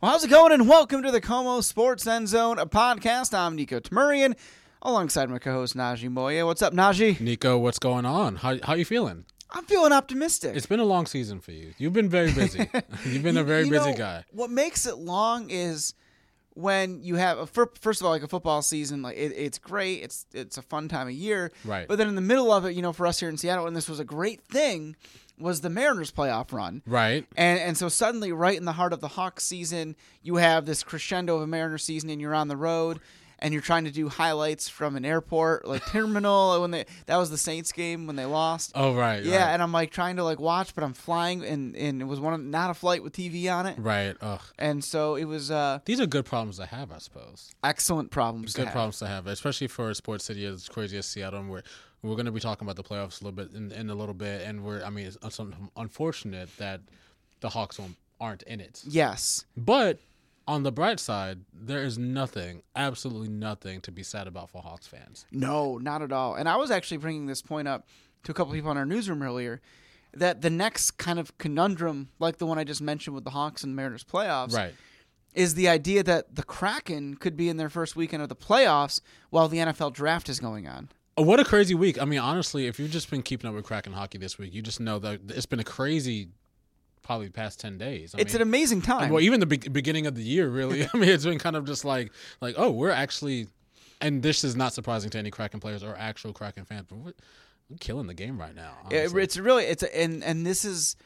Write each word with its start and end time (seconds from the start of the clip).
Well, 0.00 0.12
how's 0.12 0.24
it 0.24 0.30
going? 0.30 0.52
And 0.52 0.68
welcome 0.68 1.02
to 1.02 1.10
the 1.10 1.20
KOMO 1.20 1.62
Sports 1.64 2.06
End 2.06 2.28
Zone, 2.28 2.58
a 2.58 2.66
podcast. 2.66 3.34
I'm 3.36 3.56
Niko 3.56 3.80
Tamurian, 3.80 4.36
alongside 4.80 5.28
my 5.28 5.38
co-host 5.38 5.76
Najee 5.76 6.08
Moye. 6.10 6.44
What's 6.44 6.62
up, 6.62 6.72
Najee? 6.72 7.16
Niko, 7.16 7.58
what's 7.60 7.80
going 7.80 8.06
on? 8.06 8.36
How 8.36 8.58
how 8.62 8.74
you 8.74 8.84
feeling? 8.84 9.24
I'm 9.50 9.64
feeling 9.64 9.92
optimistic. 9.92 10.54
It's 10.54 10.66
been 10.66 10.78
a 10.78 10.84
long 10.84 11.06
season 11.06 11.40
for 11.40 11.52
you. 11.52 11.72
You've 11.78 11.94
been 11.94 12.08
very 12.08 12.32
busy. 12.32 12.68
You've 13.06 13.22
been 13.22 13.38
a 13.38 13.42
very 13.44 13.64
You 13.64 13.70
busy 13.70 13.90
know, 13.90 13.96
guy. 13.96 14.24
What 14.30 14.50
makes 14.50 14.86
it 14.86 14.98
long 14.98 15.50
is 15.50 15.94
when 16.54 17.02
you 17.02 17.16
have 17.16 17.38
a, 17.38 17.46
first 17.46 18.00
of 18.00 18.04
all 18.06 18.12
like 18.12 18.22
a 18.22 18.28
football 18.28 18.62
season 18.62 19.00
like 19.00 19.16
it, 19.16 19.32
it's 19.36 19.58
great 19.58 20.02
it's 20.02 20.26
it's 20.34 20.58
a 20.58 20.62
fun 20.62 20.88
time 20.88 21.06
of 21.06 21.12
year 21.12 21.52
Right. 21.64 21.86
but 21.86 21.98
then 21.98 22.08
in 22.08 22.16
the 22.16 22.20
middle 22.20 22.50
of 22.50 22.64
it 22.64 22.74
you 22.74 22.82
know 22.82 22.92
for 22.92 23.06
us 23.06 23.20
here 23.20 23.28
in 23.28 23.36
seattle 23.36 23.68
and 23.68 23.76
this 23.76 23.88
was 23.88 24.00
a 24.00 24.04
great 24.04 24.40
thing 24.48 24.96
was 25.40 25.60
the 25.60 25.70
mariners 25.70 26.10
playoff 26.10 26.52
run 26.52 26.82
Right. 26.86 27.26
and 27.36 27.58
and 27.60 27.76
so 27.76 27.88
suddenly 27.88 28.32
right 28.32 28.56
in 28.56 28.64
the 28.64 28.72
heart 28.72 28.92
of 28.92 29.00
the 29.00 29.08
hawks 29.08 29.44
season 29.44 29.96
you 30.22 30.36
have 30.36 30.66
this 30.66 30.82
crescendo 30.82 31.36
of 31.36 31.42
a 31.42 31.46
mariners 31.46 31.84
season 31.84 32.10
and 32.10 32.20
you're 32.20 32.34
on 32.34 32.48
the 32.48 32.56
road 32.56 33.00
and 33.40 33.52
you're 33.54 33.62
trying 33.62 33.84
to 33.84 33.92
do 33.92 34.08
highlights 34.08 34.68
from 34.68 34.96
an 34.96 35.04
airport 35.04 35.64
like 35.64 35.86
terminal 35.92 36.60
when 36.60 36.72
they 36.72 36.84
that 37.06 37.16
was 37.18 37.30
the 37.30 37.38
saints 37.38 37.70
game 37.70 38.08
when 38.08 38.16
they 38.16 38.24
lost 38.24 38.72
Oh 38.74 38.94
right. 38.96 39.22
yeah, 39.22 39.44
Right. 39.44 39.52
and 39.52 39.62
I'm 39.62 39.70
like 39.70 39.92
trying 39.92 40.16
to 40.16 40.24
like 40.24 40.40
watch, 40.40 40.74
but 40.74 40.82
I'm 40.82 40.92
flying, 40.92 41.44
and 41.44 41.76
and 41.76 42.02
it 42.02 42.06
was 42.06 42.18
one 42.18 42.34
of, 42.34 42.40
not 42.40 42.70
a 42.70 42.74
flight 42.74 43.00
with 43.04 43.12
TV 43.12 43.48
on 43.48 43.66
it, 43.66 43.78
right. 43.78 44.16
Ugh. 44.20 44.40
and 44.58 44.82
so 44.82 45.14
it 45.14 45.24
was 45.26 45.52
uh 45.52 45.78
These 45.84 46.00
are 46.00 46.06
good 46.06 46.24
problems 46.24 46.56
to 46.56 46.66
have, 46.66 46.90
I 46.90 46.98
suppose. 46.98 47.52
excellent 47.62 48.10
problems. 48.10 48.54
to 48.54 48.58
Good 48.58 48.64
have. 48.66 48.72
problems 48.74 48.98
to 48.98 49.06
have, 49.06 49.28
especially 49.28 49.68
for 49.68 49.88
a 49.88 49.94
sports 49.94 50.24
city 50.24 50.44
as 50.44 50.68
crazy 50.68 50.98
as 50.98 51.06
Seattle. 51.06 51.38
And 51.38 51.48
we're 52.02 52.14
going 52.14 52.26
to 52.26 52.32
be 52.32 52.40
talking 52.40 52.66
about 52.66 52.76
the 52.76 52.82
playoffs 52.84 53.20
a 53.20 53.24
little 53.24 53.32
bit 53.32 53.52
in, 53.54 53.72
in 53.72 53.90
a 53.90 53.94
little 53.94 54.14
bit, 54.14 54.42
and 54.46 54.64
we're 54.64 54.82
I 54.84 54.90
mean 54.90 55.06
it's, 55.06 55.18
it's 55.22 55.40
un- 55.40 55.70
unfortunate 55.76 56.48
that 56.58 56.80
the 57.40 57.48
Hawks 57.50 57.78
won't- 57.78 57.96
aren't 58.20 58.42
in 58.44 58.60
it. 58.60 58.82
Yes, 58.86 59.44
But 59.56 60.00
on 60.48 60.62
the 60.64 60.72
bright 60.72 60.98
side, 60.98 61.40
there 61.52 61.82
is 61.84 61.98
nothing, 61.98 62.62
absolutely 62.74 63.28
nothing 63.28 63.80
to 63.82 63.92
be 63.92 64.02
sad 64.02 64.26
about 64.26 64.50
for 64.50 64.62
Hawks 64.62 64.86
fans. 64.86 65.24
no, 65.30 65.78
not 65.78 66.02
at 66.02 66.10
all. 66.10 66.34
And 66.34 66.48
I 66.48 66.56
was 66.56 66.70
actually 66.70 66.96
bringing 66.96 67.26
this 67.26 67.42
point 67.42 67.68
up 67.68 67.86
to 68.24 68.32
a 68.32 68.34
couple 68.34 68.52
people 68.54 68.70
in 68.72 68.76
our 68.76 68.86
newsroom 68.86 69.22
earlier 69.22 69.60
that 70.14 70.40
the 70.40 70.50
next 70.50 70.92
kind 70.92 71.18
of 71.18 71.36
conundrum, 71.38 72.08
like 72.18 72.38
the 72.38 72.46
one 72.46 72.58
I 72.58 72.64
just 72.64 72.80
mentioned 72.80 73.14
with 73.14 73.24
the 73.24 73.30
Hawks 73.30 73.62
and 73.62 73.76
Mariners 73.76 74.02
playoffs, 74.04 74.52
Right. 74.54 74.74
is 75.34 75.54
the 75.54 75.68
idea 75.68 76.02
that 76.02 76.34
the 76.34 76.42
Kraken 76.42 77.14
could 77.16 77.36
be 77.36 77.48
in 77.48 77.56
their 77.58 77.68
first 77.68 77.94
weekend 77.94 78.22
of 78.22 78.28
the 78.30 78.34
playoffs 78.34 79.00
while 79.30 79.48
the 79.48 79.58
NFL 79.58 79.92
draft 79.92 80.28
is 80.30 80.40
going 80.40 80.66
on. 80.66 80.88
Oh, 81.18 81.22
What 81.22 81.40
a 81.40 81.44
crazy 81.44 81.74
week. 81.74 82.00
I 82.00 82.04
mean, 82.04 82.18
honestly, 82.18 82.66
if 82.66 82.78
you've 82.78 82.90
just 82.90 83.10
been 83.10 83.22
keeping 83.22 83.48
up 83.48 83.54
with 83.54 83.64
Kraken 83.64 83.92
hockey 83.92 84.18
this 84.18 84.38
week, 84.38 84.54
you 84.54 84.62
just 84.62 84.80
know 84.80 84.98
that 85.00 85.20
it's 85.28 85.46
been 85.46 85.60
a 85.60 85.64
crazy, 85.64 86.28
probably 87.02 87.28
past 87.28 87.60
10 87.60 87.76
days. 87.78 88.14
I 88.14 88.20
It's 88.20 88.32
mean, 88.34 88.42
an 88.42 88.48
amazing 88.48 88.82
time. 88.82 89.10
Well, 89.10 89.20
even 89.22 89.40
the 89.40 89.46
be- 89.46 89.56
beginning 89.56 90.06
of 90.06 90.14
the 90.14 90.22
year, 90.22 90.48
really. 90.48 90.86
I 90.94 90.96
mean, 90.96 91.08
it's 91.08 91.24
been 91.24 91.38
kind 91.38 91.56
of 91.56 91.64
just 91.64 91.84
like, 91.84 92.12
like, 92.40 92.54
oh, 92.56 92.70
we're 92.70 92.90
actually, 92.90 93.48
and 94.00 94.22
this 94.22 94.44
is 94.44 94.54
not 94.56 94.72
surprising 94.72 95.10
to 95.10 95.18
any 95.18 95.30
Kraken 95.30 95.60
players 95.60 95.82
or 95.82 95.96
actual 95.96 96.32
Kraken 96.32 96.64
fans, 96.64 96.86
but 96.88 96.98
we're, 96.98 97.12
we're 97.68 97.76
killing 97.80 98.06
the 98.06 98.14
game 98.14 98.38
right 98.38 98.54
now. 98.54 98.74
It, 98.90 99.14
it's 99.14 99.36
really 99.36 99.64
it's 99.64 99.82
a, 99.82 99.98
and 100.00 100.22
and 100.24 100.46
this 100.46 100.64
is 100.64 100.96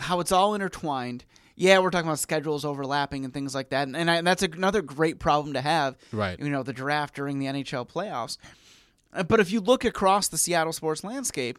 how 0.00 0.20
it's 0.20 0.32
all 0.32 0.54
intertwined. 0.54 1.24
Yeah, 1.56 1.78
we're 1.80 1.90
talking 1.90 2.08
about 2.08 2.18
schedules 2.18 2.64
overlapping 2.64 3.24
and 3.24 3.32
things 3.32 3.54
like 3.54 3.68
that, 3.68 3.86
and, 3.86 3.96
and, 3.96 4.10
I, 4.10 4.16
and 4.16 4.26
that's 4.26 4.42
another 4.42 4.82
great 4.82 5.18
problem 5.18 5.52
to 5.54 5.60
have. 5.60 5.96
Right. 6.10 6.38
You 6.40 6.48
know, 6.48 6.62
the 6.62 6.72
draft 6.72 7.14
during 7.14 7.38
the 7.38 7.46
NHL 7.46 7.88
playoffs. 7.88 8.38
Uh, 9.14 9.22
But 9.22 9.40
if 9.40 9.50
you 9.52 9.60
look 9.60 9.84
across 9.84 10.28
the 10.28 10.36
Seattle 10.38 10.72
sports 10.72 11.04
landscape, 11.04 11.58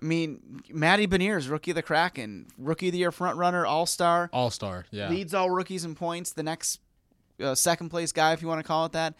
I 0.00 0.04
mean, 0.04 0.60
Matty 0.70 1.06
Beniers, 1.06 1.48
rookie 1.48 1.70
of 1.70 1.74
the 1.76 1.82
Kraken, 1.82 2.46
rookie 2.58 2.88
of 2.88 2.92
the 2.92 2.98
year 2.98 3.12
front 3.12 3.38
runner, 3.38 3.64
all 3.64 3.86
star, 3.86 4.28
All 4.32 4.50
star. 4.50 4.84
Yeah. 4.90 5.08
leads 5.08 5.32
all 5.32 5.48
rookies 5.50 5.84
in 5.84 5.94
points. 5.94 6.32
The 6.32 6.42
next 6.42 6.80
uh, 7.40 7.54
second 7.54 7.88
place 7.88 8.12
guy, 8.12 8.32
if 8.32 8.42
you 8.42 8.48
want 8.48 8.58
to 8.60 8.66
call 8.66 8.84
it 8.86 8.92
that, 8.92 9.14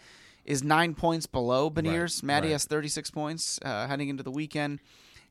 is 0.45 0.63
nine 0.63 0.93
points 0.93 1.25
below 1.25 1.69
Beniers. 1.71 2.21
Matty 2.23 2.47
right. 2.47 2.51
has 2.53 2.65
36 2.65 3.09
points 3.11 3.59
uh, 3.65 3.87
heading 3.87 4.09
into 4.09 4.23
the 4.23 4.31
weekend. 4.31 4.79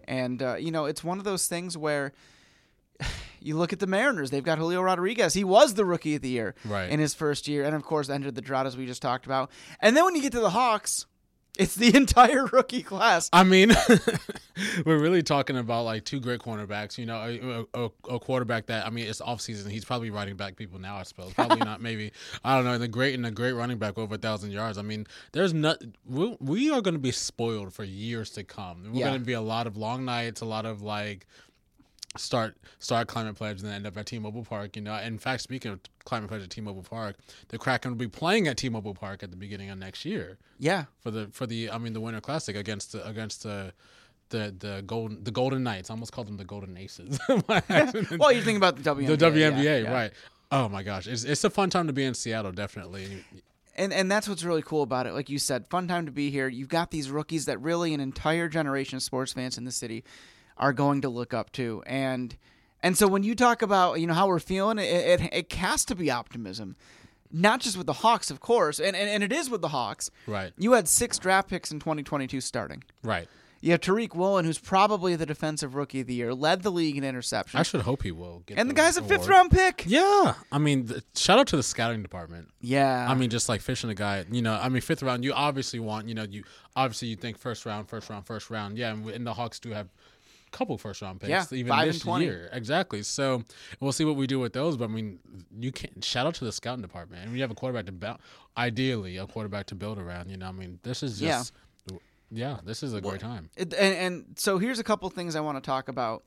And, 0.09 0.43
uh, 0.43 0.57
you 0.57 0.71
know, 0.71 0.85
it's 0.87 1.03
one 1.05 1.19
of 1.19 1.25
those 1.25 1.47
things 1.47 1.77
where 1.79 2.13
you 3.41 3.57
look 3.57 3.73
at 3.73 3.79
the 3.79 3.87
Mariners. 3.87 4.31
They've 4.31 4.43
got 4.45 4.59
Julio 4.59 4.83
Rodriguez. 4.83 5.35
He 5.35 5.45
was 5.45 5.75
the 5.75 5.85
rookie 5.85 6.17
of 6.17 6.23
the 6.23 6.29
year 6.29 6.55
Right. 6.65 6.91
in 6.91 6.99
his 7.01 7.15
first 7.15 7.47
year. 7.49 7.65
And, 7.65 7.75
of 7.77 7.83
course, 7.85 8.09
entered 8.09 8.35
the 8.35 8.41
drought, 8.43 8.67
as 8.67 8.77
we 8.77 8.87
just 8.87 9.03
talked 9.03 9.27
about. 9.27 9.51
And 9.81 9.97
then 9.97 10.05
when 10.05 10.15
you 10.17 10.23
get 10.23 10.33
to 10.33 10.41
the 10.41 10.51
Hawks, 10.51 11.07
it's 11.59 11.75
the 11.75 11.95
entire 11.97 12.47
rookie 12.47 12.83
class. 12.83 13.29
I 13.33 13.45
mean, 13.45 13.73
we're 14.85 14.99
really 14.99 15.23
talking 15.23 15.57
about 15.57 15.85
like 15.85 16.05
two 16.05 16.21
great 16.21 16.41
cornerbacks. 16.41 16.99
You 16.99 17.07
know, 17.07 17.67
a, 17.75 17.85
a, 17.85 18.15
a 18.15 18.19
quarterback 18.21 18.67
that 18.67 18.87
I 18.87 18.91
mean, 18.91 19.07
it's 19.07 19.21
off 19.21 19.41
season. 19.41 19.71
He's 19.71 19.85
probably 19.85 20.11
riding 20.11 20.37
back 20.37 20.57
people 20.57 20.79
now. 20.79 20.97
I 20.97 21.03
suppose 21.03 21.33
probably 21.35 21.59
not. 21.59 21.81
Maybe 21.81 22.13
I 22.45 22.57
don't 22.57 22.65
know. 22.65 22.73
And 22.73 22.83
the 22.83 22.89
great 22.89 23.15
and 23.15 23.27
a 23.27 23.31
great 23.31 23.53
running 23.53 23.79
back 23.79 23.99
over 23.99 24.15
a 24.15 24.19
thousand 24.19 24.51
yards. 24.53 24.79
I 24.79 24.83
mean, 24.83 25.07
there's 25.33 25.53
not. 25.55 25.79
We, 26.05 26.37
we 26.41 26.71
are 26.71 26.81
going 26.81 26.95
to 26.95 27.01
be 27.01 27.13
spoiled 27.13 27.73
for 27.73 27.85
years 27.85 28.31
to 28.31 28.45
come. 28.45 28.85
We're 28.93 29.01
Yeah. 29.01 29.09
going 29.09 29.21
to 29.21 29.27
be 29.27 29.35
a 29.35 29.41
lot 29.41 29.67
of 29.67 29.77
long 29.77 30.05
nights, 30.05 30.41
a 30.41 30.47
lot 30.47 30.67
of 30.67 30.83
like 30.83 31.27
start 32.19 32.57
start 32.79 33.09
climate 33.09 33.35
pledge 33.37 33.61
and 33.61 33.69
then 33.69 33.75
end 33.77 33.87
up 33.87 33.97
at 33.97 34.07
T-Mobile 34.07 34.45
Park. 34.45 34.77
You 34.77 34.83
know, 34.83 34.95
in 34.97 35.19
fact, 35.19 35.43
speaking 35.43 35.73
of 35.73 35.81
climate 36.05 36.29
pledge 36.29 36.43
at 36.43 36.51
T-Mobile 36.51 36.83
Park, 36.83 37.17
the 37.49 37.59
Kraken 37.59 37.91
will 37.93 37.99
be 37.99 38.09
playing 38.09 38.49
at 38.49 38.57
T-Mobile 38.57 38.95
Park 38.95 39.23
at 39.23 39.31
the 39.31 39.37
beginning 39.37 39.71
of 39.71 39.79
next 39.79 40.05
year 40.05 40.39
Yeah. 40.59 40.85
for 41.01 41.11
the 41.11 41.29
for 41.33 41.47
the 41.47 41.71
I 41.71 41.79
mean 41.79 41.93
the 41.93 42.01
Winter 42.01 42.21
Classic 42.21 42.57
against 42.57 42.93
the 42.93 43.07
against 43.07 43.43
the 43.43 43.73
the 44.31 44.55
the 44.59 44.83
golden 44.87 45.23
the 45.25 45.31
Golden 45.31 45.63
Knights. 45.63 45.89
I 45.91 45.95
almost 45.95 46.13
called 46.13 46.27
them 46.27 46.37
the 46.37 46.45
Golden 46.45 46.77
Aces. 46.77 47.19
Well, 48.19 48.33
you 48.33 48.43
think 48.43 48.57
about 48.57 48.77
the 48.83 48.83
WNBA. 48.95 49.07
the 49.07 49.17
WNBA, 49.31 49.63
yeah, 49.63 49.77
yeah. 49.79 49.93
right? 49.93 50.13
Oh 50.51 50.69
my 50.69 50.83
gosh, 50.83 51.07
it's 51.07 51.25
it's 51.25 51.45
a 51.45 51.51
fun 51.51 51.71
time 51.71 51.87
to 51.87 51.93
be 51.93 52.05
in 52.05 52.15
Seattle, 52.15 52.53
definitely. 52.53 53.25
and 53.77 53.93
and 53.93 54.11
that's 54.11 54.29
what's 54.29 54.43
really 54.45 54.63
cool 54.63 54.83
about 54.83 55.07
it. 55.07 55.13
Like 55.13 55.29
you 55.29 55.39
said, 55.39 55.67
fun 55.69 55.87
time 55.89 56.07
to 56.07 56.13
be 56.13 56.31
here. 56.31 56.49
You've 56.49 56.69
got 56.69 56.91
these 56.91 57.11
rookies 57.11 57.47
that 57.47 57.61
really 57.61 57.95
an 57.95 58.01
entire 58.01 58.49
generation 58.49 58.97
of 58.97 59.03
sports 59.03 59.33
fans 59.33 59.59
in 59.59 59.65
the 59.65 59.73
city 59.73 60.05
are 60.59 60.73
going 60.73 61.01
to 61.03 61.09
look 61.09 61.35
up 61.35 61.53
to, 61.53 61.83
and 61.87 62.37
and 62.83 62.97
so 62.97 63.09
when 63.09 63.23
you 63.23 63.35
talk 63.35 63.63
about 63.63 64.01
you 64.01 64.07
know 64.07 64.15
how 64.15 64.27
we're 64.29 64.39
feeling, 64.39 64.79
it 64.79 65.21
it, 65.21 65.29
it 65.33 65.53
has 65.55 65.85
to 65.87 65.95
be 65.95 66.11
optimism, 66.11 66.77
not 67.33 67.61
just 67.61 67.77
with 67.77 67.87
the 67.87 67.93
Hawks, 67.95 68.31
of 68.31 68.41
course, 68.41 68.79
and, 68.79 68.97
and 68.97 69.09
and 69.09 69.23
it 69.23 69.33
is 69.33 69.51
with 69.51 69.61
the 69.63 69.69
Hawks. 69.69 70.11
Right, 70.27 70.53
You 70.59 70.73
had 70.73 70.89
six 70.89 71.19
draft 71.19 71.49
picks 71.49 71.71
in 71.71 71.81
2022 71.81 72.41
starting. 72.41 72.85
right. 73.03 73.29
You 73.63 73.73
have 73.73 73.81
Tariq 73.81 74.15
Woolen, 74.15 74.45
who's 74.45 74.59
probably 74.59 75.17
the 75.17 75.25
defensive 75.27 75.75
rookie 75.75 76.03
of 76.03 76.07
the 76.07 76.15
year, 76.15 76.35
led 76.35 76.63
the 76.63 76.71
league 76.71 76.97
in 76.99 77.03
interceptions, 77.03 77.55
I 77.59 77.63
should 77.63 77.81
hope 77.81 78.03
he 78.03 78.13
will. 78.13 78.43
Get 78.47 78.59
and 78.59 78.69
the 78.69 78.75
guy's 78.75 78.99
a 78.99 79.03
fifth 79.03 79.27
round 79.27 79.51
pick. 79.51 79.83
Yeah, 79.87 80.35
I 80.53 80.59
mean, 80.59 80.87
the, 80.87 81.03
shout 81.17 81.39
out 81.39 81.47
to 81.49 81.57
the 81.57 81.63
scouting 81.63 82.03
department. 82.03 82.49
Yeah, 82.61 83.07
I 83.11 83.15
mean, 83.15 83.31
just 83.31 83.49
like 83.49 83.63
fishing 83.63 83.89
a 83.91 83.95
guy. 83.95 84.25
You 84.31 84.43
know, 84.43 84.55
I 84.55 84.69
mean, 84.69 84.83
fifth 84.83 85.03
round. 85.03 85.25
You 85.25 85.33
obviously 85.33 85.81
want. 85.81 86.07
You 86.07 86.15
know, 86.15 86.25
you 86.25 86.45
obviously 86.77 87.09
you 87.09 87.17
think 87.17 87.39
first 87.39 87.65
round, 87.67 87.89
first 87.89 88.11
round, 88.11 88.27
first 88.27 88.51
round. 88.51 88.77
Yeah, 88.77 88.93
and, 88.93 89.09
and 89.09 89.27
the 89.27 89.33
Hawks 89.35 89.59
do 89.59 89.71
have 89.71 89.89
couple 90.53 90.77
first 90.79 91.03
round 91.03 91.21
picks. 91.21 91.31
Yeah, 91.31 91.45
even 91.59 91.71
five 91.71 91.87
this 91.87 91.97
and 91.97 92.03
20. 92.03 92.25
year. 92.25 92.49
Exactly. 92.53 93.03
So 93.03 93.45
we'll 93.81 93.93
see 93.93 94.05
what 94.05 94.17
we 94.17 94.27
do 94.27 94.39
with 94.39 94.53
those. 94.53 94.77
But 94.77 94.85
I 94.85 94.89
mean, 94.89 95.19
you 95.59 95.73
can 95.73 96.01
shout 96.01 96.27
out 96.27 96.35
to 96.37 96.45
the 96.45 96.53
scouting 96.53 96.83
department. 96.83 97.23
And 97.25 97.33
we 97.33 97.41
have 97.41 97.51
a 97.51 97.55
quarterback 97.55 97.87
to 97.87 97.93
build. 97.93 98.19
Ideally, 98.57 99.17
a 99.19 99.27
quarterback 99.27 99.67
to 99.67 99.75
build 99.75 99.99
around. 99.99 100.31
You 100.31 100.37
know, 100.39 100.47
I 100.49 100.53
mean, 100.53 100.79
this 100.83 101.03
is 101.03 101.21
Yeah. 101.21 101.39
just. 101.39 101.53
Yeah, 102.31 102.59
this 102.65 102.83
is 102.83 102.93
a 102.93 103.01
great 103.01 103.21
time. 103.21 103.51
It- 103.57 103.73
and, 103.75 103.95
and 103.95 104.25
so 104.37 104.59
here's 104.59 104.81
a 104.81 104.85
couple 104.85 105.09
things 105.11 105.37
I 105.37 105.41
want 105.41 105.63
to 105.63 105.67
talk 105.67 105.89
about 105.89 106.25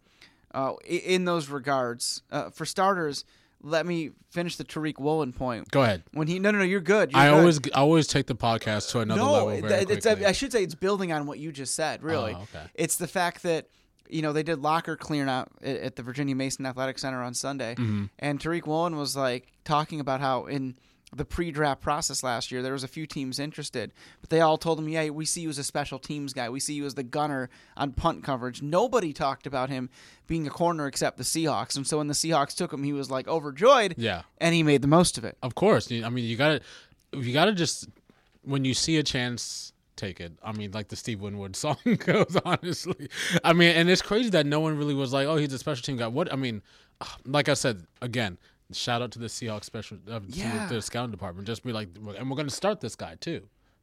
uh, 0.53 0.73
in 0.85 1.25
those 1.25 1.49
regards. 1.49 2.21
Uh, 2.31 2.49
for 2.51 2.65
starters, 2.65 3.25
let 3.61 3.85
me 3.85 4.11
finish 4.31 4.55
the 4.55 4.63
Tariq 4.63 4.97
Woolen 4.97 5.33
point. 5.33 5.69
Go 5.71 5.81
ahead. 5.83 6.03
When 6.13 6.27
he 6.27 6.39
no 6.39 6.51
no 6.51 6.59
no 6.59 6.63
you're 6.63 6.79
good. 6.79 7.11
You're 7.11 7.19
I 7.19 7.27
good. 7.29 7.35
always 7.39 7.59
I 7.75 7.79
always 7.79 8.07
take 8.07 8.27
the 8.27 8.35
podcast 8.35 8.91
to 8.91 8.99
another 9.01 9.19
no 9.19 9.31
level 9.33 9.49
it- 9.49 9.61
very 9.61 9.81
it's 9.93 10.05
quickly. 10.05 10.25
I 10.25 10.31
should 10.31 10.53
say 10.53 10.63
it's 10.63 10.73
building 10.75 11.11
on 11.11 11.25
what 11.25 11.37
you 11.39 11.51
just 11.51 11.75
said. 11.75 12.01
Really, 12.01 12.33
Oh, 12.33 12.43
okay. 12.43 12.63
it's 12.75 12.95
the 12.95 13.07
fact 13.07 13.43
that 13.43 13.67
you 14.09 14.21
know 14.21 14.33
they 14.33 14.43
did 14.43 14.59
locker 14.59 14.95
clearing 14.95 15.29
out 15.29 15.49
at, 15.61 15.95
the 15.95 16.03
Virginia 16.03 16.35
Mason 16.35 16.65
Athletic 16.65 16.99
Center 16.99 17.21
on 17.23 17.33
Sunday, 17.33 17.75
Mm-hmm. 17.75 18.05
and 18.19 18.39
Tariq 18.39 18.65
Woolen 18.65 18.95
was 18.97 19.15
like 19.15 19.47
talking 19.63 19.99
about 19.99 20.19
how 20.21 20.45
in 20.45 20.75
the 21.11 21.25
pre-draft 21.25 21.81
process 21.81 22.21
last 22.21 22.51
year, 22.51 22.61
there 22.61 22.73
was 22.73 22.83
a 22.83 22.87
few 22.87 23.07
teams 23.07 23.39
interested, 23.39 23.91
but 24.21 24.29
they 24.29 24.41
all 24.41 24.59
told 24.59 24.77
him, 24.77 24.87
"Yeah, 24.87 25.09
we 25.09 25.25
see 25.25 25.41
you 25.41 25.49
as 25.49 25.57
a 25.57 25.63
special 25.63 25.97
teams 25.97 26.33
guy. 26.33 26.49
We 26.49 26.59
see 26.59 26.75
you 26.75 26.85
as 26.85 26.93
the 26.93 27.01
gunner 27.03 27.49
on 27.75 27.93
punt 27.93 28.23
coverage." 28.23 28.61
Nobody 28.61 29.11
talked 29.11 29.47
about 29.47 29.69
him 29.69 29.89
being 30.27 30.45
a 30.45 30.51
corner 30.51 30.85
except 30.85 31.17
the 31.17 31.23
Seahawks, 31.23 31.75
and 31.75 31.87
so 31.87 31.97
when 31.97 32.07
the 32.07 32.13
Seahawks 32.13 32.55
took 32.55 32.71
him, 32.71 32.83
he 32.83 32.93
was 32.93 33.09
like 33.09 33.27
overjoyed. 33.27 33.95
Yeah. 33.97 34.21
and 34.37 34.53
he 34.53 34.61
made 34.61 34.83
the 34.83 34.87
most 34.87 35.17
of 35.17 35.23
it. 35.25 35.35
Of 35.41 35.55
course. 35.55 35.91
I 35.91 36.07
mean, 36.09 36.25
you 36.25 36.35
got 36.37 36.61
to 37.11 37.19
you 37.19 37.33
got 37.33 37.45
to 37.45 37.53
just 37.53 37.87
when 38.43 38.63
you 38.63 38.75
see 38.75 38.97
a 38.97 39.03
chance 39.03 39.73
take 39.99 40.19
it. 40.19 40.33
I 40.43 40.51
mean, 40.51 40.71
like 40.71 40.87
the 40.87 40.95
Steve 40.95 41.21
Winwood 41.21 41.55
song 41.63 41.77
goes 41.99 42.35
honestly. 42.45 43.09
I 43.43 43.53
mean, 43.53 43.75
and 43.75 43.89
it's 43.89 44.01
crazy 44.01 44.29
that 44.31 44.45
no 44.45 44.59
one 44.59 44.77
really 44.77 44.93
was 44.95 45.13
like, 45.13 45.27
"Oh, 45.27 45.35
he's 45.35 45.53
a 45.53 45.57
special 45.59 45.83
team 45.83 45.97
guy." 45.97 46.07
What 46.07 46.31
I 46.31 46.35
mean, 46.35 46.61
like 47.25 47.49
I 47.49 47.53
said 47.53 47.85
again, 48.01 48.37
shout 48.71 49.01
out 49.01 49.11
to 49.11 49.19
the 49.19 49.27
Seahawks 49.27 49.65
special 49.65 49.97
uh, 50.09 50.19
Yeah. 50.27 50.67
to 50.67 50.75
the 50.75 50.81
scouting 50.81 51.11
department. 51.11 51.47
Just 51.47 51.63
be 51.63 51.71
like, 51.73 51.89
and 51.95 52.29
we're 52.29 52.35
going 52.35 52.47
to 52.47 52.55
start 52.55 52.81
this 52.81 52.95
guy 52.95 53.15
too. 53.19 53.41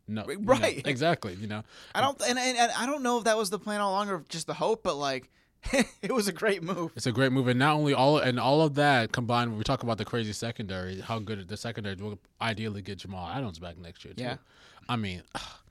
No, 0.08 0.24
you 0.28 0.38
know, 0.38 0.54
Right. 0.54 0.82
exactly. 0.86 1.34
You 1.34 1.48
know, 1.48 1.62
I 1.94 2.00
don't, 2.00 2.20
and, 2.22 2.38
and, 2.38 2.56
and 2.56 2.70
I 2.78 2.86
don't 2.86 3.02
know 3.02 3.18
if 3.18 3.24
that 3.24 3.36
was 3.36 3.50
the 3.50 3.58
plan 3.58 3.80
all 3.80 3.90
along 3.92 4.08
or 4.08 4.24
just 4.28 4.46
the 4.46 4.54
hope, 4.54 4.84
but 4.84 4.94
like, 4.96 5.28
it 6.00 6.12
was 6.12 6.28
a 6.28 6.32
great 6.32 6.62
move. 6.62 6.92
It's 6.94 7.06
a 7.06 7.12
great 7.12 7.32
move, 7.32 7.48
and 7.48 7.58
not 7.58 7.74
only 7.74 7.92
all 7.92 8.18
and 8.18 8.38
all 8.38 8.62
of 8.62 8.74
that 8.76 9.10
combined. 9.10 9.50
When 9.50 9.58
we 9.58 9.64
talk 9.64 9.82
about 9.82 9.98
the 9.98 10.04
crazy 10.04 10.32
secondary, 10.32 11.00
how 11.00 11.18
good 11.18 11.48
the 11.48 11.56
secondary 11.56 11.96
will 11.96 12.20
ideally 12.40 12.82
get 12.82 12.98
Jamal 12.98 13.28
Adams 13.28 13.58
back 13.58 13.76
next 13.78 14.04
year. 14.04 14.14
Too. 14.14 14.22
Yeah. 14.22 14.36
I 14.88 14.94
mean, 14.94 15.22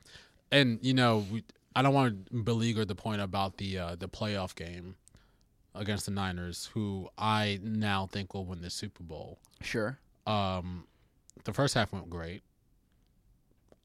and 0.52 0.80
you 0.82 0.94
know, 0.94 1.26
we, 1.32 1.44
I 1.76 1.82
don't 1.82 1.94
want 1.94 2.28
to 2.32 2.44
beleaguer 2.44 2.86
the 2.86 2.96
point 2.96 3.22
about 3.22 3.58
the 3.58 3.78
uh, 3.80 3.96
the 3.96 4.08
playoff 4.10 4.56
game 4.56 4.96
against 5.74 6.06
the 6.06 6.12
Niners, 6.12 6.70
who 6.74 7.10
I 7.18 7.60
now 7.62 8.08
think 8.08 8.34
will 8.34 8.46
win 8.46 8.62
the 8.62 8.70
Super 8.70 9.04
Bowl. 9.04 9.40
Sure. 9.62 9.98
Um, 10.26 10.86
the 11.44 11.54
first 11.54 11.74
half 11.74 11.92
went 11.92 12.10
great. 12.10 12.44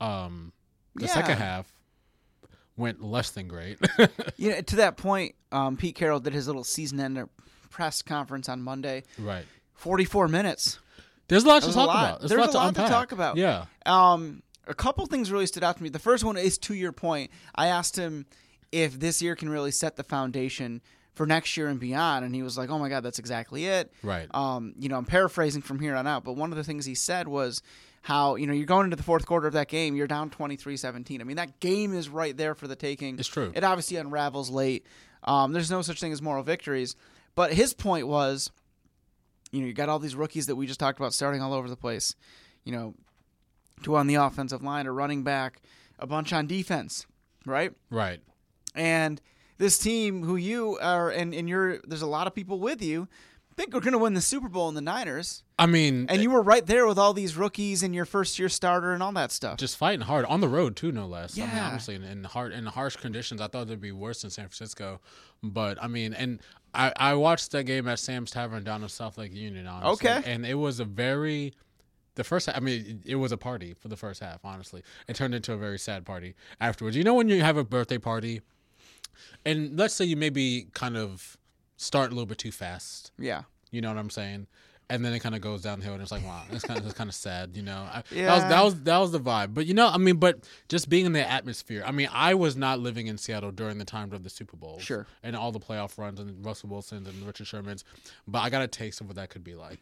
Um, 0.01 0.53
the 0.95 1.07
Yeah. 1.07 1.15
second 1.15 1.39
half 1.39 1.73
went 2.77 3.03
less 3.03 3.31
than 3.31 3.49
great. 3.49 3.79
You 4.37 4.51
know, 4.53 4.61
to 4.63 4.77
that 4.77 4.97
point, 4.97 5.35
um, 5.53 5.77
Pete 5.77 5.95
Carroll 5.97 6.21
did 6.21 6.33
his 6.33 6.47
little 6.47 6.65
season 6.65 6.99
ender 7.01 7.29
press 7.69 8.01
conference 8.01 8.49
on 8.49 8.63
Monday. 8.63 9.03
right. 9.19 9.45
44 9.75 10.29
minutes. 10.29 10.79
There's 11.29 11.45
a 11.45 11.49
lot 11.49 11.61
to 11.61 11.67
There's 11.67 11.75
talk 11.75 11.87
lot. 11.89 12.09
about. 12.19 12.21
There's 12.29 12.33
a 12.33 12.37
lot 12.37 12.53
to 12.53 12.67
unpack. 12.69 12.89
talk 12.91 13.13
about. 13.13 13.37
Yeah. 13.37 13.67
Um, 13.85 14.43
a 14.67 14.75
couple 14.75 15.05
things 15.07 15.33
really 15.33 15.47
stood 15.47 15.65
out 15.65 15.77
to 15.77 15.83
me. 15.83 15.89
The 15.89 15.99
first 15.99 16.25
one 16.25 16.37
is 16.37 16.59
to 16.59 16.75
your 16.75 16.93
point. 16.93 17.31
I 17.55 17.67
asked 17.69 17.97
him 17.97 18.27
if 18.73 18.99
this 18.99 19.21
year 19.21 19.35
can 19.35 19.49
really 19.49 19.71
set 19.71 19.97
the 19.97 20.05
foundation 20.05 20.81
for 21.15 21.27
next 21.27 21.57
year 21.57 21.69
and 21.69 21.81
beyond, 21.81 22.25
and 22.25 22.35
he 22.35 22.43
was 22.43 22.57
like, 22.57 22.71
"Oh 22.71 22.79
my 22.79 22.89
God, 22.89 23.03
that's 23.03 23.19
exactly 23.19 23.67
it." 23.67 23.93
Right. 24.03 24.33
Um, 24.35 24.75
you 24.79 24.89
know, 24.89 24.97
I'm 24.97 25.05
paraphrasing 25.05 25.61
from 25.63 25.81
here 25.81 25.95
on 25.97 26.07
out, 26.07 26.25
but 26.25 26.35
one 26.35 26.51
of 26.53 26.57
the 26.57 26.65
things 26.65 26.87
he 26.87 26.95
said 26.95 27.29
was 27.29 27.63
how 28.03 28.37
you 28.37 28.47
know 28.47 28.53
you're 28.53 28.67
going 28.67 28.85
into 28.85 28.97
the 28.97 29.03
fourth 29.03 29.27
quarter 29.27 29.47
of 29.47 29.53
that 29.55 29.69
game, 29.69 29.97
you're 29.97 30.07
down 30.07 30.31
23-17. 30.31 31.21
I 31.21 31.25
mean, 31.25 31.37
that 31.37 31.61
game 31.61 31.93
is 31.93 32.09
right 32.09 32.37
there 32.37 32.55
for 32.55 32.69
the 32.69 32.77
taking. 32.77 33.19
It's 33.19 33.29
true. 33.29 33.53
It 33.55 33.65
obviously 33.65 33.97
unravels 33.97 34.51
late. 34.51 34.87
Um, 35.25 35.53
there's 35.53 35.71
no 35.71 35.83
such 35.83 36.01
thing 36.01 36.13
as 36.13 36.23
moral 36.23 36.43
victories, 36.43 36.97
but 37.35 37.53
his 37.53 37.75
point 37.75 38.07
was, 38.07 38.51
you 39.51 39.61
know, 39.61 39.67
you 39.67 39.75
got 39.75 39.89
all 39.89 39.99
these 39.99 40.15
rookies 40.15 40.47
that 40.47 40.57
we 40.57 40.67
just 40.67 40.81
talked 40.81 40.99
about 40.99 41.13
starting 41.13 41.43
all 41.43 41.53
over 41.53 41.69
the 41.69 41.77
place. 41.77 42.15
You 42.65 42.73
know, 42.73 42.95
two 43.83 43.97
on 43.97 44.07
the 44.07 44.15
offensive 44.17 44.63
line, 44.63 44.87
a 44.87 44.93
running 44.93 45.23
back, 45.23 45.61
a 45.99 46.07
bunch 46.07 46.33
on 46.33 46.47
defense, 46.47 47.07
right? 47.47 47.73
Right. 47.91 48.21
And 48.75 49.21
this 49.59 49.79
team, 49.79 50.23
who 50.23 50.37
you 50.37 50.79
are, 50.81 51.11
and, 51.11 51.35
and 51.35 51.49
you're, 51.49 51.79
there's 51.81 52.03
a 52.03 52.07
lot 52.07 52.27
of 52.27 52.35
people 52.35 52.59
with 52.61 52.81
you, 52.83 53.09
think 53.57 53.75
we're 53.75 53.81
going 53.81 53.93
to 53.93 53.99
win 53.99 54.15
the 54.15 54.21
Super 54.23 54.49
Bowl 54.49 54.69
in 54.71 54.75
the 54.75 54.81
Niners. 54.81 55.43
I 55.59 55.67
mean, 55.67 56.07
And 56.09 56.23
you 56.23 56.31
were 56.31 56.41
right 56.41 56.65
there 56.65 56.87
with 56.87 56.99
all 56.99 57.13
these 57.13 57.37
rookies 57.37 57.83
and 57.83 57.95
your 57.95 58.07
first 58.07 58.39
year 58.39 58.49
starter 58.49 58.95
and 58.95 59.03
all 59.03 59.13
that 59.13 59.31
stuff. 59.33 59.59
just 59.59 59.77
fighting 59.77 60.01
hard 60.01 60.25
on 60.27 60.41
the 60.41 60.49
road 60.49 60.77
too, 60.77 60.93
no 60.93 61.07
less. 61.07 61.37
I 61.37 61.43
mean, 61.43 61.51
Yeah. 61.55 61.67
obviously 61.67 61.97
in, 61.97 62.03
in 62.05 62.25
hard 62.25 62.53
in 62.53 62.65
harsh 62.65 62.97
conditions. 62.97 63.41
I 63.43 63.49
thought 63.49 63.67
they'd 63.69 63.79
be 63.81 63.93
worse 63.93 64.25
in 64.25 64.31
San 64.31 64.47
Francisco, 64.47 65.01
but 65.43 65.83
I 65.83 65.89
mean, 65.89 66.15
and 66.15 66.41
I 66.73 66.93
I 66.97 67.15
watched 67.15 67.51
that 67.51 67.65
game 67.65 67.87
at 67.89 67.99
Sam's 67.99 68.31
Tavern 68.31 68.65
down 68.65 68.83
in 68.83 68.89
South 68.89 69.19
Lake 69.19 69.35
Union. 69.35 69.67
Honestly, 69.67 70.09
Okay. 70.09 70.33
and 70.33 70.47
it 70.47 70.55
was 70.55 70.81
a 70.81 70.87
very 70.87 71.53
the 72.17 72.25
first. 72.25 72.47
half, 72.47 72.57
I 72.57 72.61
mean, 72.61 73.03
it, 73.05 73.17
was 73.17 73.33
a 73.33 73.37
party 73.37 73.75
for 73.75 73.89
the 73.89 73.97
first 73.97 74.21
half. 74.21 74.41
Honestly, 74.45 74.83
it 75.09 75.17
turned 75.17 75.35
into 75.35 75.53
a 75.53 75.57
very 75.57 75.79
sad 75.79 76.05
party 76.05 76.35
afterwards. 76.61 76.97
You 76.97 77.05
know, 77.05 77.15
when 77.15 77.29
you 77.29 77.41
have 77.43 77.57
a 77.57 77.65
birthday 77.65 77.99
party, 77.99 78.41
and 79.45 79.79
let's 79.79 79.95
say 79.95 80.05
you 80.05 80.17
maybe 80.17 80.69
kind 80.75 80.97
of 80.97 81.37
start 81.77 82.11
a 82.11 82.15
little 82.15 82.27
bit 82.27 82.39
too 82.39 82.53
fast. 82.53 83.13
yeah. 83.19 83.43
You 83.73 83.81
know 83.81 83.89
what 83.89 83.99
I'm 83.99 84.11
saying? 84.11 84.49
And 84.89 85.05
then 85.05 85.13
it 85.13 85.21
kind 85.21 85.37
of 85.37 85.41
goes 85.41 85.63
downhill, 85.63 85.93
and 85.93 86.03
it's 86.03 86.11
like, 86.11 86.25
wow, 86.25 86.43
it's 86.51 86.65
kind 86.65 86.81
of 86.81 86.85
it's 86.85 86.95
kind 86.95 87.09
of 87.09 87.15
sad, 87.15 87.57
you 87.57 87.63
know. 87.63 87.87
I, 87.89 88.03
Yeah. 88.11 88.27
That 88.27 88.35
was 88.35 88.43
that 88.51 88.65
was 88.65 88.81
that 88.83 88.99
was 88.99 89.13
the 89.13 89.21
vibe. 89.21 89.55
But 89.55 89.67
you 89.67 89.75
know, 89.75 89.87
I 89.87 89.97
mean, 89.97 90.17
but 90.17 90.41
just 90.69 90.89
being 90.89 91.07
in 91.07 91.13
the 91.13 91.25
atmosphere. 91.31 91.85
I 91.87 91.93
mean, 91.93 92.09
I 92.13 92.35
was 92.35 92.57
not 92.57 92.81
living 92.81 93.07
in 93.07 93.17
Seattle 93.17 93.53
during 93.53 93.79
the 93.79 93.85
time 93.85 94.13
of 94.13 94.25
the 94.25 94.31
Super 94.31 94.57
Bowl, 94.57 94.81
Sure. 94.81 95.07
and 95.23 95.37
all 95.37 95.53
the 95.53 95.61
playoff 95.61 95.97
runs 95.97 96.19
and 96.19 96.45
Russell 96.45 96.69
Wilson's 96.71 97.07
and 97.07 97.25
Richard 97.25 97.47
Sherman's. 97.47 97.85
But 98.27 98.41
I 98.41 98.51
got 98.51 98.63
a 98.63 98.67
taste 98.67 99.01
of 99.01 99.07
what 99.07 99.15
that 99.15 99.31
could 99.31 99.45
be 99.45 99.55
like, 99.55 99.79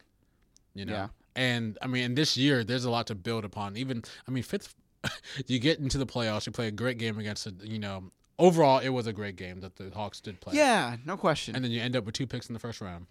you 0.79 0.85
know. 0.85 0.93
Yeah. 0.93 1.07
And 1.35 1.77
I 1.81 1.87
mean, 1.87 2.15
this 2.15 2.35
year, 2.37 2.63
there's 2.63 2.85
a 2.85 2.89
lot 2.89 3.07
to 3.07 3.15
build 3.15 3.45
upon. 3.45 3.77
Even 3.77 4.03
I 4.27 4.31
mean, 4.31 4.43
fifth, 4.43 4.75
you 5.47 5.59
get 5.59 5.79
into 5.79 5.97
the 5.97 6.05
playoffs, 6.05 6.45
you 6.45 6.51
play 6.51 6.67
a 6.67 6.71
great 6.71 6.97
game 6.97 7.19
against, 7.19 7.45
a, 7.45 7.53
you 7.63 7.79
know. 7.79 8.11
Overall, 8.39 8.79
it 8.79 8.89
was 8.89 9.05
a 9.05 9.11
great 9.13 9.35
game 9.35 9.59
that 9.59 9.75
the 9.75 9.89
Hawks 9.93 10.21
did 10.21 10.39
play. 10.39 10.55
Yeah, 10.55 10.95
no 11.05 11.17
question. 11.17 11.55
And 11.55 11.63
then 11.63 11.71
you 11.71 11.81
end 11.81 11.95
up 11.97 12.05
with 12.05 12.15
two 12.15 12.25
picks 12.25 12.47
in 12.47 12.53
the 12.53 12.59
first 12.59 12.79
round. 12.79 13.05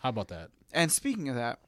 How 0.00 0.10
about 0.10 0.28
that? 0.28 0.50
And 0.74 0.92
speaking 0.92 1.30
of 1.30 1.36
that, 1.36 1.58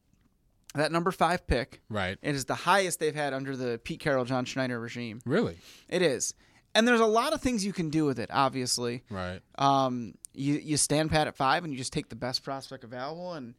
that 0.75 0.93
number 0.93 1.11
five 1.11 1.47
pick, 1.47 1.81
Right. 1.89 2.19
it 2.21 2.35
is 2.35 2.45
the 2.45 2.55
highest 2.55 3.01
they've 3.01 3.15
had 3.15 3.33
under 3.33 3.57
the 3.57 3.81
Pete 3.83 4.01
Carroll, 4.01 4.27
John 4.27 4.45
Schneider 4.45 4.79
regime. 4.79 5.21
Really? 5.25 5.57
It 5.89 6.03
is. 6.03 6.35
And 6.75 6.87
there's 6.87 7.01
a 7.01 7.07
lot 7.07 7.33
of 7.33 7.41
things 7.41 7.65
you 7.65 7.73
can 7.73 7.89
do 7.89 8.05
with 8.05 8.19
it, 8.19 8.29
obviously. 8.33 9.03
Right. 9.09 9.41
Um, 9.57 10.15
you, 10.35 10.55
you 10.55 10.77
stand 10.77 11.11
pat 11.11 11.27
at 11.27 11.37
five 11.37 11.65
and 11.65 11.73
you 11.73 11.79
just 11.79 11.93
take 11.93 12.09
the 12.11 12.17
best 12.17 12.43
prospect 12.43 12.85
available 12.85 13.33
and 13.35 13.55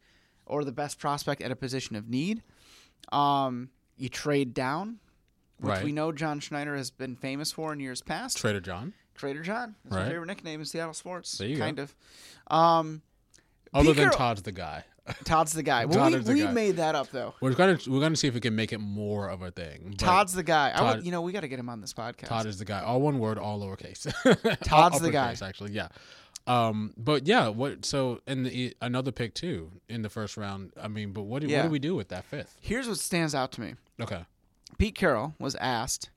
or 0.46 0.64
the 0.64 0.72
best 0.72 0.98
prospect 0.98 1.42
at 1.42 1.50
a 1.50 1.56
position 1.56 1.96
of 1.96 2.08
need. 2.08 2.42
Um, 3.12 3.70
you 3.96 4.08
trade 4.08 4.54
down, 4.54 4.98
which 5.58 5.68
Right. 5.70 5.84
we 5.84 5.92
know 5.92 6.12
John 6.12 6.40
Schneider 6.40 6.76
has 6.76 6.90
been 6.90 7.16
famous 7.16 7.52
for 7.52 7.72
in 7.72 7.80
years 7.80 8.02
past. 8.02 8.36
Trader 8.38 8.60
John. 8.60 8.94
Trader 9.14 9.42
John. 9.42 9.76
That's 9.84 9.96
Right. 9.96 10.02
my 10.04 10.10
favorite 10.10 10.26
nickname 10.26 10.60
in 10.60 10.66
Seattle 10.66 10.94
sports. 10.94 11.38
There 11.38 11.48
you 11.48 11.56
go. 11.56 11.62
kind 11.64 11.78
of. 11.78 11.94
Um, 12.48 13.02
Other 13.72 13.88
Pete 13.94 13.96
than 13.96 14.10
Todd's 14.10 14.42
the 14.42 14.52
guy. 14.52 14.84
Todd's 15.24 15.52
the 15.52 15.62
guy. 15.62 15.84
Well, 15.86 16.10
Todd 16.10 16.26
we, 16.26 16.34
we 16.34 16.42
guy. 16.42 16.50
made 16.52 16.76
that 16.76 16.94
up 16.96 17.10
though. 17.10 17.34
We're 17.40 17.54
gonna 17.54 17.78
we're 17.86 18.00
gonna 18.00 18.16
see 18.16 18.26
if 18.28 18.34
we 18.34 18.40
can 18.40 18.56
make 18.56 18.72
it 18.72 18.78
more 18.78 19.28
of 19.28 19.40
a 19.42 19.50
thing. 19.52 19.94
Todd's 19.96 20.32
the 20.32 20.42
guy. 20.42 20.70
I 20.74 20.82
would, 20.94 21.04
you 21.06 21.12
know, 21.12 21.22
we 21.22 21.30
got 21.32 21.40
to 21.42 21.48
get 21.48 21.58
him 21.60 21.68
on 21.68 21.80
this 21.80 21.92
podcast. 21.92 22.26
Todd 22.26 22.46
is 22.46 22.58
the 22.58 22.64
guy. 22.64 22.80
All 22.82 23.00
one 23.00 23.18
word, 23.20 23.38
all 23.38 23.60
lowercase. 23.60 24.02
Todd's 24.64 24.94
All 24.94 24.98
the 25.00 25.10
guy. 25.12 25.36
Actually, 25.40 25.72
yeah. 25.72 25.88
Um, 26.46 26.94
but 26.96 27.26
yeah, 27.26 27.48
what? 27.48 27.84
So 27.84 28.20
and 28.26 28.46
the, 28.46 28.74
another 28.80 29.10
pick 29.12 29.34
too 29.34 29.72
in 29.88 30.02
the 30.02 30.08
first 30.08 30.36
round. 30.36 30.72
I 30.80 30.88
mean, 30.88 31.12
but 31.12 31.22
what 31.22 31.42
do, 31.42 31.48
Yeah. 31.48 31.58
what 31.58 31.64
do 31.64 31.70
we 31.70 31.78
do 31.78 31.94
with 31.94 32.08
that 32.08 32.24
fifth? 32.24 32.56
Here's 32.60 32.88
what 32.88 32.98
stands 32.98 33.34
out 33.34 33.52
to 33.52 33.60
me. 33.60 33.74
Okay. 34.00 34.24
Pete 34.78 34.94
Carroll 34.94 35.34
was 35.40 35.54
asked 35.56 36.10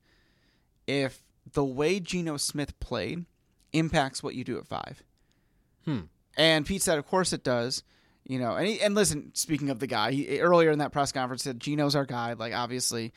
if 0.88 1.24
the 1.54 1.64
way 1.64 2.00
Geno 2.00 2.38
Smith 2.38 2.80
played 2.80 3.26
impacts 3.74 4.22
what 4.22 4.36
you 4.36 4.44
do 4.44 4.58
at 4.58 4.68
five. 4.68 5.02
Hmm. 5.86 6.02
And 6.38 6.66
Pete 6.66 6.82
said, 6.82 7.00
"Of 7.00 7.08
course 7.08 7.34
it 7.34 7.44
does." 7.44 7.84
You 8.28 8.38
know, 8.38 8.56
and 8.56 8.68
he, 8.68 8.80
and 8.82 8.94
listen. 8.94 9.32
Speaking 9.34 9.72
of 9.72 9.80
the 9.80 9.88
guy, 9.88 10.12
he 10.12 10.40
earlier 10.40 10.70
in 10.70 10.80
that 10.80 10.92
press 10.92 11.12
conference 11.12 11.44
said 11.44 11.60
Geno's 11.60 11.96
our 11.96 12.06
guy. 12.06 12.34
Like 12.34 12.54
obviously, 12.54 13.14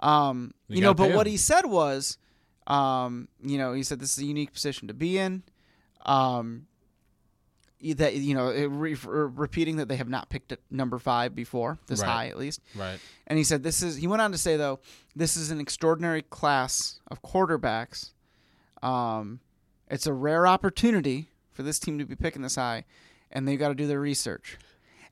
um, 0.00 0.52
You 0.66 0.76
you, 0.76 0.82
know. 0.82 0.94
But 0.94 1.14
what 1.14 1.28
he 1.28 1.36
said 1.36 1.66
was, 1.66 2.18
um, 2.66 3.28
you 3.40 3.58
know, 3.58 3.72
he 3.72 3.84
said 3.84 4.00
this 4.00 4.18
is 4.18 4.24
a 4.24 4.26
unique 4.26 4.52
position 4.52 4.88
to 4.88 4.94
be 4.94 5.18
in. 5.18 5.44
Um, 6.06 6.66
that 7.80 8.14
you 8.14 8.34
know, 8.34 8.50
re- 8.66 8.96
repeating 9.04 9.76
that 9.76 9.86
they 9.86 9.96
have 9.96 10.08
not 10.08 10.28
picked 10.28 10.52
number 10.70 10.98
five 10.98 11.34
before 11.36 11.78
this 11.86 12.00
Right. 12.00 12.08
high 12.08 12.26
at 12.28 12.36
least. 12.36 12.60
Right. 12.74 12.98
And 13.28 13.38
he 13.38 13.44
said, 13.44 13.62
"This 13.62 13.82
is." 13.82 13.96
He 13.96 14.06
went 14.08 14.20
on 14.20 14.32
to 14.32 14.38
say, 14.38 14.56
though, 14.56 14.80
this 15.14 15.36
is 15.36 15.50
an 15.52 15.60
extraordinary 15.60 16.22
class 16.22 16.98
of 17.08 17.22
quarterbacks. 17.22 18.10
Um, 18.82 19.40
it's 19.88 20.06
a 20.06 20.12
rare 20.12 20.46
opportunity 20.46 21.30
for 21.52 21.62
this 21.62 21.78
team 21.78 21.98
to 22.00 22.04
be 22.04 22.16
picking 22.16 22.42
this 22.42 22.56
high, 22.56 22.84
and 23.30 23.46
they've 23.46 23.58
got 23.58 23.68
to 23.68 23.74
do 23.74 23.86
their 23.86 24.00
research. 24.00 24.58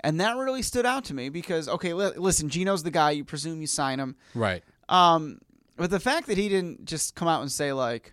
And 0.00 0.20
that 0.20 0.36
really 0.36 0.62
stood 0.62 0.86
out 0.86 1.04
to 1.06 1.14
me 1.14 1.28
because, 1.28 1.68
okay, 1.68 1.92
li- 1.92 2.12
listen, 2.16 2.48
Geno's 2.48 2.82
the 2.82 2.90
guy. 2.90 3.12
You 3.12 3.24
presume 3.24 3.60
you 3.60 3.66
sign 3.66 3.98
him. 4.00 4.16
Right. 4.34 4.62
Um, 4.88 5.40
but 5.76 5.90
the 5.90 6.00
fact 6.00 6.26
that 6.28 6.36
he 6.38 6.48
didn't 6.48 6.84
just 6.84 7.14
come 7.14 7.28
out 7.28 7.42
and 7.42 7.50
say 7.50 7.72
like, 7.72 8.12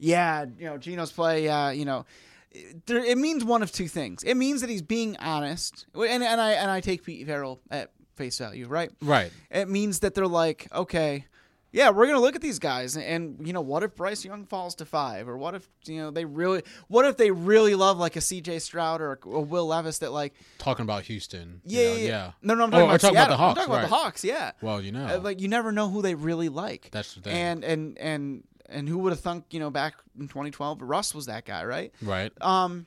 "Yeah, 0.00 0.46
you 0.58 0.64
know, 0.66 0.78
Geno's 0.78 1.12
play," 1.12 1.44
yeah, 1.44 1.70
you 1.70 1.84
know, 1.84 2.04
it, 2.50 2.86
there, 2.86 3.04
it 3.04 3.16
means 3.18 3.44
one 3.44 3.62
of 3.62 3.70
two 3.70 3.86
things. 3.88 4.22
It 4.24 4.34
means 4.36 4.60
that 4.62 4.70
he's 4.70 4.82
being 4.82 5.16
honest, 5.18 5.86
and 5.94 6.22
and 6.24 6.40
I 6.40 6.52
and 6.52 6.70
I 6.70 6.80
take 6.80 7.04
Pete 7.04 7.26
Carroll 7.26 7.60
at 7.70 7.92
face 8.16 8.38
value, 8.38 8.66
right? 8.66 8.90
Right. 9.00 9.30
It 9.50 9.68
means 9.68 10.00
that 10.00 10.14
they're 10.14 10.26
like, 10.26 10.66
okay, 10.74 11.26
yeah, 11.72 11.90
we're 11.90 12.06
gonna 12.06 12.18
look 12.20 12.34
at 12.34 12.42
these 12.42 12.58
guys, 12.58 12.96
and 12.96 13.46
you 13.46 13.52
know, 13.52 13.60
what 13.60 13.84
if 13.84 13.94
Bryce 13.94 14.24
Young 14.24 14.44
falls 14.44 14.74
to 14.76 14.84
five, 14.84 15.28
or 15.28 15.38
what 15.38 15.54
if 15.54 15.68
you 15.86 15.98
know 15.98 16.10
they 16.10 16.24
really, 16.24 16.64
what 16.88 17.04
if 17.04 17.16
they 17.16 17.30
really 17.30 17.76
love 17.76 17.96
like 17.96 18.16
a 18.16 18.20
C.J. 18.20 18.58
Stroud 18.58 19.00
or 19.00 19.20
a, 19.24 19.28
a 19.28 19.40
Will 19.40 19.68
Levis 19.68 19.98
that 19.98 20.10
like, 20.10 20.34
Talking 20.58 20.82
about 20.82 21.04
Houston. 21.04 21.60
you 21.64 21.78
yeah, 21.80 21.86
know, 21.88 21.94
yeah, 21.94 22.04
yeah. 22.08 22.30
no, 22.42 22.54
no, 22.54 22.64
I'm 22.64 22.74
Oh, 22.74 22.78
talking 22.78 22.88
we're 22.88 22.88
about 22.88 23.00
talking 23.00 23.16
about 23.16 23.28
the 23.28 23.36
Hawks, 23.36 23.50
I'm 23.50 23.54
talking 23.66 23.72
about 23.74 23.88
the. 23.88 23.94
Hawks, 23.94 24.24
yeah. 24.24 24.50
Well, 24.60 24.80
you 24.80 24.90
know. 24.90 25.06
Uh, 25.06 25.20
like 25.20 25.40
you 25.40 25.46
never 25.46 25.70
know 25.70 25.88
who 25.88 26.02
they 26.02 26.16
really 26.16 26.48
like. 26.48 26.88
That's 26.90 27.14
the 27.14 27.20
thing. 27.20 27.36
And 27.36 27.64
and 27.64 27.98
and 27.98 28.42
and 28.70 28.88
who 28.88 28.98
would 28.98 29.10
have 29.10 29.20
thunk 29.20 29.46
you 29.50 29.60
know 29.60 29.70
back 29.70 29.94
in 30.18 30.28
2012 30.28 30.82
Russ 30.82 31.14
was 31.14 31.26
that 31.26 31.44
guy, 31.44 31.64
right? 31.64 31.92
right. 32.02 32.32
Um, 32.40 32.86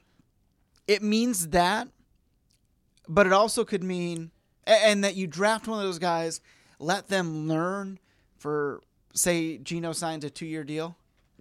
it 0.87 1.01
means 1.01 1.49
that, 1.49 1.87
but 3.07 3.27
it 3.27 3.33
also 3.33 3.63
could 3.63 3.83
mean 3.83 4.31
and 4.65 5.03
that 5.03 5.15
you 5.15 5.27
draft 5.27 5.67
one 5.67 5.79
of 5.79 5.85
those 5.85 5.99
guys, 5.99 6.41
let 6.79 7.07
them 7.07 7.47
learn 7.47 7.99
for 8.37 8.81
say 9.13 9.57
Geno 9.57 9.91
signs 9.91 10.23
a 10.23 10.29
two 10.29 10.45
year 10.45 10.63
deal. 10.63 10.95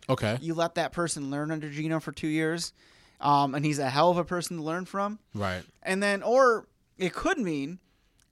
Okay. 0.08 0.38
You 0.40 0.54
let 0.54 0.74
that 0.74 0.92
person 0.92 1.30
learn 1.30 1.50
under 1.50 1.70
Geno 1.70 2.00
for 2.00 2.12
two 2.12 2.28
years, 2.28 2.72
um, 3.20 3.54
and 3.54 3.64
he's 3.64 3.78
a 3.78 3.88
hell 3.88 4.10
of 4.10 4.18
a 4.18 4.24
person 4.24 4.56
to 4.56 4.62
learn 4.62 4.84
from. 4.84 5.20
Right. 5.34 5.62
And 5.82 6.02
then, 6.02 6.22
or 6.22 6.66
it 6.98 7.12
could 7.12 7.38
mean, 7.38 7.78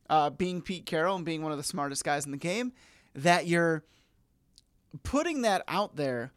uh, 0.08 0.30
being 0.30 0.62
Pete 0.62 0.84
Carroll 0.84 1.16
and 1.16 1.24
being 1.24 1.42
one 1.42 1.52
of 1.52 1.58
the 1.58 1.64
smartest 1.64 2.04
guys 2.04 2.24
in 2.24 2.32
the 2.32 2.36
game, 2.36 2.72
that 3.14 3.46
you're 3.46 3.84
putting 5.02 5.42
that 5.42 5.62
out 5.68 5.96
there 5.96 6.32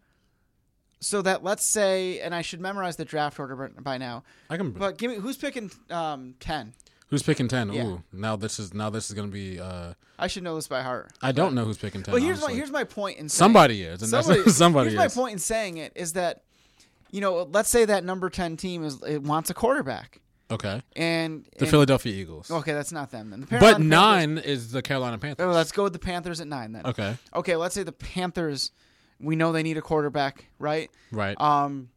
so 1.00 1.22
that 1.22 1.44
let's 1.44 1.66
say, 1.66 2.20
and 2.20 2.34
I 2.34 2.42
should 2.42 2.62
memorize 2.62 2.96
the 2.96 3.06
draft 3.06 3.40
order 3.40 3.56
by- 3.56 3.98
now, 3.98 4.24
I 4.50 4.58
can. 4.58 4.72
but 4.72 4.98
give 4.98 5.12
me 5.12 5.18
who's 5.18 5.38
picking 5.38 5.70
um, 5.90 6.36
ten. 6.40 6.74
who's 7.08 7.24
picking 7.24 7.48
ten? 7.48 7.72
Yeah. 7.74 7.86
Ooh. 7.86 8.04
Now 8.12 8.36
this 8.36 8.60
is 8.60 8.74
now 8.74 8.90
this 8.90 9.10
is 9.10 9.16
gonna 9.16 9.28
be. 9.28 9.60
uh 9.60 9.94
I 10.18 10.28
should 10.28 10.44
know 10.44 10.56
this 10.56 10.68
by 10.68 10.82
heart. 10.82 11.12
I 11.22 11.32
don't 11.32 11.56
know 11.56 11.66
who's 11.66 11.78
picking 11.78 12.04
ten. 12.04 12.14
But 12.14 12.22
here's 12.22 12.42
my 12.42 12.54
here's 12.54 12.72
my 12.72 12.84
point 12.84 13.18
in 13.18 13.28
saying, 13.28 13.38
somebody 13.38 13.84
is, 13.84 14.02
and 14.02 14.10
somebody, 14.10 14.42
that's 14.46 14.56
somebody 14.56 14.90
here's 14.92 14.98
my 14.98 15.08
point 15.10 15.34
in 15.34 15.40
saying 15.40 15.78
it 15.78 15.92
is 15.96 16.14
that 16.14 16.44
you 17.12 17.20
know 17.22 17.44
let's 17.52 17.70
say 17.70 17.86
that 17.86 18.04
number 18.04 18.30
ten 18.30 18.56
team 18.56 18.84
is 18.84 19.02
it 19.04 19.24
wants 19.24 19.50
a 19.50 19.54
quarterback 19.54 20.22
Okay. 20.52 20.82
and 20.96 21.46
The 21.58 21.62
and- 21.62 21.70
Philadelphia 21.70 22.14
Eagles. 22.14 22.52
okay 22.52 22.74
that's 22.74 22.92
not 22.92 23.12
them 23.12 23.30
then 23.32 23.42
the 23.42 23.48
but 23.48 23.60
Panthers- 23.62 23.80
nine 23.86 24.38
is 24.38 24.72
the 24.72 24.82
Carolina 24.82 25.18
Panthers. 25.18 25.46
Oh, 25.48 25.52
let's 25.52 25.72
go 25.72 25.84
with 25.84 25.94
the 25.94 26.00
Panthers 26.00 26.40
at 26.42 26.48
nine 26.48 26.74
then. 26.74 26.86
Okay. 26.86 27.18
Okay, 27.34 27.56
let's 27.56 27.74
say 27.76 27.84
the 27.84 27.92
Panthers. 27.92 28.72
We 29.20 29.36
know 29.36 29.52
they 29.52 29.64
need 29.64 29.78
a 29.78 29.82
quarterback, 29.82 30.50
right? 30.60 30.90
Right. 31.12 31.40
Um, 31.40 31.90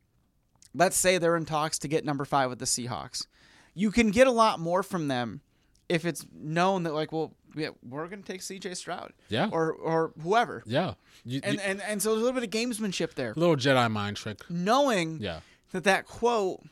let's 0.75 0.97
say 0.97 1.19
they're 1.19 1.37
in 1.37 1.45
talks 1.45 1.79
to 1.81 1.89
get 1.89 2.05
number 2.05 2.25
five 2.25 2.49
with 2.51 2.59
the 2.61 2.67
Seahawks. 2.67 3.27
You 3.75 3.91
can 3.91 4.11
get 4.11 4.27
a 4.27 4.31
lot 4.31 4.61
more 4.61 4.83
from 4.83 5.09
them 5.09 5.41
if 5.89 6.05
it's 6.05 6.25
known 6.33 6.85
that, 6.85 6.95
like, 6.95 7.13
well, 7.13 7.35
yeah, 7.55 7.71
we're 7.83 8.07
going 8.09 8.23
to 8.23 8.27
take 8.33 8.43
C.J. 8.43 8.75
Stroud, 8.75 9.13
Yeah. 9.29 9.49
or 9.53 9.73
or 9.73 10.13
whoever, 10.23 10.63
yeah. 10.67 10.95
You, 11.25 11.41
and 11.43 11.55
you- 11.55 11.61
and 11.65 11.83
and 11.83 12.01
so 12.03 12.11
there's 12.11 12.23
a 12.23 12.25
little 12.25 12.41
bit 12.41 12.45
of 12.45 12.51
gamesmanship 12.51 13.15
there, 13.15 13.33
little 13.37 13.57
Jedi 13.57 13.91
mind 13.91 14.17
trick. 14.19 14.41
knowing 14.49 15.19
Yeah. 15.21 15.41
that 15.73 15.85
that 15.85 16.07
quote 16.07 16.63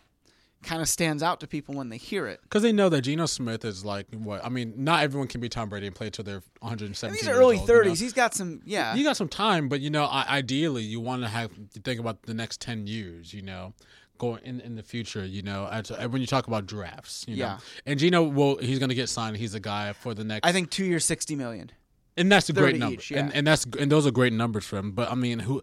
kind 0.64 0.82
of 0.82 0.88
stands 0.88 1.22
out 1.22 1.40
to 1.40 1.46
people 1.46 1.74
when 1.74 1.88
they 1.88 1.96
hear 1.96 2.26
it. 2.26 2.40
Because 2.42 2.62
they 2.62 2.72
know 2.72 2.88
that 2.88 3.02
Geno 3.02 3.26
Smith 3.26 3.64
is 3.64 3.84
like 3.84 4.06
what? 4.12 4.44
I 4.44 4.48
mean, 4.48 4.74
not 4.76 5.02
everyone 5.02 5.28
can 5.28 5.40
be 5.40 5.48
Tom 5.48 5.68
Brady 5.68 5.86
and 5.86 5.94
play 5.94 6.10
till 6.10 6.24
they're 6.24 6.42
117. 6.60 7.08
And 7.08 7.18
these 7.18 7.28
are 7.28 7.32
early 7.38 7.58
old, 7.58 7.68
you 7.68 7.74
know? 7.74 7.90
30s. 7.90 8.00
He's 8.00 8.12
got 8.12 8.34
some, 8.34 8.60
yeah. 8.64 8.94
You 8.94 9.04
got 9.04 9.16
some 9.16 9.28
time, 9.28 9.68
but 9.68 9.80
you 9.80 9.90
know, 9.90 10.04
I, 10.04 10.24
ideally, 10.28 10.82
you 10.82 11.00
want 11.00 11.22
to 11.22 11.28
have 11.28 11.50
to 11.74 11.80
think 11.80 12.00
about 12.00 12.22
the 12.22 12.34
next 12.34 12.60
10 12.60 12.86
years. 12.86 13.32
You 13.32 13.42
know, 13.42 13.74
going 14.18 14.42
in 14.44 14.60
in 14.60 14.76
the 14.76 14.82
future. 14.82 15.24
You 15.24 15.42
know, 15.42 15.68
as, 15.70 15.90
when 15.90 16.20
you 16.20 16.26
talk 16.26 16.46
about 16.46 16.66
drafts. 16.66 17.24
You 17.28 17.36
know? 17.36 17.44
Yeah. 17.44 17.58
And 17.86 17.98
Geno 17.98 18.22
will 18.22 18.56
he's 18.58 18.78
going 18.78 18.88
to 18.88 18.94
get 18.94 19.08
signed. 19.08 19.36
He's 19.36 19.54
a 19.54 19.60
guy 19.60 19.92
for 19.92 20.14
the 20.14 20.24
next. 20.24 20.46
I 20.46 20.52
think 20.52 20.70
two 20.70 20.84
years, 20.84 21.04
60 21.04 21.36
million. 21.36 21.70
and 22.16 22.30
that's 22.30 22.48
a 22.48 22.52
great 22.52 22.76
number. 22.76 22.94
each, 22.94 23.10
yeah. 23.10 23.20
And 23.20 23.34
and 23.34 23.46
that's 23.46 23.66
and 23.78 23.90
those 23.90 24.06
are 24.06 24.10
great 24.10 24.32
numbers 24.32 24.64
for 24.64 24.76
him. 24.76 24.92
But 24.92 25.10
I 25.10 25.14
mean, 25.14 25.40
who 25.40 25.62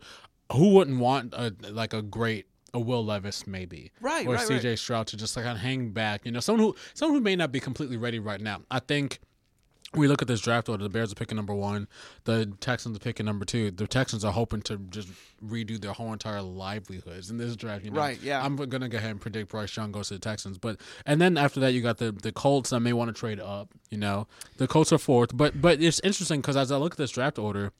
who 0.52 0.74
wouldn't 0.76 1.00
want 1.00 1.34
a 1.34 1.54
like 1.70 1.94
a 1.94 2.02
great 2.02 2.46
a 2.74 2.80
Will 2.80 3.04
Levis 3.06 3.48
maybe, 3.48 3.92
Right, 4.00 4.26
or 4.28 4.36
right, 4.36 4.48
CJ 4.48 4.70
right. 4.70 4.80
Stroud 4.80 5.08
to 5.08 5.18
just 5.18 5.36
like 5.36 5.46
hang 5.46 5.92
back. 5.92 6.22
You 6.26 6.32
know, 6.32 6.40
someone 6.40 6.66
who 6.66 6.76
someone 6.94 7.18
who 7.18 7.24
may 7.24 7.36
not 7.36 7.52
be 7.52 7.60
completely 7.60 7.98
ready 7.98 8.20
right 8.20 8.42
now. 8.42 8.62
I 8.70 8.80
think. 8.80 9.20
We 9.94 10.08
look 10.08 10.22
at 10.22 10.30
this 10.30 10.40
draft 10.40 10.70
order. 10.70 10.82
The 10.84 10.90
Bears 10.90 11.12
are 11.12 11.16
picking 11.16 11.36
number 11.36 11.54
one. 11.54 11.86
The 12.24 12.54
Texans 12.62 12.96
are 12.96 13.02
picking 13.02 13.26
number 13.26 13.44
two. 13.44 13.72
The 13.72 13.88
Texans 13.88 14.24
are 14.24 14.32
hoping 14.32 14.62
to 14.62 14.78
just 14.78 15.10
redo 15.46 15.82
their 15.82 15.92
whole 15.92 16.14
entire 16.14 16.42
livelihoods 16.42 17.30
in 17.30 17.36
this 17.36 17.58
draft. 17.58 17.84
You 17.84 17.92
know? 17.92 18.00
Right, 18.00 18.18
yeah. 18.24 18.42
I'm 18.42 18.56
gonna 18.56 18.88
go 18.88 18.98
ahead 18.98 19.12
and 19.12 19.20
predict 19.20 19.50
Bryce 19.52 19.76
Young 19.76 19.92
goes 19.92 20.08
to 20.08 20.14
the 20.14 20.22
Texans, 20.22 20.58
but 20.58 20.80
and 21.06 21.20
then 21.20 21.38
after 21.38 21.60
that 21.60 21.74
you 21.74 21.82
got 21.82 21.98
the 21.98 22.14
the 22.14 22.32
Colts 22.32 22.70
that 22.70 22.80
may 22.80 22.94
want 22.94 23.14
to 23.14 23.20
trade 23.20 23.42
up. 23.42 23.74
You 23.90 23.98
know, 23.98 24.28
the 24.56 24.66
Colts 24.66 24.94
are 24.94 24.98
fourth, 24.98 25.36
but 25.36 25.62
but 25.62 25.82
it's 25.82 26.00
interesting 26.06 26.40
because 26.40 26.56
as 26.56 26.72
I 26.72 26.78
look 26.78 26.94
at 26.94 26.98
this 26.98 27.12
draft 27.12 27.38
order, 27.38 27.74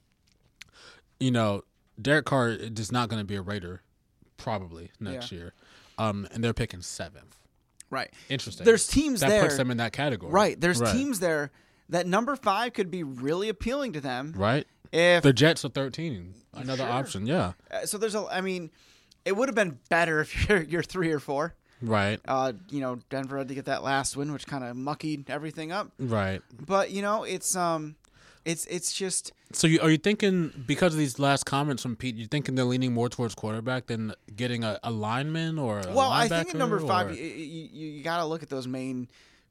you 1.18 1.32
know, 1.32 1.64
Derek 2.02 2.26
Carr 2.26 2.50
is 2.50 2.92
not 2.92 3.08
going 3.08 3.22
to 3.22 3.26
be 3.26 3.36
a 3.36 3.42
Raider 3.42 3.84
probably 4.42 4.92
next 5.00 5.32
Yeah. 5.32 5.38
year, 5.38 5.54
um, 5.98 6.28
and 6.32 6.44
they're 6.44 6.54
picking 6.54 6.82
seventh. 6.82 7.38
Right. 7.90 8.10
Interesting. 8.30 8.66
There's 8.66 8.88
teams 8.88 9.20
that 9.20 9.30
there. 9.30 9.44
puts 9.44 9.58
them 9.58 9.70
in 9.72 9.78
that 9.78 9.92
category. 9.94 10.32
Right. 10.32 10.60
There's 10.60 10.80
Right. 10.80 10.94
teams 10.96 11.20
there 11.20 11.52
that 11.90 12.08
number 12.08 12.36
five 12.36 12.74
could 12.74 12.90
be 12.90 13.04
really 13.04 13.50
appealing 13.50 13.94
to 13.94 14.02
them. 14.02 14.34
Right. 14.36 14.66
If 14.94 15.24
The 15.24 15.34
Jets 15.34 15.64
are 15.66 15.70
thirteen. 15.70 16.34
Another 16.54 16.84
Sure. 16.84 16.92
option. 16.92 17.26
Yeah. 17.28 17.54
uh, 17.72 17.86
so, 17.86 17.98
there's 17.98 18.16
a. 18.16 18.26
I 18.30 18.42
mean, 18.42 18.72
it 19.24 19.38
would 19.38 19.48
have 19.48 19.56
been 19.56 19.80
better 19.90 20.20
if 20.22 20.34
you're 20.50 20.62
you're 20.64 20.84
three 20.84 21.12
or 21.12 21.20
four. 21.20 21.54
Right. 21.82 22.20
Uh, 22.28 22.54
you 22.70 22.80
know, 22.82 23.00
Denver 23.10 23.38
had 23.40 23.48
to 23.48 23.56
get 23.56 23.66
that 23.66 23.84
last 23.84 24.16
win, 24.18 24.32
which 24.34 24.46
kind 24.48 24.64
of 24.64 24.76
muckied 24.76 25.30
everything 25.30 25.72
up. 25.72 25.92
Right. 25.98 26.42
But 26.66 26.92
you 26.92 27.02
know, 27.02 27.24
it's 27.24 27.56
um, 27.56 27.96
it's 28.46 28.66
it's 28.66 28.92
just 28.94 29.32
So 29.54 29.68
you, 29.68 29.80
are 29.82 29.90
you 29.90 29.98
thinking 29.98 30.52
because 30.66 30.94
of 30.94 31.00
these 31.00 31.20
last 31.20 31.46
comments 31.46 31.84
from 31.84 31.96
Pete? 31.96 32.16
You're 32.16 32.28
thinking 32.28 32.56
they're 32.56 32.66
leaning 32.66 32.94
more 32.94 33.10
towards 33.10 33.36
quarterback 33.36 33.88
than 33.88 34.14
getting 34.36 34.64
a, 34.64 34.80
a 34.84 34.92
lineman 34.92 35.60
or 35.60 35.80
a 35.80 35.94
well. 35.94 36.12
I 36.12 36.28
think 36.28 36.50
at 36.50 36.56
number 36.56 36.80
five, 36.80 37.12
or- 37.12 37.14
you, 37.14 37.24
you, 37.24 37.88
you 37.92 38.04
got 38.04 38.18
to 38.18 38.26
look 38.26 38.42
at 38.44 38.50
those 38.50 38.68
main 38.68 39.08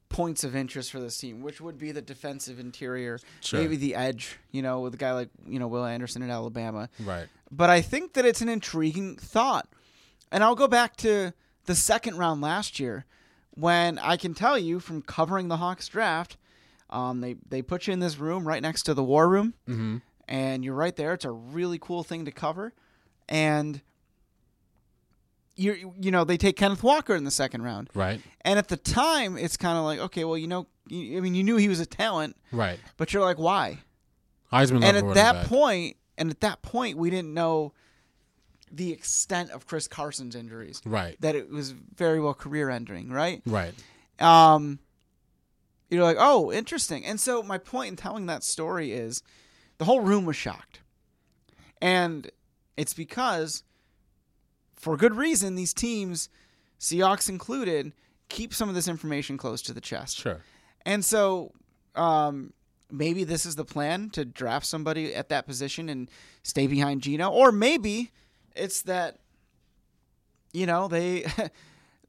points 0.09 0.43
of 0.43 0.55
interest 0.57 0.91
for 0.91 0.99
this 0.99 1.17
team, 1.17 1.41
which 1.41 1.61
would 1.61 1.77
be 1.77 1.93
the 1.93 2.01
defensive 2.01 2.59
interior, 2.59 3.17
Sure. 3.39 3.61
maybe 3.61 3.77
the 3.77 3.95
edge. 3.95 4.37
You 4.51 4.61
know, 4.61 4.81
with 4.81 4.93
a 4.93 4.97
guy 4.97 5.13
like 5.13 5.29
you 5.47 5.57
know 5.59 5.67
Will 5.67 5.85
Anderson 5.85 6.21
at 6.23 6.29
Alabama. 6.29 6.89
right. 7.05 7.27
but 7.49 7.69
I 7.69 7.81
think 7.81 8.13
that 8.13 8.25
it's 8.25 8.41
an 8.41 8.49
intriguing 8.49 9.15
thought. 9.15 9.67
And 10.33 10.43
I'll 10.43 10.55
go 10.55 10.67
back 10.67 10.95
to 10.97 11.33
the 11.65 11.75
second 11.75 12.17
round 12.17 12.41
last 12.41 12.79
year 12.79 13.05
when 13.51 13.99
I 13.99 14.15
can 14.17 14.33
tell 14.33 14.57
you 14.57 14.79
from 14.79 15.01
covering 15.01 15.49
the 15.49 15.57
Hawks 15.57 15.87
draft, 15.89 16.37
um, 16.91 17.21
they, 17.21 17.35
they 17.49 17.61
put 17.61 17.87
you 17.87 17.93
in 17.93 17.99
this 17.99 18.17
room 18.17 18.47
right 18.47 18.61
next 18.61 18.83
to 18.83 18.93
the 18.93 19.03
war 19.03 19.27
room, 19.29 19.53
Mm-hmm. 19.67 19.97
and 20.27 20.63
you're 20.65 20.75
right 20.75 20.95
there. 20.95 21.13
It's 21.13 21.25
a 21.25 21.31
really 21.31 21.79
cool 21.79 22.03
thing 22.03 22.25
to 22.25 22.31
cover. 22.31 22.73
And 23.29 23.81
you 25.55 25.93
you 25.99 26.11
know 26.11 26.23
they 26.23 26.37
take 26.37 26.55
Kenneth 26.55 26.81
Walker 26.83 27.13
in 27.15 27.23
the 27.23 27.31
second 27.31 27.61
round, 27.63 27.89
Right. 27.93 28.21
and 28.41 28.57
at 28.57 28.67
the 28.69 28.77
time 28.77 29.37
it's 29.37 29.57
kind 29.57 29.77
of 29.77 29.83
like 29.83 29.99
okay, 29.99 30.23
well 30.23 30.37
you 30.37 30.47
know, 30.47 30.67
you, 30.87 31.17
I 31.17 31.21
mean 31.21 31.35
you 31.35 31.43
knew 31.43 31.57
he 31.57 31.67
was 31.67 31.79
a 31.79 31.85
talent, 31.85 32.35
Right. 32.51 32.79
but 32.97 33.13
you're 33.13 33.23
like 33.23 33.37
why? 33.37 33.79
Heisman 34.51 34.83
and 34.83 34.97
at 34.97 35.13
that 35.13 35.33
back. 35.33 35.47
point, 35.47 35.97
and 36.17 36.29
at 36.29 36.41
that 36.41 36.61
point, 36.61 36.97
we 36.97 37.09
didn't 37.09 37.33
know 37.33 37.73
the 38.69 38.91
extent 38.91 39.49
of 39.51 39.65
Chris 39.65 39.87
Carson's 39.87 40.35
injuries. 40.35 40.81
Right. 40.85 41.15
That 41.21 41.35
it 41.35 41.49
was 41.49 41.71
very 41.71 42.19
well 42.19 42.33
career 42.33 42.69
ending, 42.69 43.09
right? 43.11 43.41
Right. 43.45 43.73
Um, 44.19 44.79
you're 45.91 46.03
like, 46.03 46.17
oh, 46.19 46.51
interesting. 46.51 47.05
And 47.05 47.19
so 47.19 47.43
my 47.43 47.57
point 47.57 47.89
in 47.89 47.95
telling 47.95 48.25
that 48.27 48.43
story 48.43 48.91
is, 48.91 49.21
the 49.77 49.85
whole 49.85 50.01
room 50.01 50.25
was 50.25 50.35
shocked, 50.35 50.81
and 51.81 52.29
it's 52.77 52.93
because, 52.93 53.63
for 54.75 54.95
good 54.95 55.15
reason, 55.15 55.55
these 55.55 55.73
teams, 55.73 56.29
Seahawks 56.79 57.29
included, 57.29 57.93
keep 58.29 58.53
some 58.53 58.69
of 58.69 58.75
this 58.75 58.87
information 58.87 59.37
close 59.37 59.61
to 59.63 59.73
the 59.73 59.81
chest. 59.81 60.17
Sure. 60.17 60.41
And 60.85 61.03
so 61.03 61.51
um, 61.95 62.53
maybe 62.89 63.23
this 63.23 63.45
is 63.45 63.55
the 63.55 63.65
plan 63.65 64.09
to 64.11 64.25
draft 64.25 64.65
somebody 64.65 65.13
at 65.13 65.29
that 65.29 65.45
position 65.45 65.89
and 65.89 66.09
stay 66.43 66.67
behind 66.67 67.01
Geno, 67.01 67.29
or 67.29 67.51
maybe 67.51 68.11
it's 68.55 68.81
that 68.83 69.19
you 70.53 70.65
know 70.65 70.87
they 70.87 71.25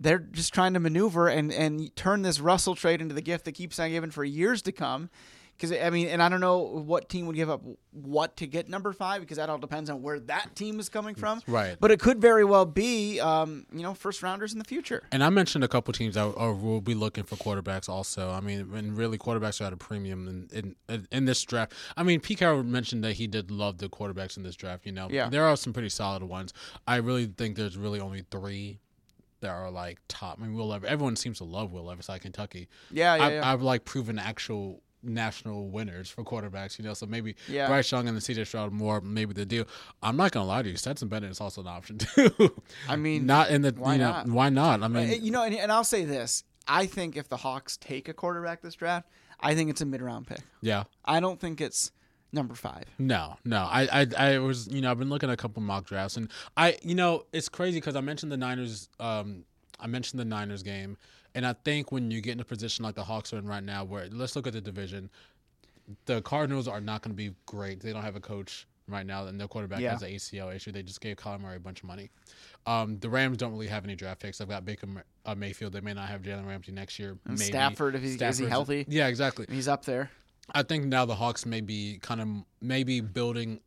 they're 0.02 0.18
just 0.18 0.52
trying 0.52 0.75
to 0.75 0.80
maneuver 0.80 1.28
and 1.28 1.52
and 1.52 1.94
turn 1.97 2.23
this 2.23 2.40
Russell 2.40 2.75
trade 2.75 3.00
into 3.00 3.14
the 3.14 3.23
gift 3.23 3.44
that 3.47 3.52
keeps 3.52 3.78
on 3.78 3.90
giving 3.90 4.11
for 4.11 4.25
years 4.25 4.62
to 4.62 4.73
come. 4.73 5.11
Because 5.56 5.78
I 5.78 5.90
mean, 5.90 6.09
and 6.09 6.21
I 6.23 6.28
don't 6.28 6.40
know 6.40 6.59
what 6.59 7.09
team 7.09 7.26
would 7.26 7.37
give 7.37 7.49
up 7.50 7.62
what 7.92 8.37
to 8.38 8.47
get 8.47 8.68
number 8.68 8.92
five 8.92 9.21
because 9.21 9.37
that 9.37 9.49
all 9.49 9.59
depends 9.59 9.90
on 9.90 10.02
where 10.02 10.18
that 10.18 10.56
team 10.56 10.80
is 10.80 10.88
coming 10.88 11.14
from. 11.14 11.40
Right. 11.47 11.76
But 11.78 11.90
it 11.92 12.00
could 12.00 12.21
very 12.21 12.42
well 12.44 12.64
be, 12.64 13.21
um, 13.21 13.66
you 13.73 13.82
know, 13.82 13.94
first 13.94 14.23
rounders 14.25 14.52
in 14.54 14.59
the 14.59 14.64
future. 14.64 15.04
And 15.12 15.23
I 15.23 15.28
mentioned 15.30 15.62
a 15.62 15.68
couple 15.68 15.92
teams 15.92 16.14
that 16.14 16.35
are, 16.37 16.54
will 16.54 16.80
be 16.80 16.94
looking 16.94 17.23
for 17.25 17.37
quarterbacks 17.37 17.88
also. 17.88 18.30
I 18.30 18.40
mean, 18.40 18.71
and 18.75 18.97
really 18.97 19.18
quarterbacks 19.18 19.61
are 19.61 19.64
at 19.64 19.73
a 19.73 19.76
premium 19.76 20.49
in, 20.52 20.75
in 20.88 21.06
in 21.12 21.25
this 21.26 21.40
draft. 21.44 21.75
I 21.97 22.02
mean, 22.02 22.18
Pete 22.21 22.38
Carroll 22.38 22.64
mentioned 22.64 23.04
that 23.04 23.12
he 23.12 23.26
did 23.28 23.50
love 23.50 23.78
the 23.78 23.88
quarterbacks 23.88 24.37
in 24.37 24.42
this 24.42 24.56
draft. 24.56 24.85
You 24.87 24.92
know, 24.92 25.09
Yeah. 25.11 25.28
there 25.28 25.44
are 25.44 25.56
some 25.56 25.73
pretty 25.73 25.90
solid 25.90 26.25
ones. 26.25 26.52
I 26.88 26.97
really 26.97 27.26
think 27.26 27.56
there's 27.56 27.76
really 27.76 28.00
only 28.00 28.25
three 28.32 28.80
that 29.43 29.51
are 29.51 29.71
like 29.71 30.01
top. 30.09 30.39
I 30.41 30.47
mean, 30.47 30.55
Will 30.57 30.69
Levis. 30.69 30.89
Everyone 30.91 31.15
seems 31.17 31.39
to 31.39 31.45
love 31.45 31.71
Will 31.73 31.85
Levis 31.85 32.09
out 32.11 32.17
of 32.17 32.23
Kentucky. 32.23 32.69
Yeah, 32.91 33.15
yeah, 33.17 33.25
I've, 33.25 33.33
yeah. 33.33 33.53
I've 33.53 33.63
like 33.63 33.85
proven 33.85 34.19
actual 34.19 34.83
national 35.05 35.69
winners 35.69 36.09
for 36.09 36.25
quarterbacks. 36.25 36.79
You 36.79 36.85
know, 36.85 36.95
so 36.95 37.07
maybe 37.07 37.35
Yeah. 37.49 37.67
Bryce 37.69 37.91
Young 37.93 38.09
and 38.09 38.17
the 38.17 38.21
CJ 38.21 38.47
Stroud 38.47 38.73
more 38.73 39.01
maybe 39.01 39.35
the 39.35 39.45
deal. 39.45 39.65
I'm 40.03 40.17
not 40.17 40.33
gonna 40.33 40.47
lie 40.47 40.63
to 40.63 40.71
you, 40.71 40.77
Stetson 40.77 41.09
Bennett 41.09 41.31
is 41.31 41.41
also 41.41 41.61
an 41.61 41.67
option 41.69 41.99
too. 42.15 42.63
I 42.89 42.97
mean, 42.97 43.27
not 43.27 43.51
in 43.51 43.63
the 43.63 43.73
why 43.77 43.95
you 43.95 43.99
know 43.99 44.11
not? 44.11 44.29
why 44.29 44.49
not? 44.49 44.81
I 44.83 44.87
Uh, 44.87 44.89
mean, 44.89 45.25
you 45.25 45.31
know, 45.31 45.43
and, 45.45 45.55
and 45.55 45.71
I'll 45.73 45.85
say 45.85 46.05
this: 46.05 46.45
I 46.69 46.87
think 46.87 47.17
if 47.17 47.29
the 47.29 47.37
Hawks 47.39 47.77
take 47.77 48.09
a 48.09 48.15
quarterback 48.15 48.63
this 48.63 48.75
draft, 48.77 49.09
I 49.41 49.55
think 49.57 49.71
it's 49.71 49.81
a 49.81 49.87
mid-round 49.87 50.27
pick. 50.29 50.41
yeah. 50.61 50.85
I 51.05 51.19
don't 51.19 51.41
think 51.41 51.61
it's 51.61 51.91
number 52.33 52.55
five. 52.55 52.85
No, 52.99 53.37
no. 53.45 53.59
I, 53.59 53.89
I, 53.93 54.07
I 54.35 54.39
was, 54.39 54.69
you 54.69 54.81
know, 54.81 54.91
I've 54.91 54.99
been 54.99 55.11
looking 55.11 55.29
at 55.31 55.35
a 55.35 55.37
couple 55.37 55.62
mock 55.62 55.87
drafts, 55.87 56.17
and 56.17 56.29
I, 56.57 56.77
you 56.83 56.95
know, 56.95 57.25
it's 57.33 57.49
crazy 57.49 57.79
because 57.79 57.97
I 57.97 58.01
mentioned 58.01 58.33
the 58.33 58.37
Niners. 58.37 58.89
Um, 59.01 59.45
I 59.81 59.87
mentioned 59.87 60.21
the 60.21 60.25
Niners 60.25 60.62
game, 60.62 60.97
and 61.35 61.47
I 61.47 61.55
think 61.65 61.91
when 61.93 62.11
you 62.11 62.21
get 62.21 62.33
in 62.33 62.41
a 62.41 62.45
position 62.45 62.85
like 62.85 62.95
the 62.95 63.05
Hawks 63.05 63.33
are 63.33 63.39
in 63.39 63.47
right 63.47 63.62
now, 63.65 63.85
where 63.85 64.07
let's 64.11 64.37
look 64.37 64.47
at 64.47 64.53
the 64.53 64.61
division, 64.61 65.11
the 66.07 66.23
Cardinals 66.23 66.69
are 66.69 66.81
not 66.81 67.03
going 67.03 67.12
to 67.12 67.17
be 67.17 67.35
great. 67.47 67.81
They 67.81 67.93
don't 67.93 68.03
have 68.03 68.17
a 68.17 68.21
coach 68.21 68.67
right 68.89 69.07
now, 69.07 69.27
and 69.27 69.39
their 69.41 69.49
quarterback 69.49 69.81
Yeah. 69.81 69.93
has 69.93 70.03
an 70.03 70.11
ACL 70.11 70.55
issue. 70.55 70.73
They 70.73 70.83
just 70.83 71.01
gave 71.01 71.17
Kyler 71.17 71.41
Murray 71.41 71.57
a 71.57 71.61
bunch 71.61 71.81
of 71.83 71.87
money. 71.87 72.11
Um, 72.67 72.99
the 72.99 73.09
Rams 73.09 73.39
don't 73.39 73.53
really 73.53 73.67
have 73.69 73.85
any 73.85 73.95
draft 73.97 74.21
picks. 74.21 74.39
They've 74.39 74.49
got 74.49 74.65
Baker 74.65 74.87
uh, 75.25 75.35
Mayfield. 75.35 75.73
They 75.73 75.81
may 75.81 75.95
not 75.95 76.09
have 76.09 76.23
Jalen 76.23 76.47
Ramsey 76.47 76.73
next 76.73 76.99
year. 76.99 77.17
Maybe. 77.27 77.39
Stafford, 77.39 77.95
if 77.95 78.03
he- 78.03 78.15
is 78.25 78.39
he 78.39 78.47
healthy? 78.47 78.85
Yeah, 78.89 79.09
exactly. 79.09 79.47
He's 79.51 79.69
up 79.69 79.85
there. 79.85 80.11
I 80.51 80.63
think 80.63 80.87
now 80.87 81.05
the 81.05 81.15
Hawks 81.15 81.47
may 81.47 81.61
be 81.61 81.99
kind 82.03 82.21
of 82.21 82.29
maybe 82.61 83.01
building, 83.01 83.61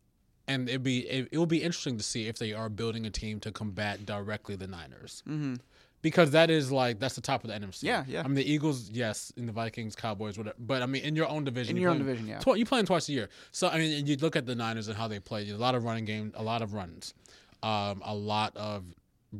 and 0.48 0.68
it'd 0.68 0.84
be 0.84 1.00
it, 1.08 1.30
it 1.32 1.38
will 1.38 1.46
be 1.46 1.64
interesting 1.64 1.98
to 1.98 2.04
see 2.04 2.28
if 2.28 2.38
they 2.38 2.54
are 2.54 2.70
building 2.70 3.06
a 3.06 3.10
team 3.10 3.40
to 3.42 3.52
combat 3.52 4.06
directly 4.06 4.56
the 4.56 4.68
Niners. 4.68 5.24
Mm-hmm. 5.28 5.56
Because 6.02 6.32
that 6.32 6.52
is 6.52 6.72
like 6.72 7.00
that's 7.00 7.16
the 7.16 7.22
top 7.22 7.44
of 7.44 7.50
the 7.50 7.56
NFC. 7.56 7.84
Yeah, 7.84 8.04
yeah. 8.08 8.22
I 8.24 8.28
mean 8.28 8.36
the 8.36 8.52
Eagles, 8.52 8.92
yes, 8.92 9.34
in 9.38 9.48
the 9.48 9.52
Vikings, 9.52 9.96
Cowboys, 9.96 10.38
whatever. 10.38 10.56
But 10.60 10.84
I 10.84 10.86
mean 10.86 11.04
in 11.04 11.16
your 11.16 11.28
own 11.28 11.44
division, 11.44 11.72
In 11.72 11.78
you 11.78 11.84
your 11.84 11.92
own 11.92 11.98
division, 11.98 12.28
yeah. 12.28 12.40
twi- 12.40 12.58
you 12.58 12.66
play 12.66 12.78
them 12.80 12.86
twice 12.86 13.10
a 13.10 13.14
year. 13.14 13.30
So 13.52 13.70
I 13.70 13.80
mean, 13.80 14.06
you 14.06 14.16
look 14.18 14.36
at 14.36 14.46
the 14.46 14.54
Niners 14.54 14.88
and 14.88 14.96
how 14.96 15.08
they 15.08 15.20
play. 15.20 15.50
A 15.50 15.58
lot 15.58 15.74
of 15.74 15.84
running 15.84 16.06
game, 16.06 16.32
a 16.36 16.44
lot 16.44 16.62
of 16.62 16.74
runs, 16.74 17.16
um, 17.64 18.04
a 18.06 18.14
lot 18.14 18.56
of 18.56 18.84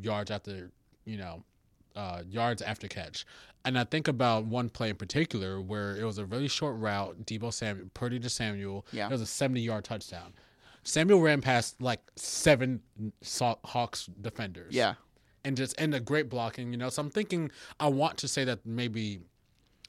yards 0.02 0.32
after 0.32 0.72
you 1.06 1.18
know 1.18 1.44
uh, 1.96 2.24
yards 2.28 2.64
after 2.64 2.88
catch. 2.88 3.26
And 3.66 3.80
I 3.80 3.84
think 3.84 4.08
about 4.08 4.46
one 4.46 4.70
play 4.70 4.90
in 4.90 4.96
particular 4.96 5.60
where 5.60 5.98
it 5.98 6.04
was 6.04 6.20
a 6.20 6.26
really 6.26 6.48
short 6.48 6.78
route, 6.78 7.26
Deebo 7.26 7.52
Samuel, 7.52 7.88
Purdy 7.94 8.20
to 8.20 8.30
Samuel. 8.30 8.86
Yeah. 8.92 9.08
It 9.08 9.12
was 9.12 9.22
a 9.22 9.26
70 9.26 9.60
yard 9.60 9.84
touchdown. 9.84 10.34
Samuel 10.84 11.20
ran 11.20 11.42
past 11.42 11.82
like 11.82 12.00
seven 12.16 12.82
Hawks 13.66 14.06
defenders. 14.22 14.74
Yeah. 14.74 14.94
And 15.44 15.58
just, 15.58 15.80
and 15.80 15.96
a 15.96 16.00
great 16.00 16.30
blocking, 16.30 16.72
you 16.72 16.78
know. 16.78 16.90
So 16.90 17.02
I'm 17.02 17.10
thinking, 17.10 17.52
I 17.80 17.88
want 17.88 18.18
to 18.20 18.28
say 18.28 18.44
that 18.46 18.66
maybe 18.66 19.22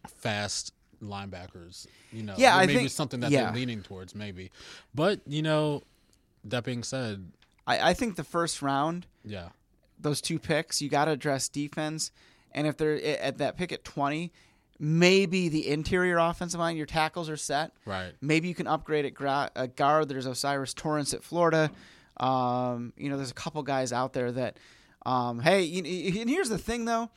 fast 0.09 0.73
linebackers, 1.03 1.87
you 2.13 2.23
know. 2.23 2.35
Yeah, 2.39 2.59
maybe 2.61 2.75
think- 2.75 2.91
something 2.91 3.21
that 3.21 3.31
yeah. 3.31 3.45
they're 3.45 3.55
leaning 3.55 3.83
towards, 3.83 4.15
maybe. 4.15 4.51
But, 4.95 5.21
you 5.27 5.43
know, 5.43 5.83
that 6.45 6.65
being 6.65 6.83
said, 6.83 7.31
I, 7.67 7.91
I 7.91 7.95
think 7.95 8.17
the 8.17 8.25
first 8.25 8.63
round, 8.63 9.07
yeah. 9.25 9.49
those 9.99 10.21
two 10.21 10.39
picks, 10.39 10.81
you 10.81 10.89
got 10.89 11.07
to 11.07 11.11
address 11.11 11.49
defense. 11.49 12.11
And 12.57 12.67
if 12.67 12.77
they're 12.77 13.01
at 13.21 13.39
that 13.39 13.57
pick 13.57 13.71
at 13.71 13.85
20, 13.85 14.33
maybe 14.81 15.49
the 15.49 15.69
interior 15.69 16.19
offensive 16.19 16.59
line, 16.59 16.77
your 16.77 16.87
tackles 16.87 17.31
are 17.31 17.37
set. 17.37 17.71
Right. 17.85 18.13
Maybe 18.21 18.49
you 18.49 18.55
can 18.55 18.67
upgrade 18.67 19.05
at 19.05 19.15
gra- 19.15 19.51
uh, 19.55 19.67
guard. 19.67 20.09
There's 20.09 20.27
O'Cyrus 20.27 20.75
Torrence 20.75 21.15
at 21.15 21.23
Florida. 21.23 21.71
Um, 22.19 22.93
you 22.97 23.09
know, 23.11 23.17
there's 23.17 23.31
a 23.31 23.35
couple 23.35 23.63
guys 23.63 23.93
out 23.93 24.13
there 24.15 24.33
that, 24.33 24.59
um, 25.05 25.41
hey, 25.41 25.63
you, 25.63 25.83
you- 25.85 26.21
and 26.23 26.31
here's 26.31 26.49
the 26.49 26.59
thing 26.59 26.85
though, 26.87 27.11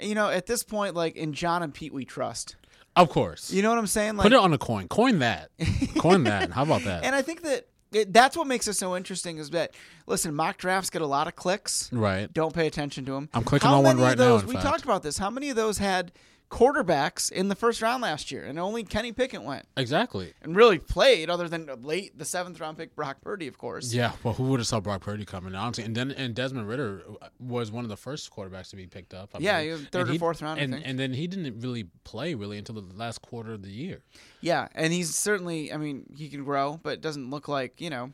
you 0.00 0.14
know, 0.14 0.30
at 0.30 0.46
this 0.46 0.62
point, 0.62 0.94
like 0.94 1.16
in 1.16 1.32
John 1.32 1.62
and 1.62 1.74
Pete, 1.74 1.92
we 1.92 2.04
trust. 2.04 2.56
Of 2.96 3.08
course. 3.08 3.52
You 3.52 3.62
know 3.62 3.70
what 3.70 3.78
I'm 3.78 3.86
saying? 3.86 4.16
Like, 4.16 4.24
Put 4.24 4.32
it 4.32 4.38
on 4.38 4.52
a 4.52 4.58
coin. 4.58 4.88
Coin 4.88 5.18
that. 5.20 5.50
Coin 5.98 6.24
that. 6.24 6.50
How 6.52 6.62
about 6.62 6.82
that? 6.84 7.04
and 7.04 7.14
I 7.14 7.22
think 7.22 7.42
that 7.42 7.66
it, 7.92 8.12
that's 8.12 8.36
what 8.36 8.46
makes 8.46 8.68
it 8.68 8.74
so 8.74 8.96
interesting 8.96 9.38
is 9.38 9.50
that 9.50 9.74
listen, 10.06 10.34
mock 10.34 10.56
drafts 10.58 10.90
get 10.90 11.02
a 11.02 11.06
lot 11.06 11.26
of 11.26 11.36
clicks. 11.36 11.92
right. 11.92 12.32
Don't 12.32 12.54
pay 12.54 12.66
attention 12.66 13.04
to 13.06 13.12
them. 13.12 13.28
I'm 13.34 13.44
clicking 13.44 13.68
How 13.68 13.78
on 13.78 13.84
one 13.84 13.98
right 13.98 14.16
now, 14.16 14.36
we 14.36 14.54
fact. 14.54 14.64
talked 14.64 14.84
about 14.84 15.02
this. 15.02 15.18
How 15.18 15.30
many 15.30 15.50
of 15.50 15.56
those 15.56 15.78
had 15.78 16.12
quarterbacks 16.50 17.30
in 17.30 17.48
the 17.48 17.54
first 17.54 17.80
round 17.80 18.02
last 18.02 18.30
year, 18.30 18.44
and 18.44 18.58
only 18.58 18.82
Kenny 18.84 19.12
Pickett 19.12 19.42
went 19.42 19.66
Exactly. 19.76 20.34
and 20.42 20.56
really 20.56 20.78
played, 20.78 21.30
other 21.30 21.48
than 21.48 21.68
late 21.82 22.18
the 22.18 22.24
seventh 22.24 22.60
round 22.60 22.76
pick 22.76 22.94
Brock 22.96 23.20
Purdy, 23.22 23.46
of 23.46 23.56
course. 23.56 23.94
Yeah. 23.94 24.12
Well, 24.22 24.34
who 24.34 24.44
would 24.44 24.60
have 24.60 24.66
saw 24.66 24.80
Brock 24.80 25.00
Purdy 25.02 25.24
coming? 25.24 25.54
Honestly, 25.54 25.84
and 25.84 25.94
then 25.96 26.10
and 26.10 26.34
Desmond 26.34 26.68
Ridder 26.68 27.02
was 27.38 27.70
one 27.70 27.84
of 27.84 27.88
the 27.88 27.96
first 27.96 28.30
quarterbacks 28.30 28.70
to 28.70 28.76
be 28.76 28.86
picked 28.86 29.14
up. 29.14 29.30
I 29.34 29.38
Yeah. 29.38 29.58
And 29.60 29.88
third 29.90 30.10
or 30.10 30.18
fourth 30.18 30.42
round, 30.42 30.58
I 30.60 30.64
And 30.64 30.72
think. 30.74 30.86
and 30.86 30.98
then 30.98 31.12
he 31.14 31.26
didn't 31.26 31.60
really 31.60 31.84
play 32.04 32.34
really 32.34 32.58
until 32.58 32.74
the 32.74 32.94
last 32.96 33.22
quarter 33.22 33.52
of 33.52 33.62
the 33.62 33.70
year. 33.70 34.02
Yeah, 34.40 34.68
and 34.74 34.92
he's 34.92 35.14
certainly. 35.14 35.72
I 35.72 35.76
mean, 35.76 36.06
he 36.16 36.28
can 36.28 36.44
grow, 36.44 36.80
but 36.82 36.94
it 36.94 37.00
doesn't 37.00 37.30
look 37.30 37.46
like 37.48 37.80
you 37.80 37.90
know. 37.90 38.12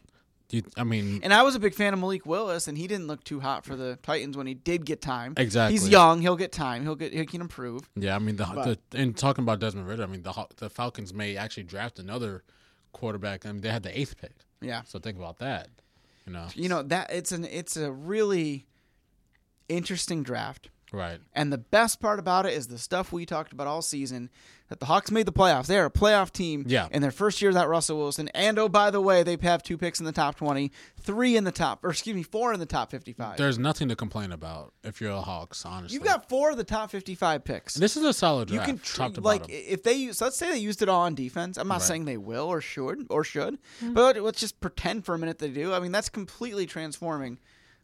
Do 0.49 0.59
you, 0.59 0.63
I 0.76 0.85
mean, 0.85 1.21
And 1.25 1.35
I 1.35 1.43
was 1.43 1.54
a 1.56 1.59
big 1.59 1.75
fan 1.75 1.93
of 1.93 1.99
Malik 1.99 2.25
Willis, 2.25 2.69
and 2.69 2.78
he 2.78 2.87
didn't 2.87 3.09
look 3.09 3.25
too 3.25 3.41
hot 3.41 3.65
for 3.65 3.75
the 3.75 3.99
Titans 4.02 4.37
when 4.37 4.47
he 4.47 4.54
did 4.54 4.87
get 4.87 5.02
time. 5.02 5.35
Exactly. 5.37 5.73
He's 5.76 5.89
young. 5.89 6.21
He'll 6.21 6.37
get 6.37 6.52
time. 6.52 6.85
He'll 6.85 6.95
get. 6.95 7.13
He 7.13 7.26
can 7.26 7.41
improve. 7.41 7.89
yeah. 7.97 8.15
I 8.15 8.19
mean, 8.21 8.37
the, 8.37 8.45
the 8.91 8.99
and 8.99 9.17
talking 9.17 9.43
about 9.43 9.59
Desmond 9.59 9.89
Ridder, 9.89 10.04
I 10.04 10.06
mean, 10.06 10.23
the 10.23 10.47
the 10.56 10.71
Falcons 10.71 11.13
may 11.13 11.37
actually 11.37 11.65
draft 11.65 11.99
another 11.99 12.45
quarterback. 12.93 13.45
I 13.45 13.52
mean, 13.52 13.61
they 13.61 13.71
had 13.71 13.82
the 13.82 13.99
eighth 13.99 14.17
pick. 14.17 14.35
Yeah. 14.61 14.82
So 14.85 14.99
think 14.99 15.19
about 15.19 15.39
that. 15.39 15.69
You 16.26 16.32
know. 16.32 16.47
You 16.54 16.69
know 16.69 16.82
that 16.82 17.13
it's 17.13 17.32
an 17.32 17.45
it's 17.45 17.76
a 17.76 17.91
really 17.91 18.67
interesting 19.69 20.23
draft. 20.23 20.71
Right. 20.92 21.18
And 21.34 21.52
the 21.52 21.58
best 21.58 22.00
part 22.00 22.18
about 22.18 22.46
it 22.46 22.52
is 22.54 22.68
the 22.68 22.78
stuff 22.78 23.12
we 23.12 23.26
talked 23.26 23.52
about 23.52 23.66
all 23.66 23.82
season 23.82 24.30
that 24.68 24.80
the 24.80 24.86
Hawks 24.86 25.10
made 25.10 25.26
the 25.26 25.32
playoffs. 25.32 25.66
They're 25.66 25.84
a 25.86 25.90
playoff 25.90 26.32
team 26.32 26.64
Yeah. 26.66 26.88
in 26.90 27.02
their 27.02 27.10
first 27.10 27.40
year 27.42 27.50
without 27.50 27.68
Russell 27.68 27.99
Wilson. 27.99 28.28
And 28.28 28.58
oh, 28.58 28.68
by 28.68 28.90
the 28.90 29.00
way, 29.00 29.22
they 29.22 29.36
have 29.42 29.62
two 29.62 29.76
picks 29.78 29.99
in 30.00 30.06
the 30.06 30.12
top 30.12 30.36
20, 30.36 30.70
three 31.00 31.36
in 31.36 31.44
the 31.44 31.52
top, 31.52 31.84
or 31.84 31.90
excuse 31.90 32.14
me, 32.16 32.22
four 32.22 32.52
in 32.52 32.58
the 32.60 32.66
top 32.66 32.90
55. 32.90 33.36
There's 33.36 33.58
nothing 33.58 33.88
to 33.88 33.96
complain 33.96 34.32
about 34.32 34.72
if 34.84 35.00
you're 35.00 35.10
a 35.12 35.20
Hawks. 35.20 35.64
Honestly, 35.64 35.94
You've 35.94 36.04
got 36.04 36.28
four 36.28 36.50
of 36.50 36.56
the 36.56 36.64
top 36.64 36.90
55 36.90 37.44
picks. 37.44 37.75
this 37.75 37.96
is 37.96 38.04
a 38.04 38.12
solid 38.12 38.50
you 38.50 38.60
can 38.60 38.78
tr- 38.78 38.96
top 38.96 39.14
to 39.14 39.20
like 39.20 39.42
bottom. 39.42 39.56
if 39.58 39.82
they 39.82 39.94
use 39.94 40.20
let's 40.20 40.36
say 40.36 40.50
they 40.52 40.58
used 40.58 40.82
it 40.82 40.88
all 40.88 41.02
on 41.02 41.14
defense. 41.14 41.56
I'm 41.58 41.68
not 41.68 41.75
Right. 41.80 41.82
saying 41.82 42.04
they 42.06 42.16
will 42.16 42.46
or 42.46 42.60
should 42.60 43.06
or 43.10 43.22
should, 43.25 43.58
Hmm. 43.80 43.92
but 43.92 44.16
let's 44.20 44.40
just 44.40 44.60
pretend 44.60 45.04
for 45.04 45.14
a 45.14 45.18
minute 45.18 45.38
they 45.38 45.50
do. 45.50 45.72
I 45.72 45.78
mean, 45.80 45.92
that's 45.92 46.08
completely 46.08 46.66
transforming 46.66 47.38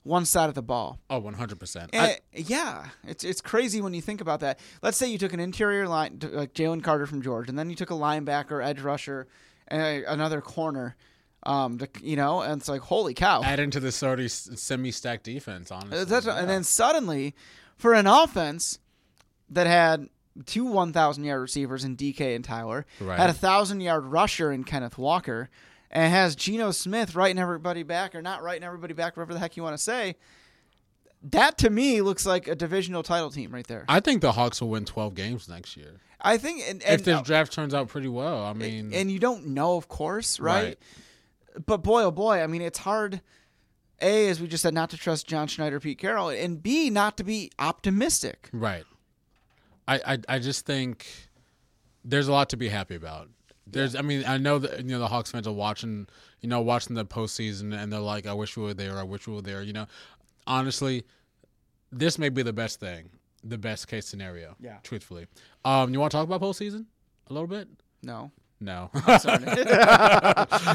one 0.05 0.25
side 0.25 0.49
of 0.49 0.55
the 0.55 0.63
ball. 0.63 0.99
Oh, 1.09 1.19
100. 1.21 1.59
percent 1.61 1.91
Eh, 1.93 2.17
yeah, 2.35 2.87
it's 3.07 3.25
it's 3.25 3.41
crazy 3.41 3.81
when 3.81 3.95
you 3.95 4.03
think 4.03 4.21
about 4.21 4.41
that. 4.41 4.59
Let's 4.83 4.97
say 4.97 5.09
you 5.09 5.19
took 5.19 5.33
an 5.33 5.41
interior 5.41 5.87
line 5.89 6.19
like 6.33 6.55
Jalen 6.55 6.83
Carter 6.83 7.07
from 7.07 7.23
George, 7.23 7.49
and 7.49 7.59
then 7.59 7.71
you 7.71 7.77
took 7.77 7.91
a 7.91 7.95
linebacker, 7.95 8.65
edge 8.65 8.81
rusher, 8.81 9.29
and 9.69 10.05
another 10.05 10.41
corner. 10.41 10.97
Um, 11.45 11.79
to, 11.79 11.89
you 12.01 12.15
know, 12.15 12.41
and 12.41 12.61
it's 12.61 12.69
like 12.69 12.83
holy 12.83 13.15
cow. 13.15 13.43
Add 13.43 13.59
into 13.59 13.81
this 13.81 14.01
already 14.03 14.29
semi-stacked 14.29 15.25
defense. 15.25 15.73
Honestly, 15.73 15.99
Uh, 15.99 16.05
That's, 16.05 16.27
Yeah. 16.27 16.39
And 16.39 16.49
then 16.49 16.63
suddenly, 16.63 17.35
for 17.77 17.95
an 17.95 18.07
offense 18.07 18.79
that 19.51 19.67
had 19.67 20.09
two 20.47 20.65
1,000 20.65 21.25
yard 21.25 21.41
receivers 21.41 21.83
in 21.85 21.97
DK 21.97 22.37
and 22.37 22.45
Tyler, 22.45 22.87
Right. 23.01 23.19
had 23.19 23.29
a 23.29 23.33
1,000 23.33 23.81
yard 23.81 24.05
rusher 24.05 24.53
in 24.53 24.63
Kenneth 24.63 24.97
Walker, 24.97 25.51
and 25.93 26.13
has 26.13 26.35
Geno 26.35 26.71
Smith 26.71 27.15
writing 27.15 27.39
everybody 27.39 27.83
back 27.83 28.15
or 28.15 28.23
not 28.23 28.43
writing 28.43 28.65
everybody 28.65 28.95
back, 28.95 29.17
whatever 29.17 29.35
the 29.35 29.39
heck 29.39 29.57
you 29.57 29.63
want 29.63 29.77
to 29.77 29.83
say. 29.83 30.17
That 31.23 31.59
to 31.59 31.71
me 31.71 32.01
looks 32.01 32.27
like 32.27 32.49
a 32.49 32.57
divisional 32.57 33.03
title 33.03 33.31
team 33.31 33.53
right 33.53 33.67
there. 33.67 33.85
I 33.89 34.01
think 34.01 34.23
the 34.23 34.33
Hawks 34.33 34.61
will 34.61 34.71
win 34.71 34.85
12 34.85 35.15
games 35.15 35.49
next 35.49 35.77
year. 35.77 36.01
I 36.21 36.39
think, 36.39 36.63
and, 36.69 36.83
and, 36.83 37.01
if 37.01 37.05
this 37.05 37.21
draft 37.23 37.53
turns 37.53 37.75
out 37.75 37.89
pretty 37.89 38.09
well, 38.09 38.45
I 38.45 38.53
mean, 38.53 38.93
and 38.95 39.11
you 39.11 39.19
don't 39.19 39.49
know, 39.49 39.77
of 39.77 39.89
course, 39.89 40.41
right? 40.41 40.65
Right. 40.65 40.79
But 41.67 41.79
boy, 41.79 42.05
oh 42.05 42.11
boy, 42.11 42.41
I 42.43 42.47
mean, 42.47 42.63
it's 42.63 42.79
hard. 42.79 43.21
A, 44.01 44.29
as 44.29 44.41
we 44.41 44.49
just 44.49 44.63
said, 44.63 44.75
not 44.75 44.91
to 44.91 44.97
trust 44.97 45.29
John 45.29 45.47
Schneider, 45.47 45.79
Pete 45.79 45.99
Carroll, 45.99 46.29
and 46.29 46.61
B, 46.63 46.91
not 46.91 47.17
to 47.19 47.25
be 47.25 47.51
optimistic. 47.59 48.49
right. 48.53 48.85
I, 49.87 50.01
I 50.07 50.19
I 50.29 50.39
just 50.39 50.65
think 50.65 51.07
there's 52.05 52.29
a 52.29 52.33
lot 52.33 52.51
to 52.51 52.57
be 52.57 52.69
happy 52.69 52.95
about. 52.95 53.29
There's, 53.67 53.95
I 53.95 54.03
mean, 54.03 54.25
I 54.27 54.39
know 54.39 54.59
that 54.59 54.79
you 54.79 54.91
know 54.91 54.99
the 54.99 55.09
Hawks 55.09 55.31
fans 55.31 55.47
are 55.47 55.53
watching, 55.53 56.09
you 56.41 56.49
know, 56.49 56.61
watching 56.61 56.95
the 56.95 57.05
postseason, 57.05 57.75
and 57.77 57.93
they're 57.93 58.01
like, 58.01 58.27
"I 58.27 58.35
wish 58.35 58.57
we 58.57 58.65
were 58.65 58.75
there. 58.75 58.99
I 58.99 59.05
wish 59.05 59.27
we 59.27 59.35
were 59.35 59.43
there." 59.43 59.63
You 59.63 59.73
know, 59.73 59.87
honestly, 60.47 61.05
this 61.91 62.19
may 62.19 62.29
be 62.29 62.43
the 62.43 62.53
best 62.53 62.81
thing, 62.81 63.11
the 63.45 63.59
best 63.59 63.89
case 63.89 64.07
scenario. 64.07 64.57
Yeah. 64.61 64.79
Truthfully, 64.83 65.27
um, 65.65 65.93
you 65.93 66.01
want 66.01 66.11
to 66.11 66.17
talk 66.17 66.27
about 66.27 66.41
postseason 66.41 66.87
a 67.31 67.33
little 67.33 67.49
bit? 67.49 67.69
No. 68.03 68.33
No. 68.61 68.91
you 68.95 69.01
want 69.05 69.27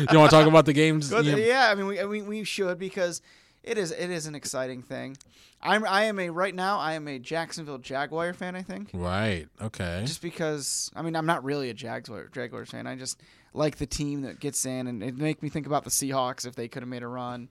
to 0.10 0.28
talk 0.30 0.45
about 0.47 0.65
the 0.65 0.73
games? 0.73 1.10
Yeah, 1.12 1.69
I 1.71 1.76
mean, 1.76 1.88
we, 1.88 2.02
I 2.02 2.06
mean, 2.06 2.28
we 2.28 2.43
should 2.43 2.78
because 2.78 3.21
it 3.67 3.77
is 3.77 3.91
it 3.91 4.10
is 4.10 4.25
an 4.27 4.36
exciting 4.36 4.82
thing. 4.82 5.17
I'm 5.62 5.86
I 5.86 6.03
am 6.06 6.19
a 6.19 6.30
right 6.30 6.53
now 6.53 6.80
I 6.80 6.93
am 6.93 7.08
a 7.08 7.19
Jacksonville 7.19 7.77
Jaguar 7.80 8.34
fan. 8.34 8.56
I 8.56 8.62
think 8.62 8.89
Right. 8.93 9.47
Okay. 9.62 10.03
just 10.06 10.21
because 10.21 10.91
I 10.95 11.01
mean 11.01 11.15
I'm 11.15 11.25
not 11.25 11.43
really 11.43 11.69
a 11.69 11.73
Jaguar 11.73 12.27
Jaguars 12.34 12.69
fan. 12.69 12.88
I 12.88 12.95
just 12.95 13.19
like 13.53 13.77
the 13.77 13.88
team 13.88 14.21
that 14.21 14.39
gets 14.39 14.65
in, 14.65 14.86
and 14.88 15.01
it 15.01 15.17
make 15.17 15.41
me 15.41 15.49
think 15.49 15.65
about 15.65 15.84
the 15.84 15.89
Seahawks 15.89 16.45
if 16.45 16.56
they 16.56 16.67
could 16.67 16.84
have 16.84 16.89
made 16.89 17.01
a 17.01 17.08
run. 17.08 17.49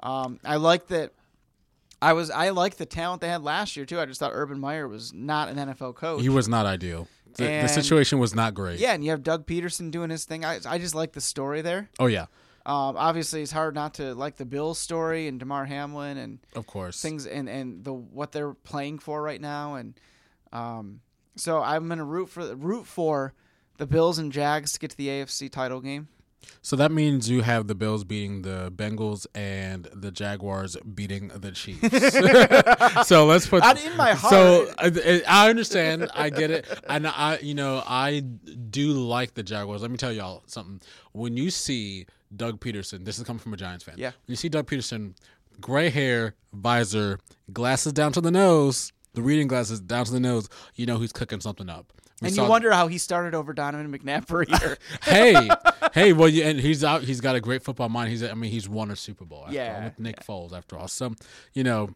Um, 0.00 0.40
I 0.44 0.56
like 0.56 0.88
that. 0.88 1.12
I 2.00 2.12
was 2.12 2.30
I 2.30 2.50
like 2.50 2.76
the 2.76 2.86
talent 2.86 3.20
they 3.20 3.28
had 3.28 3.42
last 3.42 3.76
year 3.76 3.84
too. 3.86 4.00
I 4.00 4.06
just 4.06 4.20
thought 4.20 4.30
Urban 4.34 4.58
Meyer 4.60 4.86
was 4.88 5.12
not 5.12 5.48
an 5.48 5.56
NFL 5.56 5.94
coach. 5.96 6.22
he 6.22 6.28
was 6.28 6.48
not 6.48 6.66
ideal. 6.66 7.08
the, 7.36 7.44
the 7.44 7.68
situation 7.68 8.18
was 8.18 8.34
not 8.34 8.54
great. 8.54 8.78
Yeah, 8.80 8.94
and 8.94 9.04
you 9.04 9.10
have 9.10 9.22
Doug 9.22 9.46
Pederson 9.46 9.90
doing 9.90 10.10
his 10.10 10.24
thing. 10.24 10.44
I, 10.44 10.58
I 10.66 10.78
just 10.78 10.94
like 10.94 11.12
the 11.12 11.20
story 11.20 11.60
there. 11.62 11.88
Oh 11.98 12.06
yeah, 12.06 12.26
Um, 12.68 12.98
obviously, 12.98 13.40
it's 13.40 13.50
hard 13.50 13.74
not 13.74 13.94
to 13.94 14.14
like 14.14 14.36
the 14.36 14.44
Bills 14.44 14.78
story 14.78 15.26
and 15.26 15.40
Damar 15.40 15.64
Hamlin 15.64 16.18
and 16.18 16.38
of 16.54 16.66
course. 16.66 17.00
things 17.00 17.26
and, 17.26 17.48
and 17.48 17.82
the 17.82 17.94
what 17.94 18.30
they're 18.30 18.52
playing 18.52 18.98
for 18.98 19.22
right 19.22 19.40
now. 19.40 19.76
And 19.76 19.98
um, 20.52 21.00
so 21.34 21.62
I'm 21.62 21.88
gonna 21.88 22.04
root 22.04 22.28
for 22.28 22.54
root 22.54 22.86
for 22.86 23.32
the 23.78 23.86
Bills 23.86 24.18
and 24.18 24.30
Jags 24.30 24.72
to 24.72 24.80
get 24.80 24.90
to 24.90 24.96
the 24.98 25.08
AFC 25.08 25.50
title 25.50 25.80
game. 25.80 26.08
So 26.60 26.76
that 26.76 26.92
means 26.92 27.30
you 27.30 27.40
have 27.40 27.68
the 27.68 27.74
Bills 27.74 28.04
beating 28.04 28.42
the 28.42 28.70
Bengals 28.70 29.26
and 29.34 29.88
the 29.94 30.10
Jaguars 30.10 30.76
beating 30.76 31.28
the 31.28 31.52
Chiefs. 31.52 31.80
so 33.08 33.24
let's 33.24 33.46
put 33.46 33.62
Not 33.62 33.82
in 33.82 33.96
my 33.96 34.12
heart. 34.12 34.30
So. 34.30 34.74
I, 34.78 35.22
I 35.26 35.50
understand, 35.50 36.10
I 36.14 36.30
get 36.30 36.50
it, 36.50 36.66
and 36.88 37.06
I, 37.06 37.38
you 37.42 37.54
know, 37.54 37.82
I 37.86 38.20
do 38.20 38.92
like 38.92 39.34
the 39.34 39.42
Jaguars. 39.42 39.80
Let 39.82 39.90
me 39.90 39.96
tell 39.96 40.12
y'all 40.12 40.42
something. 40.46 40.80
When 41.12 41.36
you 41.36 41.50
see 41.50 42.06
Doug 42.34 42.60
Pederson, 42.60 43.04
this 43.04 43.18
is 43.18 43.24
coming 43.24 43.40
from 43.40 43.54
a 43.54 43.56
Giants 43.56 43.84
fan. 43.84 43.94
Yeah. 43.98 44.08
When 44.08 44.14
you 44.32 44.36
see 44.36 44.48
Doug 44.48 44.66
Pederson, 44.66 45.14
gray 45.60 45.90
hair, 45.90 46.34
visor, 46.52 47.18
glasses 47.52 47.92
down 47.92 48.12
to 48.12 48.20
the 48.20 48.30
nose, 48.30 48.92
the 49.14 49.22
reading 49.22 49.48
glasses 49.48 49.80
down 49.80 50.04
to 50.04 50.12
the 50.12 50.20
nose, 50.20 50.48
you 50.74 50.86
know 50.86 50.98
he's 50.98 51.12
cooking 51.12 51.40
something 51.40 51.68
up. 51.68 51.92
We 52.20 52.28
And 52.28 52.36
you 52.36 52.44
wonder 52.44 52.72
how 52.72 52.88
he 52.88 52.98
started 52.98 53.34
over 53.34 53.52
Donovan 53.52 53.96
McNabb 53.96 54.26
for 54.26 54.42
a 54.42 54.46
year. 54.60 54.76
hey, 55.02 55.48
hey, 55.94 56.12
well, 56.12 56.28
you, 56.28 56.42
and 56.42 56.58
he's 56.58 56.82
out. 56.82 57.02
He's 57.02 57.20
got 57.20 57.36
a 57.36 57.40
great 57.40 57.62
football 57.62 57.88
mind. 57.88 58.10
He's, 58.10 58.24
I 58.24 58.34
mean, 58.34 58.50
he's 58.50 58.68
won 58.68 58.90
a 58.90 58.96
Super 58.96 59.24
Bowl. 59.24 59.44
After 59.44 59.54
Yeah, 59.54 59.76
all, 59.76 59.84
with 59.84 59.98
Nick 60.00 60.26
Foles. 60.26 60.52
After 60.52 60.76
all, 60.76 60.88
so 60.88 61.14
you 61.54 61.62
know, 61.62 61.90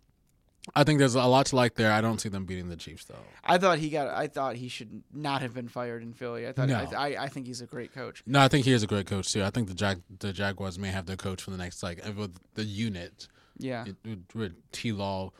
I 0.77 0.85
think 0.85 1.01
there's 1.01 1.17
a 1.17 1.25
lot 1.25 1.47
to 1.47 1.57
like 1.57 1.75
there. 1.75 1.91
I 1.91 2.01
don't 2.01 2.21
see 2.21 2.29
them 2.29 2.45
beating 2.45 2.69
the 2.69 2.77
Chiefs 2.77 3.05
though. 3.07 3.17
I 3.45 3.59
thought 3.59 3.79
he 3.79 3.91
got. 3.91 4.09
I 4.09 4.29
thought 4.29 4.55
he 4.57 4.69
should 4.69 5.03
not 5.13 5.43
have 5.43 5.55
been 5.55 5.67
fired 5.69 6.03
in 6.03 6.13
Philly. 6.13 6.47
I 6.47 6.53
thought. 6.53 6.69
No. 6.69 6.77
I, 6.97 7.15
I, 7.15 7.23
I 7.25 7.29
think 7.29 7.47
he's 7.47 7.61
a 7.61 7.67
great 7.67 7.93
coach. 7.93 8.23
No, 8.27 8.41
I 8.41 8.47
think 8.49 8.65
he 8.65 8.73
is 8.73 8.83
a 8.85 8.87
great 8.87 9.07
coach 9.07 9.33
too. 9.33 9.43
I 9.43 9.51
think 9.51 9.67
the 9.69 9.75
Jag, 9.75 10.03
the 10.21 10.33
Jaguars 10.33 10.79
may 10.79 10.89
have 10.91 11.07
their 11.07 11.17
coach 11.17 11.43
for 11.43 11.51
the 11.51 11.57
next 11.57 11.83
like 11.83 12.01
with 12.17 12.37
the 12.55 12.63
unit 12.65 13.27
Yeah. 13.59 13.87
with 14.35 14.55
T. 14.71 14.93
Law. 14.93 15.33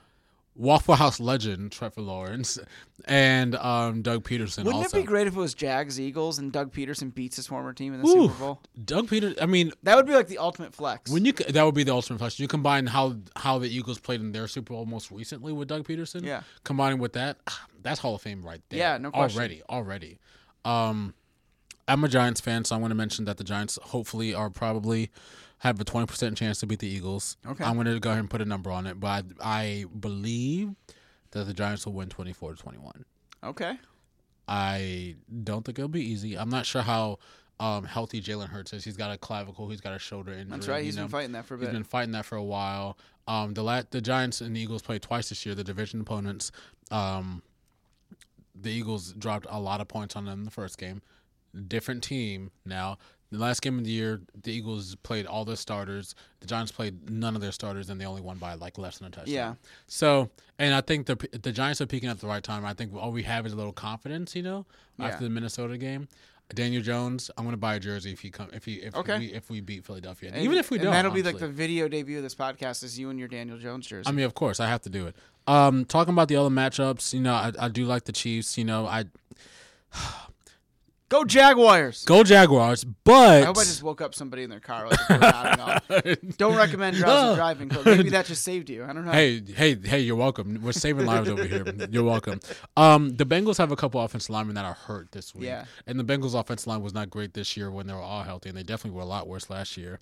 Waffle 0.55 0.97
House 0.97 1.19
legend 1.19 1.73
Trevor 1.73 2.03
Lawrence 2.03 2.59
and 3.07 3.57
um, 3.57 4.03
Doug 4.03 4.23
Pederson. 4.25 4.65
Wouldn't 4.65 4.85
also. 4.85 4.99
it 4.99 5.01
be 5.01 5.07
great 5.07 5.27
if 5.27 5.35
it 5.35 5.39
was 5.39 5.55
Jags 5.55 5.99
Eagles 5.99 6.39
and 6.39 6.53
Doug 6.53 6.73
Pederson 6.73 7.13
beats 7.15 7.37
his 7.37 7.47
former 7.47 7.73
team 7.73 7.95
in 7.95 8.03
the 8.03 8.07
Ooh, 8.07 8.29
Super 8.29 8.39
Bowl? 8.39 8.61
Doug 8.85 9.09
Pederson. 9.09 9.41
I 9.41 9.47
mean, 9.47 9.73
That 9.83 9.97
would 9.97 10.07
be 10.07 10.13
like 10.13 10.29
the 10.29 10.39
ultimate 10.39 10.75
flex. 10.75 11.11
When 11.11 11.25
you 11.25 11.33
that 11.33 11.65
would 11.65 11.75
be 11.75 11.85
the 11.85 11.95
ultimate 11.95 12.19
flex. 12.19 12.39
You 12.39 12.49
combine 12.49 12.87
how 12.87 13.17
how 13.37 13.59
the 13.59 13.69
Eagles 13.69 13.99
played 13.99 14.21
in 14.21 14.33
their 14.33 14.47
Super 14.47 14.75
Bowl 14.75 14.85
most 14.85 15.11
recently 15.11 15.53
with 15.53 15.69
Doug 15.69 15.87
Pederson. 15.87 16.25
Yeah. 16.25 16.43
Combining 16.65 16.99
with 16.99 17.15
that, 17.15 17.39
that's 17.83 18.01
Hall 18.01 18.15
of 18.15 18.23
Fame 18.23 18.43
right 18.45 18.61
there. 18.69 18.79
Yeah, 18.79 18.99
no 18.99 19.11
question. 19.11 19.39
Already, 19.39 19.63
already. 19.69 20.19
Um, 20.65 21.15
I'm 21.89 22.05
a 22.05 22.09
Giants 22.09 22.41
fan, 22.41 22.65
so 22.65 22.77
I 22.77 22.79
want 22.79 22.91
to 22.91 22.95
mention 22.95 23.25
that 23.25 23.39
the 23.39 23.45
Giants 23.45 23.79
hopefully 23.83 24.35
are 24.35 24.51
probably 24.51 25.11
have 25.63 25.81
a 25.81 25.85
20 25.85 26.07
percent 26.07 26.37
chance 26.37 26.61
to 26.61 26.67
beat 26.67 26.79
the 26.81 26.89
Eagles. 26.89 27.37
Okay. 27.47 27.65
I'm 27.65 27.75
going 27.75 27.87
to 27.87 27.99
go 27.99 28.11
ahead 28.11 28.21
and 28.21 28.31
put 28.31 28.41
a 28.41 28.45
number 28.45 28.71
on 28.71 28.87
it, 28.87 28.99
but 29.01 29.07
I, 29.09 29.23
I 29.43 29.85
believe 29.99 30.75
that 31.33 31.45
the 31.45 31.55
Giants 31.55 31.87
will 31.87 31.95
win 31.95 32.09
24 32.09 32.55
to 32.55 32.63
21. 32.63 33.05
okay. 33.45 33.79
I 34.49 35.15
don't 35.45 35.65
think 35.65 35.79
it'll 35.79 35.89
be 35.89 36.05
easy. 36.05 36.37
I'm 36.37 36.51
not 36.51 36.67
sure 36.67 36.83
how 36.83 37.21
um, 37.61 37.85
healthy 37.85 38.21
Jalen 38.21 38.49
Hurts 38.49 38.73
is. 38.73 38.85
He's 38.85 38.97
got 38.97 39.13
a 39.13 39.17
clavicle. 39.17 39.69
He's 39.71 39.81
got 39.81 39.95
a 39.95 39.99
shoulder 40.01 40.33
injury. 40.33 40.51
That's 40.51 40.67
right. 40.69 40.79
you 40.79 40.87
He's 40.87 40.97
been 40.97 41.09
fighting 41.09 41.33
that 41.33 41.47
for 41.47 41.55
a 41.55 41.59
He's 41.59 41.67
bit. 41.69 41.73
been 41.73 41.85
fighting 41.85 42.11
that 42.13 42.25
for 42.27 42.35
a 42.37 42.43
while. 42.43 42.99
Um, 43.29 43.55
the 43.55 43.63
la- 43.63 43.83
the 43.89 44.01
Giants 44.01 44.41
and 44.41 44.57
the 44.57 44.61
Eagles 44.61 44.83
played 44.83 45.01
twice 45.01 45.29
this 45.29 45.47
year. 45.47 45.55
The 45.55 45.63
division 45.63 46.01
opponents. 46.01 46.51
Um, 46.91 47.43
the 48.61 48.71
Eagles 48.71 49.13
dropped 49.13 49.47
a 49.49 49.61
lot 49.61 49.81
of 49.81 49.87
points 49.87 50.17
on 50.17 50.25
them 50.25 50.41
in 50.41 50.45
the 50.45 50.51
first 50.51 50.77
game. 50.77 51.03
Different 51.69 52.03
team 52.03 52.51
now. 52.67 52.99
The 53.33 53.39
last 53.39 53.63
game 53.63 53.79
of 53.79 53.85
the 53.85 53.91
year, 53.91 54.21
the 54.43 54.53
Eagles 54.53 54.95
played 54.97 55.27
all 55.27 55.45
their 55.45 55.57
starters. 55.57 56.15
The 56.41 56.47
Giants 56.47 56.71
played 56.71 57.09
none 57.11 57.35
of 57.35 57.41
their 57.41 57.51
starters, 57.51 57.89
and 57.91 58.01
they 58.01 58.05
only 58.05 58.21
won 58.21 58.37
by 58.39 58.55
like 58.55 58.77
less 58.79 58.99
than 58.99 59.09
a 59.09 59.11
touchdown. 59.11 59.35
Yeah. 59.35 59.55
So, 59.87 60.31
and 60.59 60.75
I 60.75 60.83
think 60.83 61.07
the 61.07 61.17
the 61.43 61.51
Giants 61.51 61.81
are 61.81 61.87
peaking 61.87 62.11
at 62.11 62.21
the 62.21 62.27
right 62.27 62.43
time. 62.43 62.65
I 62.65 62.75
think 62.75 62.95
all 62.95 63.11
we 63.11 63.23
have 63.25 63.47
is 63.47 63.53
a 63.53 63.57
little 63.57 63.73
confidence, 63.73 64.37
you 64.37 64.43
know, 64.43 64.67
Yeah. 64.99 65.07
after 65.07 65.25
the 65.25 65.31
Minnesota 65.31 65.79
game. 65.79 66.09
Daniel 66.55 66.83
Jones, 66.83 67.31
I'm 67.39 67.45
going 67.45 67.55
to 67.55 67.57
buy 67.57 67.77
a 67.77 67.81
jersey 67.81 68.13
if 68.13 68.21
he 68.21 68.31
come 68.31 68.51
if 68.53 68.67
he 68.67 68.75
if 68.75 68.95
Okay. 68.95 69.19
we, 69.19 69.33
if 69.33 69.49
we 69.49 69.63
beat 69.63 69.87
Philadelphia. 69.87 70.31
And- 70.35 70.43
Even 70.43 70.59
if 70.59 70.71
we 70.71 70.77
and 70.77 70.85
don't, 70.85 70.93
that'll 70.93 71.11
be 71.11 71.23
like 71.23 71.39
the 71.39 71.49
video 71.49 71.89
debut 71.89 72.19
of 72.19 72.23
this 72.23 72.35
podcast 72.35 72.85
is 72.85 72.99
you 72.99 73.09
and 73.09 73.19
your 73.19 73.29
Daniel 73.29 73.57
Jones 73.57 73.87
jersey. 73.87 74.07
I 74.07 74.13
mean, 74.13 74.27
of 74.27 74.35
course, 74.35 74.61
I 74.61 74.67
have 74.69 74.83
to 74.83 74.91
do 74.91 75.07
it. 75.07 75.17
Um, 75.47 75.87
talking 75.87 76.13
about 76.13 76.29
the 76.29 76.37
other 76.37 76.51
matchups, 76.51 77.15
you 77.15 77.21
know, 77.21 77.33
I, 77.33 77.53
I 77.59 77.69
do 77.69 77.87
like 77.87 78.05
the 78.05 78.13
Chiefs. 78.13 78.59
You 78.59 78.65
know, 78.67 78.85
I 78.87 79.05
Go 81.13 81.25
Jaguars. 81.27 82.07
go 82.07 82.25
Jaguars, 82.25 82.85
but 82.85 83.43
I 83.43 83.45
hope 83.45 83.59
I 83.59 83.65
just 83.65 83.83
woke 83.83 84.01
up 84.01 84.15
somebody 84.15 84.45
in 84.45 84.51
their 84.51 84.61
car. 84.61 84.89
Like 84.89 85.59
off. 85.59 85.87
Don't 86.39 86.57
recommend 86.57 86.97
drowsy 86.97 87.37
driving. 87.37 87.69
But 87.69 87.85
maybe 87.85 88.09
that 88.09 88.25
just 88.25 88.43
saved 88.43 88.71
you. 88.71 88.83
I 88.83 88.95
don't 88.95 89.05
know. 89.05 89.13
Hey, 89.13 89.43
hey, 89.55 89.77
hey! 89.77 90.01
You're 90.01 90.17
welcome. 90.17 90.61
We're 90.63 90.73
saving 90.73 91.05
lives 91.05 91.29
over 91.29 91.45
here. 91.45 91.67
You're 91.91 92.03
welcome. 92.03 92.41
Um, 92.79 93.15
the 93.15 93.27
Bengals 93.27 93.59
have 93.59 93.71
a 93.73 93.77
couple 93.77 94.01
offensive 94.01 94.31
linemen 94.31 94.55
that 94.55 94.65
are 94.65 94.73
hurt 94.73 95.13
this 95.13 95.35
week, 95.35 95.45
Yeah. 95.49 95.67
and 95.87 96.01
the 96.01 96.05
Bengals' 96.05 96.35
offensive 96.35 96.67
line 96.67 96.81
was 96.81 96.95
not 96.95 97.11
great 97.11 97.35
this 97.35 97.59
year 97.59 97.71
when 97.71 97.87
they 97.87 97.93
were 97.93 98.01
all 98.01 98.23
healthy, 98.23 98.49
and 98.49 98.57
they 98.57 98.63
definitely 98.63 98.97
were 98.97 99.03
a 99.03 99.07
lot 99.07 99.29
worse 99.29 99.51
last 99.51 99.77
year. 99.77 100.01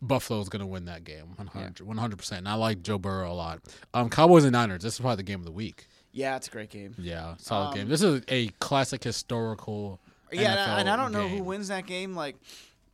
Buffalo's 0.00 0.48
going 0.48 0.60
to 0.60 0.66
win 0.66 0.84
that 0.84 1.02
game 1.02 1.34
100 1.34 2.16
percent. 2.16 2.38
And 2.38 2.48
I 2.48 2.54
like 2.54 2.82
Joe 2.82 2.98
Burrow 2.98 3.32
a 3.32 3.34
lot. 3.34 3.58
Um, 3.92 4.08
Cowboys 4.10 4.44
and 4.44 4.52
Niners. 4.52 4.82
This 4.84 4.94
is 4.94 5.00
probably 5.00 5.16
the 5.16 5.22
game 5.24 5.40
of 5.40 5.44
the 5.44 5.50
week. 5.50 5.88
Yeah, 6.18 6.36
it's 6.36 6.48
a 6.48 6.50
great 6.50 6.70
game. 6.70 6.94
Yeah, 6.98 7.34
solid 7.38 7.68
Um, 7.68 7.74
game. 7.74 7.88
This 7.88 8.02
is 8.02 8.22
a 8.28 8.48
classic 8.58 9.04
historical. 9.04 10.00
Yeah, 10.32 10.50
and 10.52 10.60
I, 10.60 10.80
and 10.80 10.90
I 10.90 10.96
don't 10.96 11.12
know 11.12 11.28
who 11.28 11.42
wins 11.44 11.68
that 11.68 11.86
game. 11.86 12.14
Like, 12.16 12.36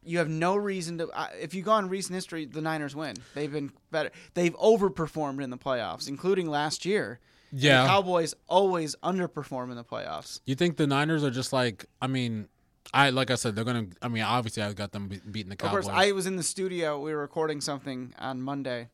you 0.04 0.18
have 0.18 0.28
no 0.28 0.56
reason 0.56 0.98
to. 0.98 1.10
I 1.14 1.30
if 1.40 1.54
you 1.54 1.62
go 1.62 1.72
on 1.72 1.88
recent 1.88 2.14
history, 2.14 2.44
the 2.44 2.60
Niners 2.60 2.94
win. 2.94 3.16
They've 3.34 3.50
been 3.50 3.72
better. 3.90 4.10
They've 4.34 4.54
overperformed 4.56 5.42
in 5.42 5.48
the 5.50 5.56
playoffs, 5.56 6.06
including 6.08 6.48
last 6.48 6.84
year. 6.84 7.18
Yeah. 7.50 7.82
the 7.82 7.88
Cowboys 7.88 8.34
always 8.48 8.94
underperform 8.96 9.70
in 9.70 9.76
the 9.76 9.84
playoffs. 9.84 10.40
You 10.44 10.54
think 10.56 10.76
the 10.76 10.86
Niners 10.86 11.24
are 11.24 11.30
just 11.30 11.52
like? 11.52 11.86
I 12.02 12.08
mean, 12.08 12.48
I 12.92 13.10
like 13.10 13.30
I 13.30 13.36
said, 13.36 13.56
they're 13.56 13.64
gonna. 13.64 13.86
I 14.02 14.08
mean, 14.08 14.22
obviously, 14.22 14.62
I 14.62 14.72
got 14.74 14.92
them 14.92 15.08
be- 15.08 15.20
beating 15.30 15.50
the 15.50 15.56
Cowboys. 15.56 15.86
Of 15.86 15.92
course, 15.92 15.96
I 16.06 16.12
was 16.12 16.26
in 16.26 16.36
the 16.36 16.42
studio. 16.42 17.00
We 17.00 17.14
were 17.14 17.20
recording 17.20 17.60
something 17.62 18.12
on 18.18 18.42
Monday, 18.42 18.88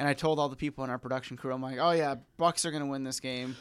and 0.00 0.08
I 0.08 0.14
told 0.14 0.38
all 0.38 0.48
the 0.48 0.56
people 0.56 0.82
in 0.82 0.88
our 0.90 0.98
production 0.98 1.36
crew, 1.36 1.52
I'm 1.52 1.62
like, 1.62 1.78
"Oh 1.78 1.90
yeah, 1.92 2.14
Bucks 2.38 2.64
are 2.64 2.70
gonna 2.72 2.86
win 2.86 3.04
this 3.04 3.20
game." 3.20 3.54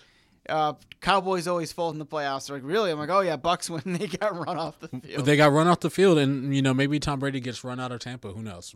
Uh, 0.47 0.73
Cowboys 1.01 1.47
always 1.47 1.71
fold 1.71 1.93
in 1.93 1.99
the 1.99 2.05
playoffs. 2.05 2.47
They're 2.47 2.55
like, 2.55 2.65
"Really?" 2.65 2.89
I'm 2.91 2.97
like, 2.97 3.09
"Oh 3.09 3.19
yeah, 3.19 3.35
Bucks 3.35 3.69
win." 3.69 3.81
They 3.99 4.07
got 4.07 4.33
run 4.35 4.57
off 4.57 4.79
the 4.79 4.87
field. 4.87 5.25
They 5.25 5.35
got 5.37 5.51
run 5.51 5.67
off 5.67 5.81
the 5.81 5.89
field, 5.89 6.17
and 6.17 6.55
you 6.55 6.61
know 6.61 6.73
maybe 6.73 6.97
Tom 6.99 7.19
Brady 7.19 7.41
gets 7.41 7.63
run 7.63 7.79
out 7.79 7.91
of 7.91 7.99
Tampa. 7.99 8.29
Who 8.31 8.41
knows? 8.41 8.73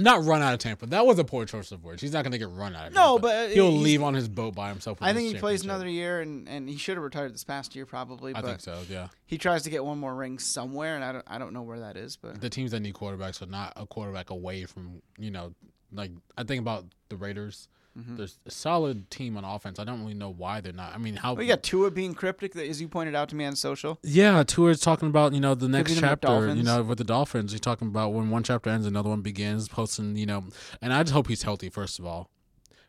Not 0.00 0.24
run 0.24 0.42
out 0.42 0.54
of 0.54 0.60
Tampa. 0.60 0.86
That 0.86 1.06
was 1.06 1.18
a 1.18 1.24
poor 1.24 1.44
choice 1.44 1.72
of 1.72 1.82
words. 1.82 2.00
He's 2.00 2.12
not 2.12 2.22
going 2.22 2.30
to 2.32 2.38
get 2.38 2.50
run 2.50 2.76
out 2.76 2.86
of. 2.88 2.92
No, 2.92 3.12
Tampa. 3.18 3.20
but 3.22 3.50
he'll 3.50 3.70
he's- 3.70 3.82
leave 3.82 4.02
on 4.02 4.14
his 4.14 4.28
boat 4.28 4.54
by 4.54 4.68
himself. 4.68 4.98
I 5.00 5.12
think 5.12 5.32
he 5.32 5.40
plays 5.40 5.64
another 5.64 5.88
year, 5.88 6.20
and, 6.20 6.48
and 6.48 6.68
he 6.68 6.76
should 6.76 6.96
have 6.96 7.02
retired 7.04 7.32
this 7.34 7.42
past 7.42 7.74
year 7.74 7.84
probably. 7.86 8.32
I 8.34 8.42
think 8.42 8.60
so. 8.60 8.78
Yeah. 8.88 9.08
he 9.26 9.38
tries 9.38 9.62
to 9.64 9.70
get 9.70 9.84
one 9.84 9.98
more 9.98 10.14
ring 10.14 10.38
somewhere, 10.38 10.94
and 10.94 11.04
I 11.04 11.12
don't 11.12 11.24
I 11.26 11.38
don't 11.38 11.52
know 11.52 11.62
where 11.62 11.80
that 11.80 11.96
is, 11.96 12.16
but 12.16 12.40
The 12.40 12.50
teams 12.50 12.70
that 12.72 12.80
need 12.80 12.94
quarterbacks 12.94 13.40
are 13.42 13.46
not 13.46 13.72
a 13.76 13.86
quarterback 13.86 14.30
away 14.30 14.64
from 14.66 15.00
you 15.16 15.30
know 15.30 15.52
like 15.92 16.10
I 16.36 16.44
think 16.44 16.60
about 16.60 16.86
the 17.08 17.16
Raiders. 17.16 17.68
Mm-hmm. 17.98 18.16
There's 18.16 18.38
a 18.46 18.50
solid 18.50 19.10
team 19.10 19.36
on 19.36 19.44
offense. 19.44 19.80
I 19.80 19.84
don't 19.84 20.00
really 20.00 20.14
know 20.14 20.30
why 20.30 20.60
they're 20.60 20.72
not. 20.72 20.94
I 20.94 20.98
mean, 20.98 21.16
how 21.16 21.34
we 21.34 21.46
got 21.46 21.64
Tua 21.64 21.90
being 21.90 22.14
cryptic, 22.14 22.54
as 22.54 22.80
you 22.80 22.86
pointed 22.86 23.16
out 23.16 23.28
to 23.30 23.34
me 23.34 23.44
on 23.44 23.56
social. 23.56 23.98
Yeah, 24.04 24.44
Tua 24.44 24.70
is 24.70 24.80
talking 24.80 25.08
about 25.08 25.32
you 25.32 25.40
know 25.40 25.54
the 25.54 25.68
next 25.68 25.90
beat 25.90 26.02
'em 26.02 26.10
with 26.10 26.20
chapter. 26.20 26.54
You 26.54 26.62
know, 26.62 26.82
with 26.82 26.98
the 26.98 27.04
Dolphins, 27.04 27.50
he's 27.52 27.60
talking 27.60 27.88
about 27.88 28.12
when 28.12 28.30
one 28.30 28.44
chapter 28.44 28.70
ends, 28.70 28.86
another 28.86 29.08
one 29.08 29.20
begins. 29.22 29.68
Posting, 29.68 30.16
you 30.16 30.26
know, 30.26 30.44
and 30.80 30.92
I 30.92 31.02
just 31.02 31.12
hope 31.12 31.26
he's 31.26 31.42
healthy 31.42 31.70
first 31.70 31.98
of 31.98 32.06
all, 32.06 32.30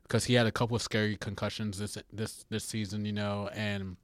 because 0.03 0.25
he 0.25 0.35
had 0.35 0.45
a 0.45 0.51
couple 0.51 0.75
of 0.75 0.81
scary 0.83 1.17
concussions 1.17 1.79
this 1.79 1.97
this 2.13 2.45
this 2.49 2.65
season. 2.65 3.05
You 3.05 3.13
know, 3.13 3.49
and 3.53 3.97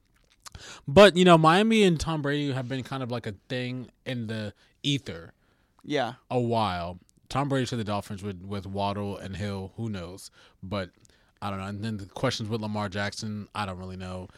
but 0.88 1.16
you 1.16 1.24
know, 1.24 1.38
Miami 1.38 1.84
and 1.84 2.00
Tom 2.00 2.20
Brady 2.20 2.52
have 2.52 2.68
been 2.68 2.82
kind 2.82 3.04
of 3.04 3.12
like 3.12 3.28
a 3.28 3.34
thing 3.48 3.90
in 4.04 4.26
the 4.26 4.54
ether 4.82 5.34
Yeah, 5.84 6.14
a 6.30 6.40
while. 6.40 6.98
Tom 7.28 7.48
Brady 7.48 7.66
to 7.66 7.76
the 7.76 7.84
Dolphins 7.84 8.22
with 8.22 8.42
with 8.42 8.66
Waddle 8.66 9.16
and 9.16 9.36
Hill, 9.36 9.72
who 9.76 9.88
knows? 9.88 10.30
But 10.62 10.90
I 11.42 11.50
don't 11.50 11.58
know. 11.58 11.66
And 11.66 11.84
then 11.84 11.96
the 11.98 12.06
questions 12.06 12.48
with 12.48 12.60
Lamar 12.60 12.88
Jackson, 12.88 13.48
I 13.54 13.66
don't 13.66 13.78
really 13.78 13.96
know. 13.96 14.28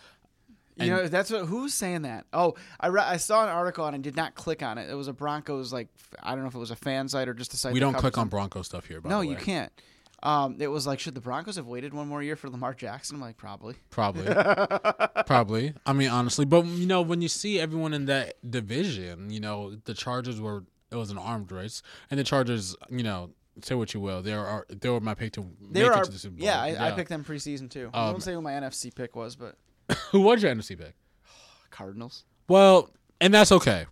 you 0.76 0.90
know 0.90 1.08
that's 1.08 1.30
what 1.30 1.46
who's 1.46 1.74
saying 1.74 2.02
that. 2.02 2.26
Oh, 2.32 2.54
I 2.80 2.88
re- 2.88 3.02
I 3.02 3.16
saw 3.16 3.42
an 3.42 3.48
article 3.48 3.84
on 3.84 3.94
and 3.94 4.02
I 4.02 4.04
did 4.04 4.16
not 4.16 4.34
click 4.34 4.62
on 4.62 4.78
it. 4.78 4.90
It 4.90 4.94
was 4.94 5.08
a 5.08 5.12
Broncos 5.12 5.72
like 5.72 5.88
I 6.22 6.32
don't 6.32 6.42
know 6.42 6.48
if 6.48 6.54
it 6.54 6.58
was 6.58 6.70
a 6.70 6.76
fan 6.76 7.08
site 7.08 7.28
or 7.28 7.34
just 7.34 7.54
a 7.54 7.56
site. 7.56 7.72
We 7.72 7.80
don't 7.80 7.94
click 7.94 8.18
on. 8.18 8.28
Bronco 8.28 8.62
stuff 8.62 8.86
here. 8.86 9.00
By 9.00 9.10
No, 9.10 9.20
you 9.20 9.36
can't. 9.36 9.72
Um, 10.20 10.56
it 10.58 10.66
was 10.66 10.84
like, 10.84 10.98
should 10.98 11.14
the 11.14 11.20
Broncos 11.20 11.54
have 11.56 11.68
waited 11.68 11.94
one 11.94 12.08
more 12.08 12.20
year 12.22 12.34
for 12.34 12.50
Lamar 12.50 12.74
Jackson? 12.74 13.14
I'm 13.14 13.20
like, 13.20 13.36
probably. 13.36 13.76
Probably. 13.90 14.24
Probably. 15.26 15.74
I 15.86 15.92
mean, 15.92 16.08
honestly, 16.08 16.44
but 16.44 16.64
you 16.66 16.86
know, 16.86 17.02
when 17.02 17.22
you 17.22 17.28
see 17.28 17.60
everyone 17.60 17.92
in 17.94 18.06
that 18.06 18.34
division, 18.50 19.30
you 19.30 19.38
know, 19.38 19.76
the 19.84 19.94
Chargers 19.94 20.40
were 20.40 20.64
it 20.90 20.96
was 20.96 21.10
an 21.10 21.18
armed 21.18 21.50
race, 21.52 21.82
and 22.10 22.18
the 22.18 22.24
Chargers, 22.24 22.76
you 22.90 23.02
know, 23.02 23.30
say 23.62 23.74
what 23.74 23.92
you 23.94 24.00
will, 24.00 24.22
they 24.22 24.32
are 24.32 24.66
they 24.68 24.88
were 24.88 25.00
my 25.00 25.14
pick 25.14 25.32
to 25.32 25.40
They 25.70 25.82
make 25.82 25.90
were, 25.92 25.98
it 26.00 26.04
to 26.04 26.10
the 26.12 26.18
Super 26.18 26.36
Bowl. 26.36 26.44
yeah, 26.46 26.60
I, 26.62 26.88
I 26.88 26.90
picked 26.92 27.08
them 27.10 27.24
preseason 27.24 27.68
too. 27.70 27.90
I 27.92 28.04
Um, 28.06 28.10
won't 28.12 28.22
say 28.22 28.32
who 28.32 28.40
my 28.42 28.52
NFC 28.52 28.94
pick 28.94 29.16
was, 29.16 29.36
but 29.36 29.56
Who 30.12 30.20
was 30.20 30.42
your 30.42 30.54
NFC 30.54 30.78
pick? 30.78 30.94
Cardinals. 31.70 32.24
Well, 32.48 32.90
and 33.20 33.32
that's 33.34 33.52
okay, 33.52 33.86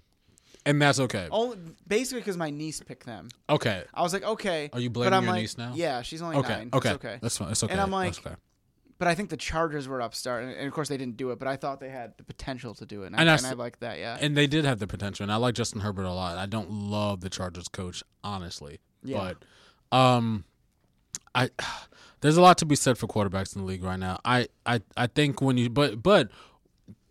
and 0.65 0.81
that's 0.81 1.01
okay. 1.01 1.29
Only 1.31 1.59
basically 1.87 2.21
because 2.21 2.37
my 2.37 2.51
niece 2.51 2.81
picked 2.81 3.07
them. 3.07 3.29
Okay, 3.51 3.83
I 3.93 4.03
was 4.03 4.13
like, 4.13 4.25
okay. 4.25 4.71
Are 4.73 4.81
you 4.81 4.89
but 4.91 5.01
blaming 5.09 5.23
your 5.25 5.33
like, 5.33 5.41
niece 5.43 5.59
now? 5.59 5.73
Yeah, 5.75 6.03
she's 6.03 6.23
only 6.23 6.37
okay, 6.39 6.49
nine. 6.57 6.71
okay, 6.73 6.89
It's 6.91 7.05
okay. 7.05 7.19
That's 7.21 7.37
fine. 7.39 7.51
It's 7.51 7.63
okay. 7.63 7.73
And 7.73 7.81
I'm 7.81 7.91
That's 7.91 8.19
like, 8.25 8.27
okay. 8.27 8.37
But 8.99 9.09
I 9.09 9.15
think 9.15 9.29
the 9.29 9.37
Chargers 9.37 9.87
were 9.89 10.01
upstart, 10.01 10.43
and, 10.45 10.53
and 10.53 10.67
of 10.67 10.73
course 10.73 10.89
they 10.89 10.97
didn't 10.97 11.17
do 11.19 11.31
it. 11.31 11.39
But 11.39 11.49
I 11.49 11.57
thought 11.57 11.81
they 11.81 11.91
had 11.91 12.17
the 12.17 12.25
potential 12.25 12.75
to 12.77 12.87
do 12.87 13.03
it, 13.03 13.09
and, 13.09 13.21
And 13.21 13.29
I, 13.31 13.35
and 13.37 13.47
I 13.47 13.53
like 13.53 13.81
that. 13.81 13.99
Yeah. 13.99 14.17
and 14.21 14.37
they 14.37 14.47
did 14.47 14.65
have 14.65 14.79
the 14.79 14.87
potential, 14.87 15.23
and 15.25 15.31
I 15.33 15.37
like 15.37 15.55
Justin 15.55 15.81
Herbert 15.83 16.05
a 16.05 16.13
lot. 16.13 16.39
I 16.39 16.47
don't 16.47 16.71
love 16.71 17.21
the 17.21 17.29
Chargers 17.29 17.69
coach, 17.69 18.03
honestly, 18.25 18.81
Yeah. 19.03 19.35
but 19.91 19.97
um, 19.97 20.45
I 21.35 21.51
there's 22.23 22.37
a 22.39 22.43
lot 22.43 22.59
to 22.59 22.67
be 22.67 22.75
said 22.77 22.97
for 22.99 23.07
quarterbacks 23.07 23.55
in 23.55 23.63
the 23.63 23.67
league 23.69 23.85
right 23.85 23.99
now. 23.99 24.19
I 24.25 24.49
I 24.65 24.81
I 24.97 25.07
think 25.09 25.41
when 25.43 25.59
you 25.59 25.69
but 25.69 26.03
but 26.03 26.31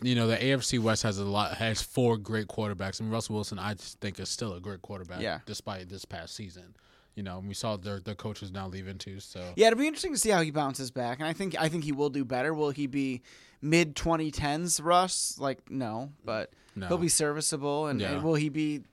you 0.02 0.16
know 0.16 0.28
the 0.28 0.38
AFC 0.38 0.80
West 0.80 1.04
has 1.04 1.20
a 1.20 1.26
lot 1.26 1.56
has 1.58 1.82
four 1.82 2.18
great 2.18 2.48
quarterbacks, 2.48 3.00
and 3.00 3.12
Russell 3.12 3.36
Wilson 3.36 3.60
I 3.60 3.76
think 3.76 4.20
is 4.20 4.30
still 4.30 4.54
a 4.54 4.60
great 4.60 4.82
quarterback. 4.82 5.22
Yeah. 5.22 5.40
despite 5.46 5.90
this 5.90 6.04
past 6.06 6.36
season. 6.36 6.76
You 7.16 7.24
know, 7.24 7.42
we 7.46 7.54
saw 7.54 7.78
their 7.78 8.00
their 8.00 8.16
coaches 8.16 8.52
now 8.52 8.68
leaving 8.68 8.98
too. 8.98 9.20
So 9.20 9.42
Yeah, 9.56 9.68
it'll 9.68 9.80
be 9.80 9.88
interesting 9.88 10.14
to 10.14 10.20
see 10.20 10.30
how 10.32 10.42
he 10.42 10.52
bounces 10.52 10.92
back, 10.92 11.20
and 11.20 11.28
I 11.28 11.34
think 11.34 11.56
I 11.60 11.70
think 11.70 11.84
he 11.86 11.92
will 11.94 12.10
do 12.10 12.26
better. 12.26 12.54
Will 12.54 12.72
he 12.72 12.88
be 12.88 13.22
mid 13.62 13.96
2010s 13.96 14.84
Russ? 14.84 15.38
Like 15.40 15.72
no, 15.72 16.12
but 16.26 16.52
No. 16.76 16.88
he'll 16.88 16.98
be 16.98 17.08
serviceable, 17.10 17.88
and, 17.88 18.02
Yeah. 18.02 18.12
and 18.12 18.24
will 18.24 18.36
he 18.36 18.50
be 18.50 18.84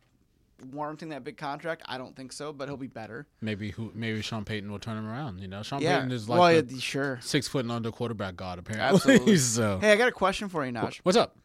warranting 0.71 1.09
that 1.09 1.25
big 1.25 1.37
contract? 1.37 1.83
I 1.87 1.99
don't 1.99 2.15
think 2.15 2.31
so, 2.33 2.53
but 2.53 2.69
he'll 2.69 2.77
be 2.77 2.87
better. 2.87 3.27
maybe 3.41 3.73
who 3.73 3.91
maybe 3.93 4.23
Sean 4.23 4.45
Payton 4.45 4.71
will 4.71 4.79
turn 4.79 4.97
him 4.97 5.09
around. 5.09 5.41
You 5.41 5.49
know, 5.49 5.65
Sean 5.65 5.83
Yeah, 5.83 5.97
Payton 5.99 6.13
is 6.13 6.29
like 6.29 6.39
well, 6.41 6.63
the 6.63 6.75
yeah, 6.75 6.81
sure. 6.81 7.19
six 7.23 7.49
foot 7.49 7.65
and 7.65 7.73
under 7.73 7.91
quarterback 7.91 8.37
god 8.37 8.61
apparently. 8.61 8.95
Absolutely. 8.95 9.37
so 9.39 9.81
Hey, 9.81 9.91
I 9.91 9.97
got 9.97 10.07
a 10.09 10.13
question 10.13 10.49
for 10.49 10.65
you, 10.65 10.71
Naj. 10.71 11.01
what's 11.03 11.19
up? 11.19 11.37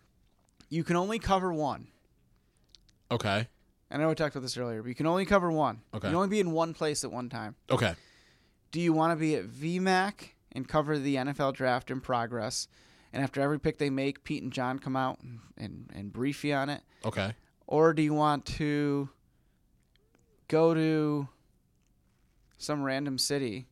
You 0.70 0.84
can 0.84 0.96
only 0.96 1.18
cover 1.18 1.52
one. 1.52 1.88
Okay, 3.10 3.48
I 3.90 3.98
know 3.98 4.10
we 4.10 4.16
talked 4.16 4.36
about 4.36 4.44
this 4.44 4.58
earlier, 4.58 4.82
but 4.82 4.90
you 4.90 4.96
can 4.96 5.06
only 5.08 5.26
cover 5.26 5.52
one. 5.52 5.82
Okay. 5.94 6.08
You 6.08 6.12
can 6.12 6.16
only 6.16 6.28
be 6.28 6.40
in 6.40 6.52
one 6.52 6.74
place 6.74 7.04
at 7.04 7.12
one 7.12 7.30
time. 7.30 7.56
okay. 7.70 7.94
Do 8.72 8.82
you 8.82 8.92
want 8.92 9.14
to 9.14 9.16
be 9.16 9.36
at 9.36 9.46
VMAC 9.48 10.32
and 10.52 10.68
cover 10.68 11.00
the 11.00 11.16
NFL 11.16 11.54
draft 11.54 11.90
in 11.90 12.02
progress? 12.02 12.68
And 13.14 13.24
after 13.24 13.40
every 13.40 13.60
pick 13.60 13.78
they 13.78 13.90
make, 13.90 14.26
Pete 14.26 14.44
and 14.44 14.52
John 14.52 14.78
come 14.78 14.98
out 14.98 15.20
and, 15.22 15.40
and, 15.58 15.90
and 15.96 16.12
brief 16.12 16.44
you 16.44 16.54
on 16.54 16.70
it? 16.70 16.82
Okay. 17.06 17.34
Or 17.66 17.94
do 17.94 18.02
you 18.02 18.14
want 18.14 18.46
to 18.58 19.08
go 20.50 20.74
to 20.74 21.30
some 22.58 22.84
random 22.84 23.18
city 23.18 23.68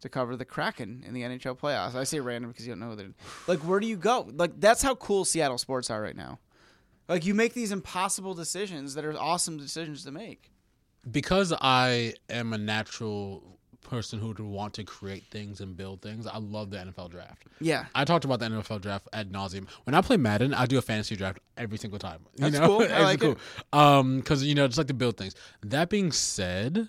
to 0.00 0.10
cover 0.10 0.36
the 0.36 0.44
Kraken 0.44 1.02
in 1.06 1.14
the 1.14 1.22
NHL 1.22 1.58
playoffs? 1.58 1.94
I 1.94 2.04
say 2.04 2.20
random 2.20 2.50
because 2.50 2.66
you 2.66 2.72
don't 2.72 2.80
know 2.80 2.90
who 2.90 2.96
they're 2.96 3.14
like. 3.46 3.60
Where 3.60 3.80
do 3.80 3.86
you 3.86 3.96
go? 3.96 4.28
Like 4.30 4.60
that's 4.60 4.82
how 4.82 4.94
cool 4.94 5.24
Seattle 5.24 5.58
sports 5.58 5.88
are 5.90 6.02
right 6.02 6.16
now. 6.16 6.38
Like 7.08 7.24
you 7.26 7.34
make 7.34 7.54
these 7.54 7.72
impossible 7.72 8.34
decisions 8.34 8.94
that 8.94 9.04
are 9.04 9.16
awesome 9.18 9.56
decisions 9.58 10.04
to 10.04 10.10
make. 10.10 10.50
because 11.10 11.52
I 11.60 12.14
am 12.30 12.52
a 12.52 12.58
natural 12.58 13.42
person 13.82 14.18
who 14.18 14.28
would 14.28 14.40
want 14.40 14.72
to 14.74 14.82
create 14.84 15.24
things 15.30 15.60
and 15.60 15.76
build 15.76 16.00
things, 16.00 16.26
I 16.26 16.38
love 16.38 16.70
the 16.70 16.78
NFL 16.78 17.10
draft. 17.10 17.44
Yeah. 17.60 17.84
I 17.94 18.06
talked 18.06 18.24
about 18.24 18.40
the 18.40 18.46
NFL 18.46 18.80
draft 18.80 19.06
ad 19.12 19.30
nauseum. 19.30 19.66
When 19.84 19.94
I 19.94 20.00
play 20.00 20.16
Madden, 20.16 20.54
I 20.54 20.64
do 20.64 20.78
a 20.78 20.82
fantasy 20.82 21.16
draft 21.16 21.38
every 21.58 21.76
single 21.76 21.98
time. 21.98 22.20
You 22.36 22.48
That's 22.50 22.58
know? 22.60 22.66
cool. 22.78 22.82
I 22.90 23.02
like 23.12 23.22
it. 23.22 23.36
Um, 23.74 24.16
because 24.20 24.42
you 24.42 24.54
know, 24.54 24.66
just 24.66 24.78
like 24.78 24.86
to 24.86 24.94
build 24.94 25.18
things. 25.18 25.34
That 25.62 25.90
being 25.90 26.12
said, 26.12 26.88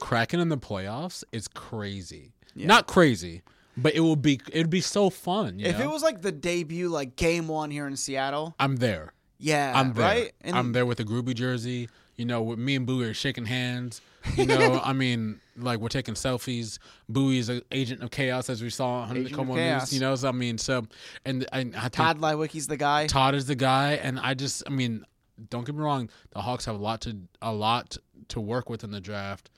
Kraken 0.00 0.40
in 0.40 0.48
the 0.48 0.56
playoffs 0.58 1.24
is 1.32 1.46
crazy. 1.48 2.32
Not 2.56 2.86
crazy, 2.86 3.42
but 3.76 3.94
it 3.94 4.00
will 4.00 4.16
be. 4.16 4.40
It'd 4.52 4.70
be 4.70 4.80
so 4.80 5.10
fun. 5.10 5.58
You 5.58 5.66
If 5.66 5.78
know? 5.78 5.84
it 5.84 5.90
was 5.90 6.02
like 6.02 6.22
the 6.22 6.32
debut, 6.32 6.88
like 6.88 7.16
game 7.16 7.48
one 7.48 7.70
here 7.70 7.86
in 7.86 7.96
Seattle, 7.96 8.54
I'm 8.60 8.76
there. 8.76 9.12
Yeah, 9.38 9.72
I'm 9.74 9.92
there. 9.92 10.04
right. 10.04 10.32
And 10.40 10.56
I'm 10.56 10.72
there 10.72 10.86
with 10.86 10.98
the 10.98 11.04
Groovy 11.04 11.34
jersey. 11.34 11.88
You 12.16 12.24
know, 12.24 12.42
with 12.42 12.58
me 12.60 12.76
and 12.76 12.86
Buoy 12.86 13.06
are 13.06 13.14
shaking 13.14 13.44
hands. 13.44 14.00
You 14.36 14.46
know, 14.46 14.80
I 14.84 14.92
mean, 14.92 15.40
like 15.56 15.80
we're 15.80 15.88
taking 15.88 16.14
selfies. 16.14 16.78
Buoy's 17.10 17.48
an 17.48 17.62
agent 17.72 18.02
of 18.02 18.10
chaos, 18.12 18.48
as 18.48 18.62
we 18.62 18.70
saw 18.70 19.00
on 19.02 19.16
Agent 19.16 19.30
the 19.30 19.42
KOMO 19.42 19.56
News. 19.56 19.92
You 19.92 20.00
know, 20.00 20.14
so 20.14 20.28
I 20.28 20.32
mean, 20.32 20.56
so 20.58 20.86
and 21.24 21.44
and 21.52 21.74
I 21.74 21.88
Todd 21.88 22.20
Lywicki's 22.20 22.68
the 22.68 22.76
guy. 22.76 23.06
Todd 23.08 23.34
is 23.34 23.46
the 23.46 23.56
guy, 23.56 23.94
and 23.94 24.20
I 24.20 24.34
just, 24.34 24.62
I 24.66 24.70
mean, 24.70 25.04
don't 25.50 25.66
get 25.66 25.74
me 25.74 25.82
wrong, 25.82 26.08
the 26.30 26.40
Hawks 26.40 26.64
have 26.66 26.76
a 26.76 26.82
lot 26.82 27.00
to 27.02 27.16
a 27.42 27.52
lot 27.52 27.96
to 28.28 28.40
work 28.40 28.70
with 28.70 28.84
in 28.84 28.92
the 28.92 29.00
draft, 29.00 29.50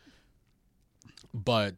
but 1.34 1.74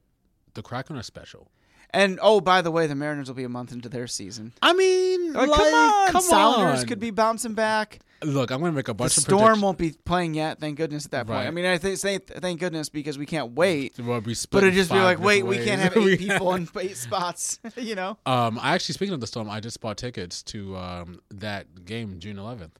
the 0.54 0.62
Kraken 0.62 0.96
are 0.96 1.02
special. 1.02 1.50
And 1.90 2.18
oh, 2.22 2.40
by 2.40 2.61
the 2.62 2.70
way, 2.70 2.87
the 2.87 2.94
Mariners 2.94 3.29
will 3.29 3.35
be 3.35 3.44
a 3.44 3.48
month 3.48 3.72
into 3.72 3.88
their 3.88 4.07
season. 4.07 4.53
I 4.61 4.72
mean, 4.74 5.33
Like, 5.33 5.48
like, 5.48 5.59
come 5.59 5.74
on, 5.74 6.09
come 6.12 6.20
Sounders 6.22 6.81
on. 6.81 6.87
could 6.87 7.01
be 7.01 7.11
bouncing 7.11 7.55
back. 7.55 8.01
Look, 8.22 8.51
I'm 8.51 8.59
gonna 8.61 8.72
make 8.72 8.88
a 8.88 8.90
The 8.90 8.94
bunch 8.94 9.16
of 9.16 9.22
Storm 9.22 9.38
predictions. 9.40 9.62
won't 9.62 9.79
be 9.79 9.90
playing 10.05 10.35
yet. 10.35 10.59
Thank 10.59 10.77
goodness 10.77 11.05
at 11.05 11.12
that 11.12 11.27
point. 11.29 11.37
Right. 11.38 11.46
I 11.46 11.51
mean, 11.53 11.64
I 11.64 11.79
th- 11.79 11.98
say 11.98 12.18
th- 12.18 12.40
thank 12.40 12.59
goodness 12.59 12.88
because 12.88 13.16
we 13.16 13.27
can't 13.27 13.53
wait. 13.53 13.94
We'll 13.96 14.20
But 14.20 14.64
it'd 14.64 14.74
just 14.74 14.90
be 14.90 14.98
like, 14.98 15.20
wait, 15.20 15.42
different 15.42 15.59
we 15.61 15.64
can't 15.64 15.81
have 15.81 15.96
eight 15.96 16.18
people 16.18 16.53
in 16.55 16.68
eight 16.81 16.96
spots. 16.96 17.61
you 17.77 17.94
know? 17.94 18.18
Um, 18.27 18.59
I 18.61 18.74
actually 18.74 18.94
speaking 18.94 19.14
of 19.14 19.20
the 19.20 19.29
storm, 19.29 19.48
I 19.48 19.61
just 19.61 19.81
bought 19.81 19.98
tickets 19.98 20.42
to 20.44 20.77
um 20.77 21.20
that 21.31 21.85
game 21.85 22.18
June 22.18 22.37
11th. 22.37 22.72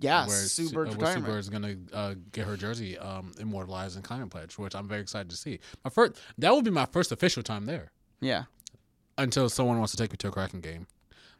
Yeah, 0.00 0.26
where 0.26 0.36
Sue 0.36 0.66
Su- 0.66 0.74
uh, 0.74 0.82
where 0.82 0.86
Sue 0.90 0.98
retirement. 0.98 1.26
Bird 1.26 1.38
is 1.38 1.48
gonna 1.50 1.76
uh, 1.92 2.14
get 2.32 2.46
her 2.46 2.56
jersey 2.56 2.98
um 2.98 3.32
immortalized 3.38 3.96
in 3.96 4.02
Climate 4.02 4.30
Pledge, 4.30 4.58
which 4.58 4.74
I'm 4.74 4.88
very 4.88 5.02
excited 5.02 5.30
to 5.30 5.36
see. 5.36 5.60
My 5.84 5.90
first 5.90 6.14
that 6.38 6.50
will 6.50 6.62
be 6.62 6.70
my 6.72 6.86
first 6.86 7.12
official 7.12 7.42
time 7.44 7.66
there 7.66 7.92
Yeah, 8.20 8.44
until 9.18 9.48
someone 9.48 9.78
wants 9.78 9.92
to 9.92 9.98
take 9.98 10.10
me 10.10 10.16
to 10.18 10.28
a 10.28 10.30
Kraken 10.30 10.60
game. 10.60 10.86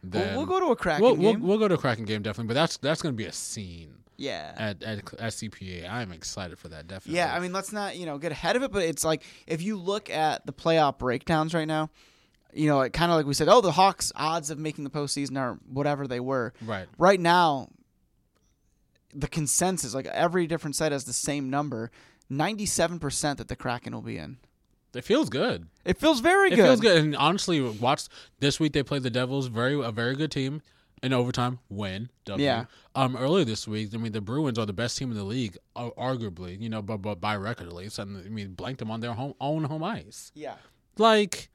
we'll, 0.02 0.10
Then 0.12 0.36
we'll 0.36 0.46
go 0.46 0.60
to 0.60 0.66
a 0.66 0.76
Kraken 0.76 1.02
we'll, 1.02 1.16
we'll, 1.16 1.32
game. 1.32 1.42
we'll 1.42 1.58
go 1.58 1.68
to 1.68 1.74
a 1.74 1.78
Kraken 1.78 2.04
game 2.04 2.22
definitely, 2.22 2.48
but 2.48 2.54
that's 2.54 2.76
that's 2.78 3.02
gonna 3.02 3.14
be 3.14 3.26
a 3.26 3.32
scene 3.32 3.94
yeah, 4.20 4.52
at 4.56 4.82
at, 4.82 4.98
at 5.14 5.32
CPA. 5.32 5.90
I'm 5.90 6.12
excited 6.12 6.58
for 6.58 6.68
that 6.68 6.86
definitely. 6.86 7.16
Yeah, 7.16 7.34
I 7.34 7.40
mean, 7.40 7.54
let's 7.54 7.72
not 7.72 7.96
you 7.96 8.04
know 8.04 8.18
get 8.18 8.32
ahead 8.32 8.54
of 8.54 8.62
it, 8.62 8.70
but 8.70 8.82
it's 8.82 9.04
like 9.04 9.22
if 9.46 9.62
you 9.62 9.76
look 9.76 10.10
at 10.10 10.44
the 10.44 10.52
playoff 10.52 10.98
breakdowns 10.98 11.54
right 11.54 11.66
now, 11.66 11.88
you 12.52 12.66
know, 12.66 12.82
it 12.82 12.92
kind 12.92 13.10
of 13.10 13.16
like 13.16 13.24
we 13.24 13.32
said, 13.32 13.48
oh, 13.48 13.62
the 13.62 13.72
Hawks' 13.72 14.12
odds 14.14 14.50
of 14.50 14.58
making 14.58 14.84
the 14.84 14.90
postseason 14.90 15.38
are 15.38 15.58
whatever 15.66 16.06
they 16.06 16.20
were. 16.20 16.52
right. 16.62 16.86
Right 16.98 17.18
now, 17.18 17.68
the 19.14 19.26
consensus, 19.26 19.94
like 19.94 20.06
every 20.06 20.46
different 20.46 20.76
site 20.76 20.92
has 20.92 21.04
the 21.04 21.14
same 21.14 21.48
number, 21.48 21.90
ninety-seven 22.28 22.98
percent 22.98 23.38
that 23.38 23.48
the 23.48 23.56
Kraken 23.56 23.94
will 23.94 24.02
be 24.02 24.18
in. 24.18 24.36
It 24.94 25.04
feels 25.04 25.28
good. 25.30 25.68
It 25.84 25.98
feels 25.98 26.20
very 26.20 26.48
It 26.52 26.56
good. 26.56 26.62
It 26.64 26.66
feels 26.66 26.80
good. 26.80 26.96
And 26.98 27.16
honestly, 27.16 27.60
watch 27.60 28.04
this 28.40 28.58
week 28.58 28.72
they 28.72 28.82
played 28.82 29.02
the 29.02 29.10
Devils, 29.10 29.46
very 29.46 29.80
a 29.84 29.90
very 29.92 30.14
good 30.16 30.30
team. 30.30 30.62
In 31.02 31.14
overtime, 31.14 31.60
win. 31.70 32.10
W. 32.26 32.44
Yeah. 32.44 32.66
Um. 32.94 33.16
Earlier 33.16 33.46
this 33.46 33.66
week, 33.66 33.88
I 33.94 33.96
mean, 33.96 34.12
the 34.12 34.20
Bruins 34.20 34.58
are 34.58 34.66
the 34.66 34.74
best 34.74 34.98
team 34.98 35.10
in 35.10 35.16
the 35.16 35.24
league, 35.24 35.56
arguably. 35.74 36.60
You 36.60 36.68
know, 36.68 36.82
but, 36.82 36.98
but 36.98 37.20
by 37.22 37.36
record 37.36 37.68
at 37.68 37.72
least. 37.72 37.98
And 37.98 38.18
I 38.18 38.28
mean, 38.28 38.52
blanked 38.52 38.80
them 38.80 38.90
on 38.90 39.00
their 39.00 39.14
home 39.14 39.32
own 39.40 39.64
home 39.64 39.82
ice. 39.82 40.30
Yeah. 40.34 40.56
Like, 40.98 41.48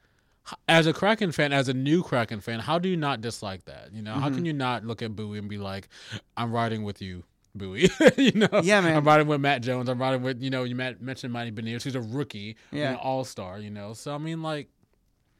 as 0.68 0.88
a 0.88 0.92
Kraken 0.92 1.30
fan, 1.30 1.52
as 1.52 1.68
a 1.68 1.74
new 1.74 2.02
Kraken 2.02 2.40
fan, 2.40 2.58
how 2.58 2.80
do 2.80 2.88
you 2.88 2.96
not 2.96 3.20
dislike 3.20 3.64
that? 3.66 3.90
You 3.92 4.02
know, 4.02 4.14
how 4.14 4.26
Mm-hmm. 4.26 4.34
can 4.34 4.44
you 4.46 4.52
not 4.52 4.84
look 4.84 5.00
at 5.00 5.14
Buoy 5.14 5.38
and 5.38 5.48
be 5.48 5.58
like, 5.58 5.88
"I'm 6.36 6.50
riding 6.50 6.82
with 6.82 7.00
you." 7.00 7.22
Buoy, 7.56 7.88
you 8.16 8.32
know, 8.32 8.60
Yeah, 8.62 8.80
man. 8.80 8.96
I'm 8.96 9.04
riding 9.04 9.26
with 9.26 9.40
Matt 9.40 9.62
Jones. 9.62 9.88
I'm 9.88 10.00
riding 10.00 10.22
with 10.22 10.42
you 10.42 10.50
know 10.50 10.64
you 10.64 10.74
mentioned 10.74 11.32
Matty 11.32 11.50
Beniers, 11.52 11.82
who's 11.82 11.94
a 11.94 12.00
rookie, 12.00 12.56
Yeah. 12.72 12.90
an 12.90 12.96
all 12.96 13.24
star. 13.24 13.58
You 13.58 13.70
know, 13.70 13.92
so 13.92 14.14
I 14.14 14.18
mean, 14.18 14.42
like, 14.42 14.68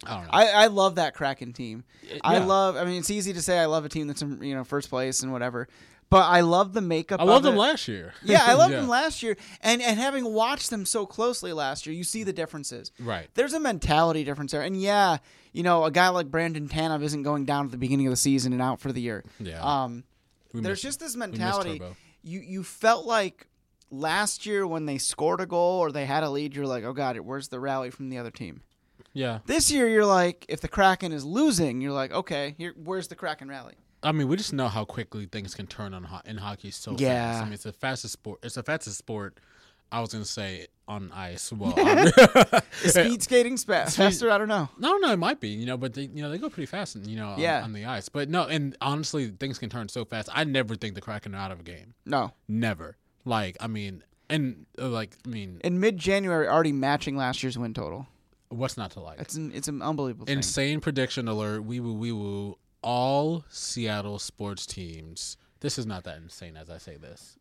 I 0.05 0.15
don't 0.17 0.23
know. 0.25 0.31
I, 0.33 0.47
I 0.49 0.67
love 0.67 0.97
that 0.97 1.15
Kraken 1.15 1.53
team. 1.53 1.85
I 2.23 2.39
love. 2.39 2.77
I 2.77 2.85
mean, 2.85 2.99
it's 2.99 3.11
easy 3.11 3.33
to 3.33 3.43
say 3.43 3.59
I 3.59 3.67
love 3.67 3.85
a 3.85 3.89
team 3.89 4.07
that's 4.07 4.23
in 4.23 4.43
you 4.43 4.55
know 4.55 4.65
first 4.65 4.91
place 4.91 5.23
and 5.23 5.33
whatever, 5.33 5.69
but 6.11 6.25
I 6.27 6.41
love 6.43 6.73
the 6.75 6.81
makeup. 6.83 7.21
I 7.21 7.25
loved 7.25 7.45
them 7.45 7.57
last 7.57 7.89
year. 7.89 8.13
Yeah, 8.23 8.43
I 8.45 8.53
loved 8.55 8.73
Yeah. 8.73 8.81
them 8.81 8.89
last 8.89 9.23
year, 9.23 9.37
and 9.63 9.81
and 9.81 9.99
having 9.99 10.25
watched 10.33 10.71
them 10.71 10.85
so 10.85 11.07
closely 11.07 11.53
last 11.53 11.87
year, 11.87 11.95
you 11.95 12.05
see 12.05 12.25
the 12.25 12.33
differences. 12.33 12.93
Right. 13.01 13.29
There's 13.35 13.55
a 13.55 13.61
mentality 13.61 14.23
difference 14.25 14.53
there, 14.53 14.63
and 14.63 14.81
yeah, 14.81 15.19
you 15.53 15.63
know, 15.63 15.85
a 15.85 15.91
guy 15.91 16.09
like 16.11 16.31
Brandon 16.31 16.69
Tanev 16.69 17.03
isn't 17.03 17.23
going 17.23 17.47
down 17.47 17.65
at 17.65 17.71
the 17.71 17.79
beginning 17.79 18.07
of 18.07 18.11
the 18.13 18.17
season 18.19 18.53
and 18.53 18.61
out 18.61 18.79
for 18.81 18.93
the 18.93 19.01
year. 19.01 19.25
Yeah. 19.41 19.63
Um, 19.63 20.05
We 20.53 20.61
there's 20.61 20.83
just 20.83 21.01
this 21.01 21.17
mentality. 21.17 21.81
You 22.27 22.41
you 22.41 22.63
felt 22.65 23.07
like 23.07 23.47
last 23.91 24.47
year 24.47 24.67
when 24.67 24.85
they 24.87 24.99
scored 24.99 25.41
a 25.41 25.47
goal 25.47 25.79
or 25.79 25.93
they 25.93 26.07
had 26.07 26.25
a 26.25 26.31
lead, 26.31 26.57
you're 26.57 26.67
like, 26.67 26.83
oh 26.85 26.93
god, 26.93 27.19
where's 27.21 27.49
the 27.49 27.61
rally 27.61 27.91
from 27.91 28.09
the 28.11 28.19
other 28.19 28.33
team? 28.33 28.63
Yeah. 29.13 29.39
This 29.47 29.71
year, 29.71 29.89
you're 29.89 30.05
like, 30.05 30.45
if 30.49 30.61
the 30.61 30.69
Kraken 30.69 31.13
is 31.13 31.25
losing, 31.25 31.81
you're 31.81 31.93
like, 31.93 32.13
okay, 32.13 32.55
here, 32.59 32.75
where's 32.77 33.09
the 33.09 33.15
Kraken 33.15 33.49
rally? 33.49 33.75
I 34.03 34.13
mean, 34.13 34.29
we 34.29 34.37
just 34.37 34.53
know 34.53 34.69
how 34.69 34.85
quickly 34.85 35.25
things 35.27 35.55
can 35.55 35.67
turn 35.67 35.95
on 35.95 36.05
ho- 36.05 36.21
in 36.27 36.37
hockey 36.37 36.71
so 36.71 36.95
Yeah. 36.99 37.31
fast. 37.31 37.41
I 37.41 37.45
mean, 37.45 37.53
it's 37.55 37.63
the 37.63 37.73
fastest 37.73 38.13
sport. 38.13 38.41
It's 38.43 38.57
the 38.57 38.63
fastest 38.63 38.99
sport. 38.99 39.39
I 39.91 40.01
was 40.01 40.13
gonna 40.13 40.25
say 40.27 40.67
on 40.89 41.11
ice. 41.13 41.53
Well, 41.53 41.73
speed 42.73 43.23
skating 43.23 43.57
spa- 43.57 43.87
faster? 43.87 44.31
I 44.31 44.39
don't 44.39 44.49
know. 44.49 44.69
no, 44.79 44.97
no, 44.99 45.13
it 45.13 45.17
might 45.19 45.41
be. 45.41 45.49
You 45.49 45.67
know, 45.67 45.77
but 45.77 45.95
they, 45.95 46.03
you 46.03 46.23
know, 46.23 46.31
they 46.31 46.39
go 46.39 46.49
pretty 46.49 46.67
fast. 46.67 46.95
And 46.95 47.07
you 47.07 47.17
know, 47.17 47.31
on- 47.31 47.39
Yeah. 47.41 47.63
on, 47.65 47.73
the 47.73 47.85
ice. 47.85 48.09
But 48.09 48.29
no, 48.29 48.45
and 48.45 48.77
honestly, 48.81 49.29
things 49.31 49.59
can 49.59 49.69
turn 49.71 49.89
so 49.89 50.05
fast. 50.05 50.29
I 50.33 50.45
never 50.45 50.75
think 50.77 50.95
the 50.95 51.01
Kraken 51.01 51.35
are 51.35 51.39
out 51.39 51.51
of 51.51 51.61
a 51.61 51.65
game. 51.65 51.95
No. 52.05 52.33
Never. 52.49 52.97
Like, 53.25 53.57
I 53.61 53.67
mean, 53.67 54.05
and 54.31 54.67
uh, 54.81 54.89
like, 54.89 55.17
I 55.25 55.29
mean, 55.29 55.61
In 55.65 55.81
mid 55.81 55.99
January, 55.99 56.47
already 56.49 56.73
matching 56.73 57.17
last 57.17 57.43
year's 57.43 57.59
win 57.59 57.75
total. 57.75 58.07
what's 58.51 58.77
not 58.77 58.93
to 58.93 59.01
like? 59.01 59.21
It's 59.21 59.35
an 59.35 59.51
it's 59.55 59.67
an 59.69 59.83
unbelievable 59.83 60.27
thing. 60.27 60.37
Insane 60.37 60.81
prediction 60.81 61.27
alert. 61.27 61.65
Wee 61.65 61.81
woo, 61.81 61.95
wee 61.95 62.13
woo. 62.13 62.59
all 62.83 63.45
Seattle 63.49 64.21
sports 64.21 64.65
teams, 64.67 65.37
this 65.61 65.79
is 65.79 65.87
not 65.87 66.05
that 66.05 66.19
insane 66.19 66.57
as 66.57 66.71
I 66.71 66.79
say 66.79 66.97
this. 66.97 67.37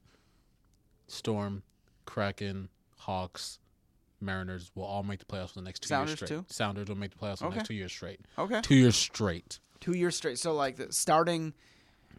Storm, 1.08 1.62
Kraken, 2.06 2.70
Hawks, 3.06 3.60
Mariners 4.22 4.72
will 4.76 4.84
all 4.86 5.04
make 5.04 5.20
the 5.20 5.26
playoffs 5.26 5.50
for 5.50 5.60
the 5.60 5.66
next 5.66 5.82
two 5.82 5.88
Sounders 5.90 6.12
years 6.12 6.18
straight. 6.20 6.30
too? 6.30 6.46
Sounders 6.50 6.88
will 6.88 6.96
make 6.96 7.12
the 7.12 7.18
playoffs 7.18 7.40
for 7.40 7.50
the 7.50 7.56
next 7.56 7.68
two 7.68 7.74
years 7.76 7.92
straight. 7.92 8.20
Okay. 8.38 8.62
Two 8.62 8.76
years 8.76 8.96
straight. 8.96 9.60
Two 9.80 9.94
years 9.94 10.16
straight. 10.16 10.40
So 10.40 10.54
like 10.54 10.78
the 10.78 10.92
starting 10.92 11.54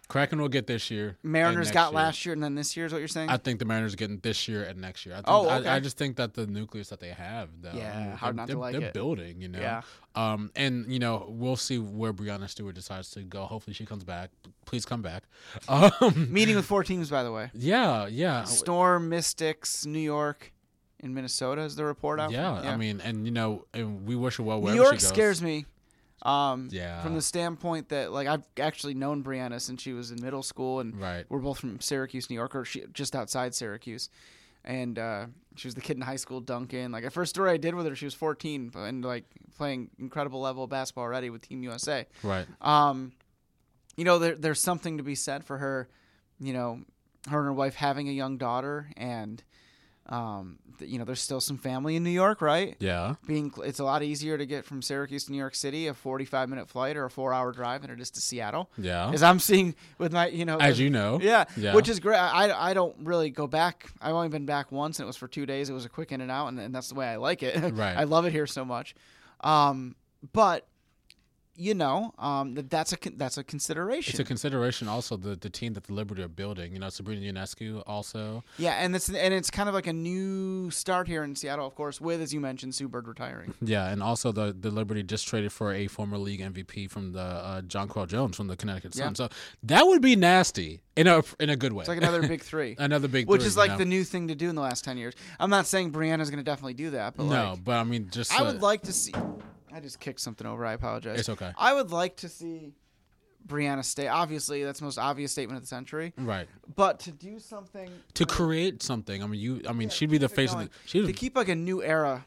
Kraken 0.09 0.41
will 0.41 0.49
get 0.49 0.69
this 0.69 0.89
year. 0.89 1.17
Mariners 1.25 1.73
got 1.73 1.91
year. 1.91 1.97
last 1.97 2.25
year, 2.25 2.33
and 2.33 2.41
then 2.43 2.55
this 2.55 2.77
year 2.77 2.87
is 2.87 2.93
what 2.93 2.99
you're 2.99 3.09
saying. 3.09 3.29
I 3.29 3.39
think 3.39 3.59
the 3.59 3.65
Mariners 3.65 3.95
are 3.95 3.97
getting 3.97 4.19
this 4.19 4.47
year 4.47 4.63
and 4.63 4.81
next 4.81 5.05
year. 5.05 5.15
I 5.17 5.19
think, 5.19 5.27
Oh, 5.29 5.51
okay. 5.51 5.69
I, 5.69 5.81
just 5.81 5.99
think 5.99 6.15
that 6.17 6.35
the 6.35 6.47
nucleus 6.47 6.91
that 6.91 7.01
they 7.01 7.09
have, 7.09 7.49
though, 7.61 7.73
Yeah, 7.75 8.15
hard 8.15 8.37
they're, 8.37 8.47
not 8.47 8.49
to 8.53 8.59
like 8.59 8.73
they're 8.77 8.89
it. 8.89 8.95
building, 8.95 9.41
you 9.43 9.49
know. 9.49 9.59
Yeah. 9.59 9.83
Um, 10.15 10.53
and 10.55 10.87
you 10.93 11.01
know, 11.01 11.27
we'll 11.29 11.57
see 11.57 11.79
where 11.79 12.13
Breanna 12.13 12.49
Stewart 12.49 12.77
decides 12.77 13.11
to 13.13 13.23
go. 13.23 13.47
Hopefully, 13.47 13.75
she 13.75 13.85
comes 13.85 14.05
back. 14.05 14.31
Please 14.65 14.85
come 14.85 15.03
back. 15.03 15.25
Um, 15.69 16.29
Meeting 16.33 16.55
with 16.55 16.67
four 16.67 16.85
teams, 16.85 17.11
by 17.11 17.25
the 17.25 17.33
way. 17.33 17.51
yeah, 17.53 18.07
yeah, 18.07 18.45
Storm, 18.45 19.09
Mystics, 19.09 19.85
New 19.87 19.99
York, 19.99 20.53
and 21.01 21.15
Minnesota 21.15 21.63
is 21.63 21.77
the 21.77 21.85
report 21.85 22.21
out. 22.21 22.31
yeah, 22.31 22.53
I 22.53 22.77
mean, 22.77 23.01
and 23.03 23.25
you 23.27 23.33
know, 23.33 23.65
and 23.75 24.07
we 24.07 24.17
wish 24.17 24.37
her 24.37 24.43
well. 24.43 24.59
New 24.59 24.65
wherever 24.65 24.77
York 24.83 24.95
she 24.95 25.01
goes. 25.01 25.09
scares 25.09 25.43
me. 25.43 25.67
Um, 26.23 26.69
Yeah. 26.73 27.03
From 27.03 27.15
the 27.15 27.23
standpoint 27.23 27.91
that, 27.91 28.11
like, 28.11 28.27
I've 28.27 28.43
actually 28.59 28.95
known 28.95 29.23
Breanna 29.23 29.61
since 29.61 29.83
she 29.83 29.93
was 29.93 30.11
in 30.11 30.21
middle 30.23 30.43
school, 30.43 30.81
and 30.81 30.99
Right. 31.01 31.25
we're 31.29 31.39
both 31.39 31.59
from 31.59 31.79
Syracuse, 31.81 32.29
New 32.31 32.35
York, 32.37 32.55
or 32.57 32.65
she, 32.65 32.85
just 32.93 33.15
outside 33.15 33.55
Syracuse. 33.55 34.09
And 34.65 34.99
uh, 34.99 35.27
she 35.55 35.69
was 35.69 35.75
the 35.77 35.81
kid 35.83 35.97
in 35.97 36.03
high 36.03 36.17
school, 36.17 36.41
Duncan. 36.41 36.91
Like, 36.91 37.05
the 37.05 37.11
first 37.11 37.31
story 37.31 37.51
I 37.53 37.59
did 37.59 37.75
with 37.77 37.87
her, 37.87 37.95
she 37.95 38.07
was 38.07 38.15
14 38.15 38.73
and, 38.75 39.05
like, 39.05 39.25
playing 39.57 39.91
incredible 39.99 40.41
level 40.41 40.65
of 40.65 40.71
basketball 40.71 41.05
already 41.05 41.31
with 41.31 41.43
Team 41.47 41.63
USA. 41.63 42.07
Right. 42.25 42.47
Um, 42.61 43.13
you 43.97 44.05
know, 44.05 44.19
there, 44.19 44.35
there's 44.35 44.61
something 44.61 44.97
to 44.97 45.05
be 45.05 45.15
said 45.15 45.45
for 45.45 45.59
her, 45.59 45.89
you 46.41 46.53
know, 46.55 46.81
her 47.31 47.39
and 47.39 47.47
her 47.47 47.53
wife 47.53 47.75
having 47.77 48.09
a 48.09 48.13
young 48.13 48.37
daughter, 48.39 48.91
and, 48.97 49.45
um, 50.09 50.59
you 50.81 50.99
know, 50.99 51.05
there's 51.05 51.21
still 51.21 51.41
some 51.41 51.57
family 51.59 51.97
in 51.97 52.05
New 52.05 52.11
York, 52.11 52.41
right? 52.43 52.77
Yeah. 52.81 53.15
being 53.27 53.53
it's 53.65 53.79
a 53.79 53.85
lot 53.85 54.03
easier 54.03 54.37
to 54.39 54.45
get 54.47 54.65
from 54.65 54.83
Syracuse 54.83 55.25
to 55.25 55.33
New 55.33 55.39
York 55.39 55.55
City 55.55 55.87
a 55.87 55.95
45 55.95 56.49
minute 56.49 56.69
flight 56.69 56.97
or 56.97 57.07
a 57.07 57.11
4 57.11 57.33
hour 57.33 57.51
drive 57.53 57.83
than 57.83 57.91
it 57.91 58.01
is 58.01 58.11
to 58.11 58.21
Seattle. 58.21 58.71
Yeah. 58.79 59.11
As 59.11 59.23
I'm 59.23 59.39
seeing 59.39 59.75
with 59.99 60.13
my, 60.13 60.29
you 60.29 60.45
know, 60.45 60.59
As 60.59 60.77
the- 60.77 60.85
you 60.85 60.91
know. 60.91 61.19
yeah, 61.23 61.45
Yeah. 61.57 61.75
which 61.75 61.89
is 61.89 61.99
great. 61.99 62.19
I, 62.19 62.71
I 62.71 62.75
don't 62.75 62.95
really 63.01 63.31
go 63.31 63.47
back. 63.47 63.91
I've 64.01 64.15
only 64.15 64.29
been 64.29 64.47
back 64.47 64.71
once, 64.71 64.99
and 64.99 65.05
it 65.05 65.09
was 65.09 65.17
for 65.17 65.29
two 65.29 65.47
days. 65.47 65.71
It 65.71 65.73
was 65.73 65.87
a 65.87 65.89
quick 65.89 66.13
in 66.13 66.21
and 66.21 66.31
out, 66.31 66.49
and, 66.49 66.61
and 66.61 66.75
that's 66.75 66.89
the 66.91 66.95
way 66.95 67.07
I 67.09 67.17
like 67.17 67.43
it. 67.43 67.57
Right. 67.75 67.97
I 67.97 68.05
love 68.05 68.27
it 68.27 68.33
here 68.33 68.47
so 68.47 68.65
much. 68.65 68.95
Um, 69.41 69.97
but 70.33 70.67
you 71.57 71.75
know, 71.75 72.15
um, 72.19 72.55
that 72.55 72.71
that's 72.71 72.93
a 72.93 72.99
that's 73.17 73.39
a 73.39 73.45
consideration. 73.45 74.13
It's 74.13 74.21
a 74.21 74.25
consideration 74.25 74.89
also 74.89 75.17
the 75.17 75.37
the 75.37 75.51
team 75.51 75.75
that 75.75 75.85
the 75.85 75.93
Liberty 75.93 76.23
are 76.23 76.29
building. 76.29 76.73
You 76.73 76.79
know, 76.79 76.89
Sabrina 76.89 77.33
Ionescu 77.33 77.83
also. 77.87 78.43
yeah, 78.59 78.73
and 78.73 78.95
it's 78.95 79.09
and 79.09 79.35
it's 79.35 79.51
kind 79.51 79.69
of 79.69 79.75
like 79.75 79.87
a 79.87 79.93
new 79.93 80.71
start 80.71 81.09
here 81.09 81.25
in 81.25 81.35
Seattle, 81.35 81.67
of 81.67 81.75
course, 81.75 82.01
with 82.01 82.21
as 82.21 82.33
you 82.33 82.41
mentioned, 82.41 82.75
Sue 82.75 82.89
Bird 82.89 83.09
retiring. 83.09 83.55
Yeah, 83.61 83.89
and 83.89 84.03
also 84.03 84.33
the 84.33 84.55
the 84.59 84.71
Liberty 84.71 85.03
just 85.03 85.27
traded 85.27 85.53
for 85.53 85.73
a 85.73 85.87
former 85.87 86.19
league 86.19 86.41
MVP 86.41 86.91
from 86.91 87.13
the 87.13 87.21
uh, 87.21 87.63
Jonquel 87.63 88.07
Jones 88.09 88.37
from 88.37 88.47
the 88.47 88.57
Connecticut 88.57 88.95
Sun. 88.95 89.09
Yeah. 89.09 89.15
So 89.15 89.29
that 89.65 89.87
would 89.87 90.03
be 90.03 90.17
nasty 90.17 90.83
in 90.97 91.07
a 91.07 91.23
in 91.39 91.51
a 91.51 91.57
good 91.57 91.73
way. 91.73 91.83
It's 91.83 91.89
like 91.89 91.99
another 91.99 92.27
big 92.27 92.43
three. 92.43 92.75
another 92.79 93.09
big, 93.09 93.29
which 93.29 93.43
three, 93.43 93.49
is 93.49 93.55
you 93.55 93.61
like 93.61 93.73
know? 93.73 93.79
the 93.79 93.85
new 93.85 94.05
thing 94.05 94.29
to 94.29 94.35
do 94.35 94.49
in 94.49 94.55
the 94.55 94.63
last 94.63 94.85
10 94.85 94.97
years. 94.97 95.15
I'm 95.39 95.51
not 95.51 95.67
saying 95.67 95.93
Breanna's 95.93 96.31
going 96.31 96.43
to 96.43 96.51
definitely 96.51 96.75
do 96.75 96.91
that, 96.91 97.17
but 97.17 97.25
no, 97.25 97.51
like, 97.51 97.65
but 97.65 97.77
I 97.77 97.85
mean, 97.85 98.09
just 98.11 98.33
I 98.33 98.43
uh, 98.43 98.53
would 98.53 98.63
like 98.63 98.83
to 98.83 98.93
see. 98.93 99.13
I 99.77 99.81
just 99.81 100.01
kicked 100.01 100.21
something 100.21 100.47
over. 100.47 100.65
I 100.65 100.73
apologize. 100.73 101.21
It's 101.21 101.29
okay. 101.29 101.53
I 101.59 101.75
would 101.75 101.91
like 101.91 102.17
to 102.19 102.31
see 102.31 102.73
Breanna 103.47 103.85
stay. 103.85 104.09
Obviously, 104.09 104.65
that's 104.65 104.79
the 104.79 104.87
most 104.87 104.97
obvious 104.99 105.33
statement 105.33 105.59
of 105.59 105.65
the 105.65 105.69
century. 105.69 106.15
right 106.17 106.49
But 106.75 107.01
to 107.01 107.11
do 107.13 107.39
something 107.39 107.91
to 108.15 108.25
create 108.25 108.83
something. 108.83 109.23
I 109.23 109.27
mean, 109.27 109.39
you. 109.39 109.61
I 109.69 109.75
mean, 109.75 109.91
she'd 109.91 110.09
be 110.11 110.17
the 110.17 110.31
face 110.31 110.55
of 110.55 110.61
the. 110.61 110.71
She'd 110.87 111.05
to 111.05 111.13
keep 111.13 111.37
like 111.37 111.51
a 111.51 111.55
new 111.55 111.83
era, 111.83 112.25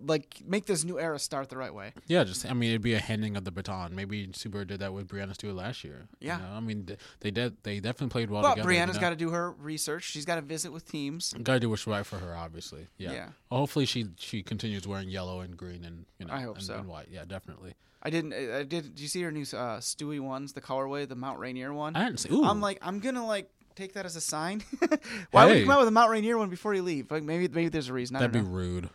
like 0.00 0.42
make 0.46 0.66
this 0.66 0.84
new 0.84 0.98
era 0.98 1.18
start 1.18 1.48
the 1.48 1.56
right 1.56 1.72
way. 1.74 1.92
Yeah, 2.06 2.24
just 2.24 2.44
I 2.48 2.52
mean, 2.52 2.70
it'd 2.70 2.82
be 2.82 2.94
a 2.94 2.98
handing 2.98 3.36
of 3.36 3.44
the 3.44 3.50
baton. 3.50 3.94
Maybe 3.94 4.28
Sue 4.34 4.48
Bird 4.48 4.68
did 4.68 4.80
that 4.80 4.92
with 4.92 5.08
Breanna 5.08 5.34
Stewart 5.34 5.54
last 5.54 5.84
year. 5.84 6.06
you 6.20 6.28
Yeah. 6.28 6.38
know? 6.38 6.50
I 6.52 6.60
mean, 6.60 6.96
they 7.20 7.30
did. 7.30 7.56
They 7.62 7.80
definitely 7.80 8.08
played 8.12 8.30
well 8.30 8.42
But 8.42 8.50
together. 8.56 8.68
Breanna's 8.68 8.96
you 8.96 9.00
got 9.00 9.10
to 9.10 9.16
do 9.16 9.30
her 9.30 9.52
research. 9.52 10.04
She's 10.04 10.24
got 10.24 10.36
to 10.36 10.42
visit 10.42 10.72
with 10.72 10.90
teams. 10.90 11.32
Gotta 11.42 11.60
do 11.60 11.70
what's 11.70 11.86
right 11.86 12.04
for 12.04 12.18
her, 12.18 12.34
obviously. 12.36 12.86
Yeah. 12.98 13.12
Yeah. 13.12 13.28
Hopefully 13.50 13.86
she 13.86 14.06
she 14.18 14.42
continues 14.42 14.86
wearing 14.86 15.08
yellow 15.08 15.40
and 15.40 15.56
green 15.56 15.84
and 15.84 16.04
you 16.18 16.26
know 16.26 16.34
I 16.34 16.40
hope 16.42 16.56
and, 16.56 16.64
so. 16.64 16.74
and 16.74 16.86
white. 16.88 17.08
Yeah, 17.10 17.24
definitely. 17.26 17.74
I 18.02 18.08
didn't. 18.10 18.32
I 18.32 18.62
did. 18.62 18.94
Did 18.94 19.00
you 19.00 19.08
see 19.08 19.20
her 19.22 19.30
new 19.30 19.42
uh, 19.42 19.78
Stewie 19.80 20.20
ones? 20.20 20.54
The 20.54 20.60
colorway, 20.62 21.06
the 21.06 21.16
Mount 21.16 21.38
Rainier 21.38 21.72
one. 21.74 21.94
I 21.96 22.00
hadn't 22.04 22.16
seen. 22.18 22.32
Ooh, 22.32 22.44
I'm 22.44 22.60
like, 22.60 22.78
I'm 22.80 22.98
gonna 22.98 23.26
like 23.26 23.50
take 23.76 23.92
that 23.92 24.06
as 24.06 24.16
a 24.16 24.20
sign. 24.22 24.62
Why 25.32 25.46
would 25.46 25.58
you 25.58 25.64
come 25.64 25.72
out 25.72 25.80
with 25.80 25.88
a 25.88 25.92
Mount 25.92 26.10
Rainier 26.10 26.38
one 26.38 26.48
before 26.48 26.72
you 26.74 26.82
leave? 26.82 27.10
Like 27.10 27.22
maybe 27.22 27.46
maybe 27.48 27.68
there's 27.68 27.88
a 27.88 27.92
reason. 27.92 28.16
I 28.16 28.20
that'd 28.20 28.32
be 28.32 28.40
know. 28.40 28.46
rude. 28.48 28.90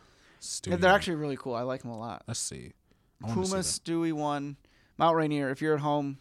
Stupid. 0.46 0.82
They're 0.82 0.92
actually 0.92 1.16
really 1.16 1.38
cool. 1.38 1.56
I 1.56 1.62
like 1.62 1.82
them 1.82 1.92
a 1.92 1.98
lot. 1.98 2.24
Let's 2.28 2.40
see. 2.40 2.74
I 3.24 3.32
Puma 3.32 3.64
see 3.64 3.82
Stewie 3.82 4.14
one, 4.14 4.58
Mount 4.98 5.16
Rainier. 5.16 5.50
If 5.50 5.62
you're 5.62 5.76
at 5.76 5.82
home, 5.82 6.20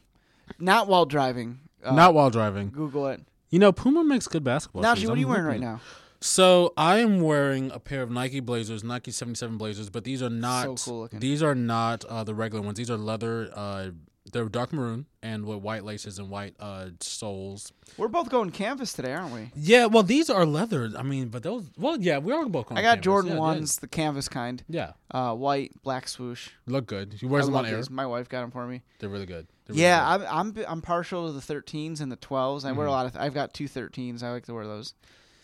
not 0.59 0.89
while 0.89 1.07
driving, 1.07 1.61
uh, 1.85 1.95
Not 1.95 2.15
while 2.15 2.31
driving. 2.31 2.71
Google 2.71 3.09
it. 3.09 3.21
You 3.51 3.59
know, 3.59 3.73
Puma 3.73 4.05
makes 4.05 4.27
good 4.27 4.43
basketball. 4.43 4.83
Now, 4.83 4.95
shoes. 4.95 5.09
what 5.09 5.17
are 5.17 5.21
you 5.21 5.29
wearing 5.29 5.45
right 5.45 5.61
now? 5.61 5.81
So 6.21 6.73
I 6.77 6.99
am 6.99 7.21
wearing 7.21 7.71
a 7.71 7.79
pair 7.79 8.01
of 8.03 8.11
Nike 8.11 8.41
Blazers, 8.41 8.83
Nike 8.83 9.11
77 9.11 9.59
Blazers, 9.59 9.91
but 9.91 10.05
these 10.05 10.23
are 10.23 10.31
not. 10.31 10.79
So 10.79 10.91
cool. 10.91 11.09
These 11.13 11.43
are 11.43 11.55
not 11.55 12.05
uh, 12.07 12.25
the 12.25 12.35
regular 12.35 12.65
ones. 12.65 12.79
These 12.79 12.91
are 12.91 12.97
leather. 12.97 13.51
Uh, 13.55 13.91
they're 14.35 14.49
dark 14.51 14.71
maroon 14.75 15.07
and 15.23 15.47
with 15.47 15.61
white 15.61 15.85
laces 15.85 16.19
and 16.19 16.29
white 16.29 16.55
uh, 16.61 16.91
soles. 17.01 17.73
We're 17.97 18.09
both 18.09 18.29
going 18.29 18.51
canvas 18.51 18.93
today, 18.93 19.15
aren't 19.15 19.33
we? 19.33 19.51
Yeah, 19.57 19.87
well, 19.87 20.03
these 20.03 20.29
are 20.29 20.45
leather. 20.45 20.91
I 20.99 21.03
mean, 21.03 21.29
but 21.29 21.43
those. 21.43 21.71
Well, 21.79 21.99
yeah, 21.99 22.19
we 22.19 22.33
are 22.35 22.45
both. 22.45 22.71
on 22.71 22.77
I 22.77 22.83
got 22.83 22.89
canvas. 22.97 23.05
Jordan 23.05 23.33
Yeah, 23.33 23.39
ones, 23.39 23.77
the 23.79 23.87
canvas 23.89 24.29
kind, 24.29 24.63
Yeah, 24.69 24.93
uh, 25.11 25.35
white, 25.35 25.73
black 25.83 26.07
swoosh. 26.09 26.51
look 26.67 26.87
good. 26.87 27.15
He 27.19 27.27
I 27.27 27.31
wears 27.31 27.47
them 27.47 27.57
on 27.57 27.65
air. 27.65 27.77
these. 27.77 27.89
My 27.89 28.05
wife 28.07 28.29
got 28.29 28.43
them 28.43 28.51
for 28.51 28.67
me. 28.67 28.83
They're 28.99 29.09
really 29.09 29.25
good. 29.27 29.47
They're 29.67 29.75
really 29.75 29.83
Yeah, 29.83 30.19
good. 30.19 30.27
I'm 30.27 30.49
I'm 30.59 30.65
I'm 30.69 30.83
partial 30.83 31.29
to 31.29 31.33
the 31.33 31.41
13s 31.55 32.01
and 32.03 32.13
the 32.13 32.17
12s. 32.19 32.65
I 32.67 32.73
wear 32.73 32.87
a 32.87 32.91
Mm-hmm. 32.91 32.91
lot 32.91 33.07
of. 33.07 33.17
I've 33.17 33.33
got 33.35 33.55
two 33.55 33.65
13s. 33.69 34.23
I 34.23 34.31
like 34.33 34.45
to 34.47 34.53
wear 34.55 34.67
those. 34.67 34.93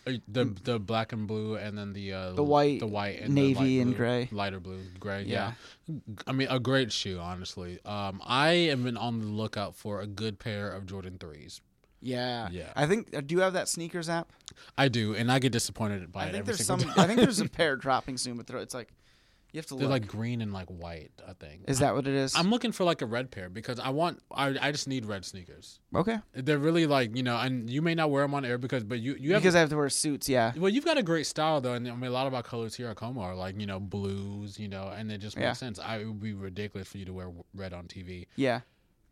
Uh, 0.07 0.13
the 0.27 0.45
the 0.63 0.79
black 0.79 1.11
and 1.13 1.27
blue, 1.27 1.55
and 1.55 1.77
then 1.77 1.93
the 1.93 2.11
uh, 2.13 2.31
The 2.33 2.43
white, 2.43 2.79
the 2.79 2.87
white, 2.87 3.19
and 3.21 3.35
navy 3.35 3.79
and 3.79 3.91
blue, 3.91 3.97
gray. 3.97 4.29
lighter 4.31 4.59
blue, 4.59 4.79
gray. 4.99 5.23
Yeah. 5.23 5.53
Yeah. 5.87 5.99
I 6.25 6.31
mean, 6.31 6.47
a 6.49 6.59
great 6.59 6.91
shoe, 6.91 7.19
honestly. 7.19 7.77
Um, 7.85 8.19
I 8.25 8.49
have 8.71 8.83
been 8.83 8.97
on 8.97 9.19
the 9.19 9.25
lookout 9.27 9.75
for 9.75 10.01
a 10.01 10.07
good 10.07 10.39
pair 10.39 10.71
of 10.71 10.85
Jordan 10.87 11.17
threes. 11.19 11.61
Yeah, 12.01 12.49
Yeah. 12.51 12.73
I 12.75 12.87
think. 12.87 13.15
uh, 13.15 13.21
Do 13.21 13.35
you 13.35 13.41
have 13.41 13.53
that 13.53 13.69
sneakers 13.69 14.09
app? 14.09 14.31
I 14.75 14.87
do, 14.87 15.13
and 15.13 15.31
I 15.31 15.37
get 15.37 15.51
disappointed 15.51 16.11
by 16.11 16.21
I 16.23 16.23
it 16.23 16.31
think 16.31 16.39
every 16.39 16.45
there's 16.55 16.65
single 16.65 16.85
some. 16.87 16.93
time. 16.95 17.03
I 17.03 17.07
think 17.07 17.19
there's 17.19 17.39
a 17.39 17.47
pair 17.47 17.75
dropping 17.75 18.17
soon, 18.17 18.37
but 18.37 18.49
it's 18.49 18.73
like 18.73 18.89
you 19.53 19.57
have 19.59 19.65
to 19.67 19.75
They're 19.75 19.83
look. 19.87 20.01
like 20.03 20.07
green 20.07 20.41
and 20.41 20.53
like 20.53 20.67
white. 20.67 21.11
I 21.27 21.33
think. 21.33 21.63
Is 21.67 21.79
that 21.79 21.93
what 21.93 22.07
it 22.07 22.13
is? 22.13 22.35
I'm 22.35 22.49
looking 22.49 22.71
for 22.71 22.83
like 22.83 23.01
a 23.01 23.05
red 23.05 23.31
pair 23.31 23.49
because 23.49 23.79
I 23.79 23.89
want. 23.89 24.19
I 24.33 24.55
I 24.61 24.71
just 24.71 24.87
need 24.87 25.05
red 25.05 25.25
sneakers. 25.25 25.79
okay. 25.95 26.19
They're 26.33 26.57
really 26.57 26.85
like 26.87 27.15
you 27.15 27.23
know, 27.23 27.37
and 27.37 27.69
you 27.69 27.81
may 27.81 27.95
not 27.95 28.09
wear 28.11 28.23
them 28.23 28.33
on 28.33 28.45
air 28.45 28.57
because, 28.57 28.83
but 28.83 28.99
you 28.99 29.15
you 29.19 29.33
have 29.33 29.41
Because 29.41 29.55
I 29.55 29.59
have 29.59 29.69
to 29.69 29.77
wear 29.77 29.89
suits. 29.89 30.29
Yeah. 30.29 30.53
Well, 30.55 30.69
you've 30.69 30.85
got 30.85 30.97
a 30.97 31.03
great 31.03 31.25
style 31.27 31.59
though, 31.61 31.73
and 31.73 31.87
I 31.87 31.95
mean 31.95 32.09
a 32.09 32.13
lot 32.13 32.27
of 32.27 32.33
our 32.33 32.43
colors 32.43 32.75
here 32.75 32.87
at 32.87 32.95
KOMO 32.97 33.19
are 33.21 33.35
like 33.35 33.59
you 33.59 33.65
know 33.67 33.79
blues, 33.79 34.57
you 34.59 34.67
know, 34.67 34.87
and 34.95 35.11
it 35.11 35.17
just 35.19 35.35
makes 35.35 35.45
Yeah. 35.45 35.53
sense. 35.53 35.79
I 35.79 35.97
it 35.97 36.05
would 36.05 36.21
be 36.21 36.33
ridiculous 36.33 36.87
for 36.87 36.97
you 36.97 37.05
to 37.05 37.13
wear 37.13 37.31
red 37.53 37.73
on 37.73 37.85
TV, 37.87 38.27
Yeah. 38.37 38.61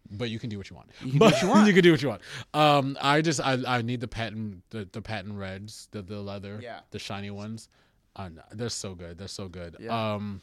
but 0.10 0.30
you 0.30 0.40
can 0.40 0.50
do 0.50 0.58
what 0.58 0.70
you 0.70 0.76
want. 0.76 0.90
You 1.04 1.12
can 1.12 1.20
do 1.20 1.26
what 1.26 1.42
you 1.42 1.48
want. 1.50 1.68
you 1.68 1.74
can 1.74 1.84
do 1.84 1.92
what 1.92 2.02
you 2.02 2.08
want. 2.10 2.22
Um, 2.54 2.98
I 3.02 3.22
just 3.22 3.42
I, 3.42 3.58
I 3.68 3.82
need 3.82 4.00
the 4.02 4.08
patent 4.08 4.64
the, 4.70 4.88
the 4.92 5.02
patent 5.02 5.36
reds, 5.38 5.88
the 5.92 6.02
the 6.02 6.20
leather, 6.22 6.60
Yeah. 6.62 6.80
the 6.92 7.00
shiny 7.00 7.30
ones. 7.32 7.68
Uh, 8.16 8.30
they're 8.52 8.70
so 8.70 8.96
good. 8.96 9.18
They're 9.18 9.28
so 9.28 9.48
good. 9.48 9.76
Yeah. 9.80 10.14
Um, 10.16 10.42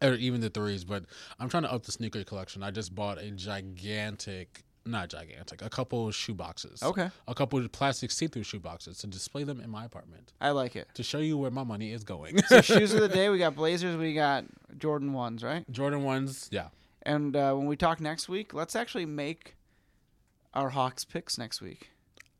or 0.00 0.14
even 0.14 0.40
the 0.40 0.48
threes, 0.48 0.84
but 0.84 1.04
I'm 1.38 1.48
trying 1.50 1.64
to 1.64 1.72
up 1.72 1.82
the 1.84 1.92
sneaker 1.92 2.24
collection. 2.24 2.62
I 2.62 2.70
just 2.70 2.94
bought 2.94 3.18
a 3.18 3.30
gigantic. 3.30 4.64
Not 4.84 5.10
gigantic, 5.10 5.62
a 5.62 5.70
couple 5.70 6.10
shoe 6.10 6.34
boxes. 6.34 6.82
Okay. 6.82 7.08
A 7.28 7.34
couple 7.36 7.64
plastic 7.68 8.10
see-through 8.10 8.42
shoe 8.42 8.58
boxes 8.58 8.98
to 8.98 9.06
display 9.06 9.44
them 9.44 9.60
in 9.60 9.70
my 9.70 9.84
apartment 9.84 10.32
I 10.40 10.50
like 10.50 10.74
it. 10.74 10.88
to 10.94 11.04
show 11.04 11.18
you 11.18 11.38
where 11.38 11.52
my 11.52 11.62
money 11.62 11.92
is 11.92 12.02
going. 12.02 12.42
So 12.42 12.60
shoes 12.62 12.92
of 12.92 13.00
the 13.00 13.08
day, 13.08 13.28
we 13.28 13.38
got 13.38 13.54
Blazers, 13.54 13.96
we 13.96 14.12
got 14.12 14.44
Jordan 14.76 15.12
ones, 15.12 15.44
right? 15.44 15.70
Jordan 15.70 16.02
ones, 16.02 16.48
yeah. 16.50 16.68
And 17.02 17.36
uh, 17.36 17.54
when 17.54 17.66
we 17.66 17.76
talk 17.76 18.00
next 18.00 18.28
week, 18.28 18.52
let's 18.54 18.74
actually 18.74 19.06
make 19.06 19.54
our 20.52 20.70
Hawks 20.70 21.04
picks 21.04 21.38
next 21.38 21.60
week. 21.60 21.90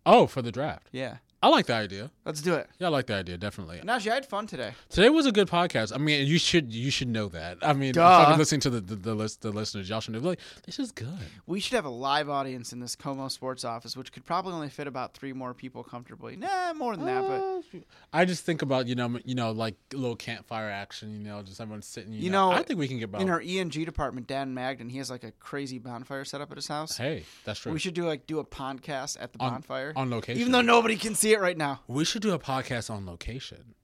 Oh, 0.05 0.27
for 0.27 0.43
the 0.43 0.51
draft. 0.51 0.89
Yeah. 0.91 1.19
I 1.43 1.49
like 1.49 1.67
the 1.67 1.75
idea. 1.75 2.11
Let's 2.25 2.41
do 2.41 2.55
it. 2.55 2.69
Yeah, 2.79 2.87
I 2.87 2.91
like 2.91 3.07
the 3.07 3.15
idea. 3.17 3.37
Definitely. 3.37 3.81
Najee, 3.81 4.11
I 4.13 4.15
had 4.15 4.27
fun 4.27 4.47
today. 4.47 4.75
Today 4.91 5.09
was 5.09 5.27
a 5.27 5.33
good 5.33 5.49
podcast. 5.49 5.93
I 5.93 5.99
mean, 5.99 6.25
you 6.27 6.39
should 6.39 6.73
you 6.73 6.91
should 6.91 7.09
know 7.09 7.27
that. 7.29 7.59
I 7.63 7.73
mean, 7.73 7.93
Duh. 7.95 8.01
probably 8.25 8.37
listening 8.39 8.61
to 8.61 8.71
the 8.71 8.81
the, 8.81 8.95
the, 8.95 9.15
list, 9.15 9.41
the 9.43 9.51
listeners, 9.51 9.89
y'all 9.89 10.01
should 10.01 10.15
know. 10.15 10.21
Like, 10.21 10.39
this 10.67 10.79
is 10.79 10.93
good. 10.93 11.09
We 11.47 11.59
should 11.59 11.75
have 11.75 11.85
a 11.85 11.89
live 11.91 12.29
audience 12.31 12.73
in 12.73 12.79
this 12.79 12.95
KOMO 12.95 13.29
Sports 13.31 13.65
office, 13.65 13.97
which 13.97 14.13
could 14.13 14.25
probably 14.25 14.53
only 14.53 14.69
fit 14.69 14.87
about 14.87 15.15
three 15.15 15.33
more 15.33 15.53
people 15.53 15.83
comfortably. 15.83 16.37
Nah, 16.37 16.75
more 16.75 16.97
than 16.97 17.07
that, 17.07 17.23
but 17.23 17.41
uh, 17.41 17.81
I 18.13 18.25
just 18.25 18.45
think 18.45 18.63
about 18.63 18.87
you 18.87 18.95
know 18.95 19.19
you 19.25 19.35
know 19.35 19.51
like 19.51 19.75
a 19.93 19.97
little 19.97 20.15
campfire 20.17 20.71
action. 20.71 21.13
You 21.13 21.29
know, 21.29 21.43
just 21.43 21.61
everyone 21.61 21.83
sitting. 21.83 22.13
You, 22.13 22.21
You 22.21 22.31
know, 22.31 22.51
know, 22.51 22.57
I 22.57 22.63
think 22.63 22.79
we 22.79 22.87
can 22.87 22.99
get 22.99 23.07
about. 23.07 23.21
in 23.23 23.29
our 23.29 23.41
ENG 23.45 23.71
department, 23.71 24.29
Dan 24.29 24.55
Magden, 24.55 24.89
he 24.91 24.99
has 24.99 25.11
like 25.11 25.25
a 25.25 25.33
crazy 25.33 25.81
bonfire 25.81 26.25
set 26.25 26.41
up 26.41 26.53
at 26.53 26.57
his 26.57 26.69
house. 26.69 26.97
hey, 26.97 27.25
that's 27.45 27.59
true. 27.59 27.73
We 27.73 27.81
should 27.81 27.95
do 27.95 28.05
like 28.07 28.29
do 28.29 28.39
a 28.39 28.45
podcast 28.45 29.17
at 29.21 29.33
the 29.33 29.41
On- 29.41 29.55
bonfire 29.55 29.93
on 29.97 30.09
location. 30.09 30.41
even 30.41 30.53
though 30.53 30.61
nobody 30.63 30.95
can 30.97 31.17
see 31.17 31.32
it 31.33 31.41
right 31.41 31.57
now. 31.57 31.81
We 31.87 32.05
should 32.05 32.23
do 32.23 32.33
a 32.33 32.39
podcast 32.39 32.91
on 32.91 33.07
location, 33.07 33.75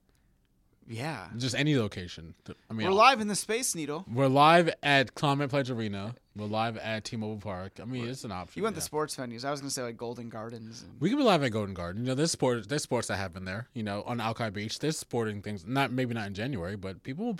Yeah, 0.87 1.27
just 1.37 1.55
any 1.55 1.77
location. 1.77 2.33
I 2.69 2.73
mean, 2.73 2.87
we're 2.87 2.93
live 2.93 3.21
in 3.21 3.27
the 3.27 3.35
Space 3.35 3.75
Needle. 3.75 4.05
We're 4.11 4.27
live 4.27 4.69
at 4.81 5.13
Climate 5.15 5.49
Pledge 5.49 5.69
Arena. 5.69 6.15
We're 6.35 6.45
live 6.45 6.77
at 6.77 7.03
T-Mobile 7.03 7.37
Park. 7.37 7.79
I 7.81 7.85
mean, 7.85 8.07
it's 8.07 8.23
an 8.23 8.31
option. 8.31 8.59
You 8.59 8.63
went 8.63 8.75
yeah. 8.75 8.79
the 8.79 8.81
sports 8.83 9.15
venues. 9.15 9.43
I 9.43 9.51
was 9.51 9.59
gonna 9.59 9.69
say 9.69 9.83
like 9.83 9.97
Golden 9.97 10.29
Gardens. 10.29 10.83
And, 10.83 10.99
We 11.01 11.09
could 11.09 11.17
be 11.17 11.23
live 11.23 11.43
at 11.43 11.51
Golden 11.51 11.73
Garden. 11.73 12.03
You 12.03 12.09
know, 12.09 12.15
there's 12.15 12.31
sports. 12.31 12.65
There's 12.67 12.83
sports 12.83 13.07
that 13.09 13.17
happen 13.17 13.45
there. 13.45 13.67
You 13.73 13.83
know, 13.83 14.03
on 14.03 14.19
Alki 14.21 14.49
Beach, 14.49 14.79
there's 14.79 14.97
sporting 14.97 15.41
things. 15.41 15.65
Not 15.65 15.91
maybe 15.91 16.13
not 16.13 16.27
in 16.27 16.33
January, 16.33 16.75
but 16.77 17.03
people. 17.03 17.37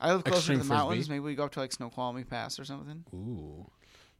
I 0.00 0.12
live 0.14 0.24
closer 0.24 0.54
to 0.54 0.58
the 0.58 0.64
mountains. 0.64 1.10
Maybe 1.10 1.20
we 1.20 1.34
go 1.34 1.44
up 1.44 1.52
to 1.52 1.60
like 1.60 1.72
Snoqualmie 1.72 2.24
Pass 2.24 2.58
or 2.58 2.64
something. 2.64 3.04
Ooh, 3.12 3.70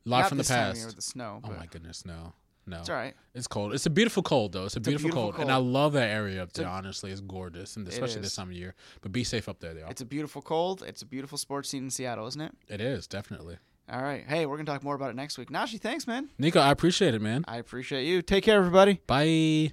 live 0.05 0.21
Not 0.25 0.29
from 0.29 0.37
the 0.39 0.43
this 0.43 0.49
time 0.49 0.69
of 0.69 0.75
past. 0.75 0.87
with 0.87 0.97
the 0.97 1.03
snow. 1.03 1.41
oh 1.43 1.51
my 1.53 1.65
goodness, 1.67 2.05
no, 2.05 2.35
no. 2.67 2.81
It's 2.81 2.89
all 2.91 2.97
right. 2.97 3.15
It's 3.35 3.47
cold. 3.47 3.75
It's 3.75 3.87
a 3.87 3.91
beautiful 3.91 4.23
cold 4.23 4.53
though. 4.53 4.65
It's 4.67 4.77
a, 4.77 4.81
beautiful, 4.81 5.09
beautiful 5.11 5.33
cold. 5.33 5.43
and 5.43 5.51
I 5.53 5.57
love 5.57 5.93
that 5.95 6.11
area 6.11 6.43
up 6.43 6.53
there. 6.53 6.67
a- 6.67 6.71
honestly, 6.71 7.11
it's 7.11 7.21
gorgeous, 7.21 7.77
and 7.77 7.87
especially 7.89 8.21
this 8.21 8.31
is. 8.33 8.37
time 8.37 8.49
of 8.49 8.55
year. 8.55 8.75
But 9.01 9.13
be 9.13 9.25
safe 9.25 9.49
up 9.49 9.61
there, 9.61 9.75
though. 9.75 9.87
It's 9.89 10.01
a 10.01 10.07
beautiful 10.07 10.43
cold. 10.43 10.83
It's 10.87 11.03
a 11.03 11.07
beautiful 11.07 11.39
sports 11.39 11.69
scene 11.69 11.85
in 11.85 11.91
Seattle, 11.91 12.27
isn't 12.27 12.41
it? 12.41 12.53
It 12.69 12.81
is 12.81 13.07
definitely. 13.07 13.57
All 13.91 14.03
right. 14.03 14.25
Hey, 14.27 14.47
we're 14.47 14.57
gonna 14.57 14.67
talk 14.67 14.85
more 14.85 14.95
about 14.95 15.11
it 15.11 15.17
next 15.17 15.37
week. 15.37 15.51
Najee, 15.51 15.81
thanks, 15.81 16.07
man. 16.07 16.31
Niko, 16.41 16.61
I 16.61 16.71
appreciate 16.71 17.15
it, 17.15 17.21
man. 17.21 17.45
I 17.49 17.57
appreciate 17.57 18.05
you. 18.05 18.23
Take 18.23 18.45
care, 18.45 18.57
everybody. 18.59 19.01
Bye. 19.07 19.73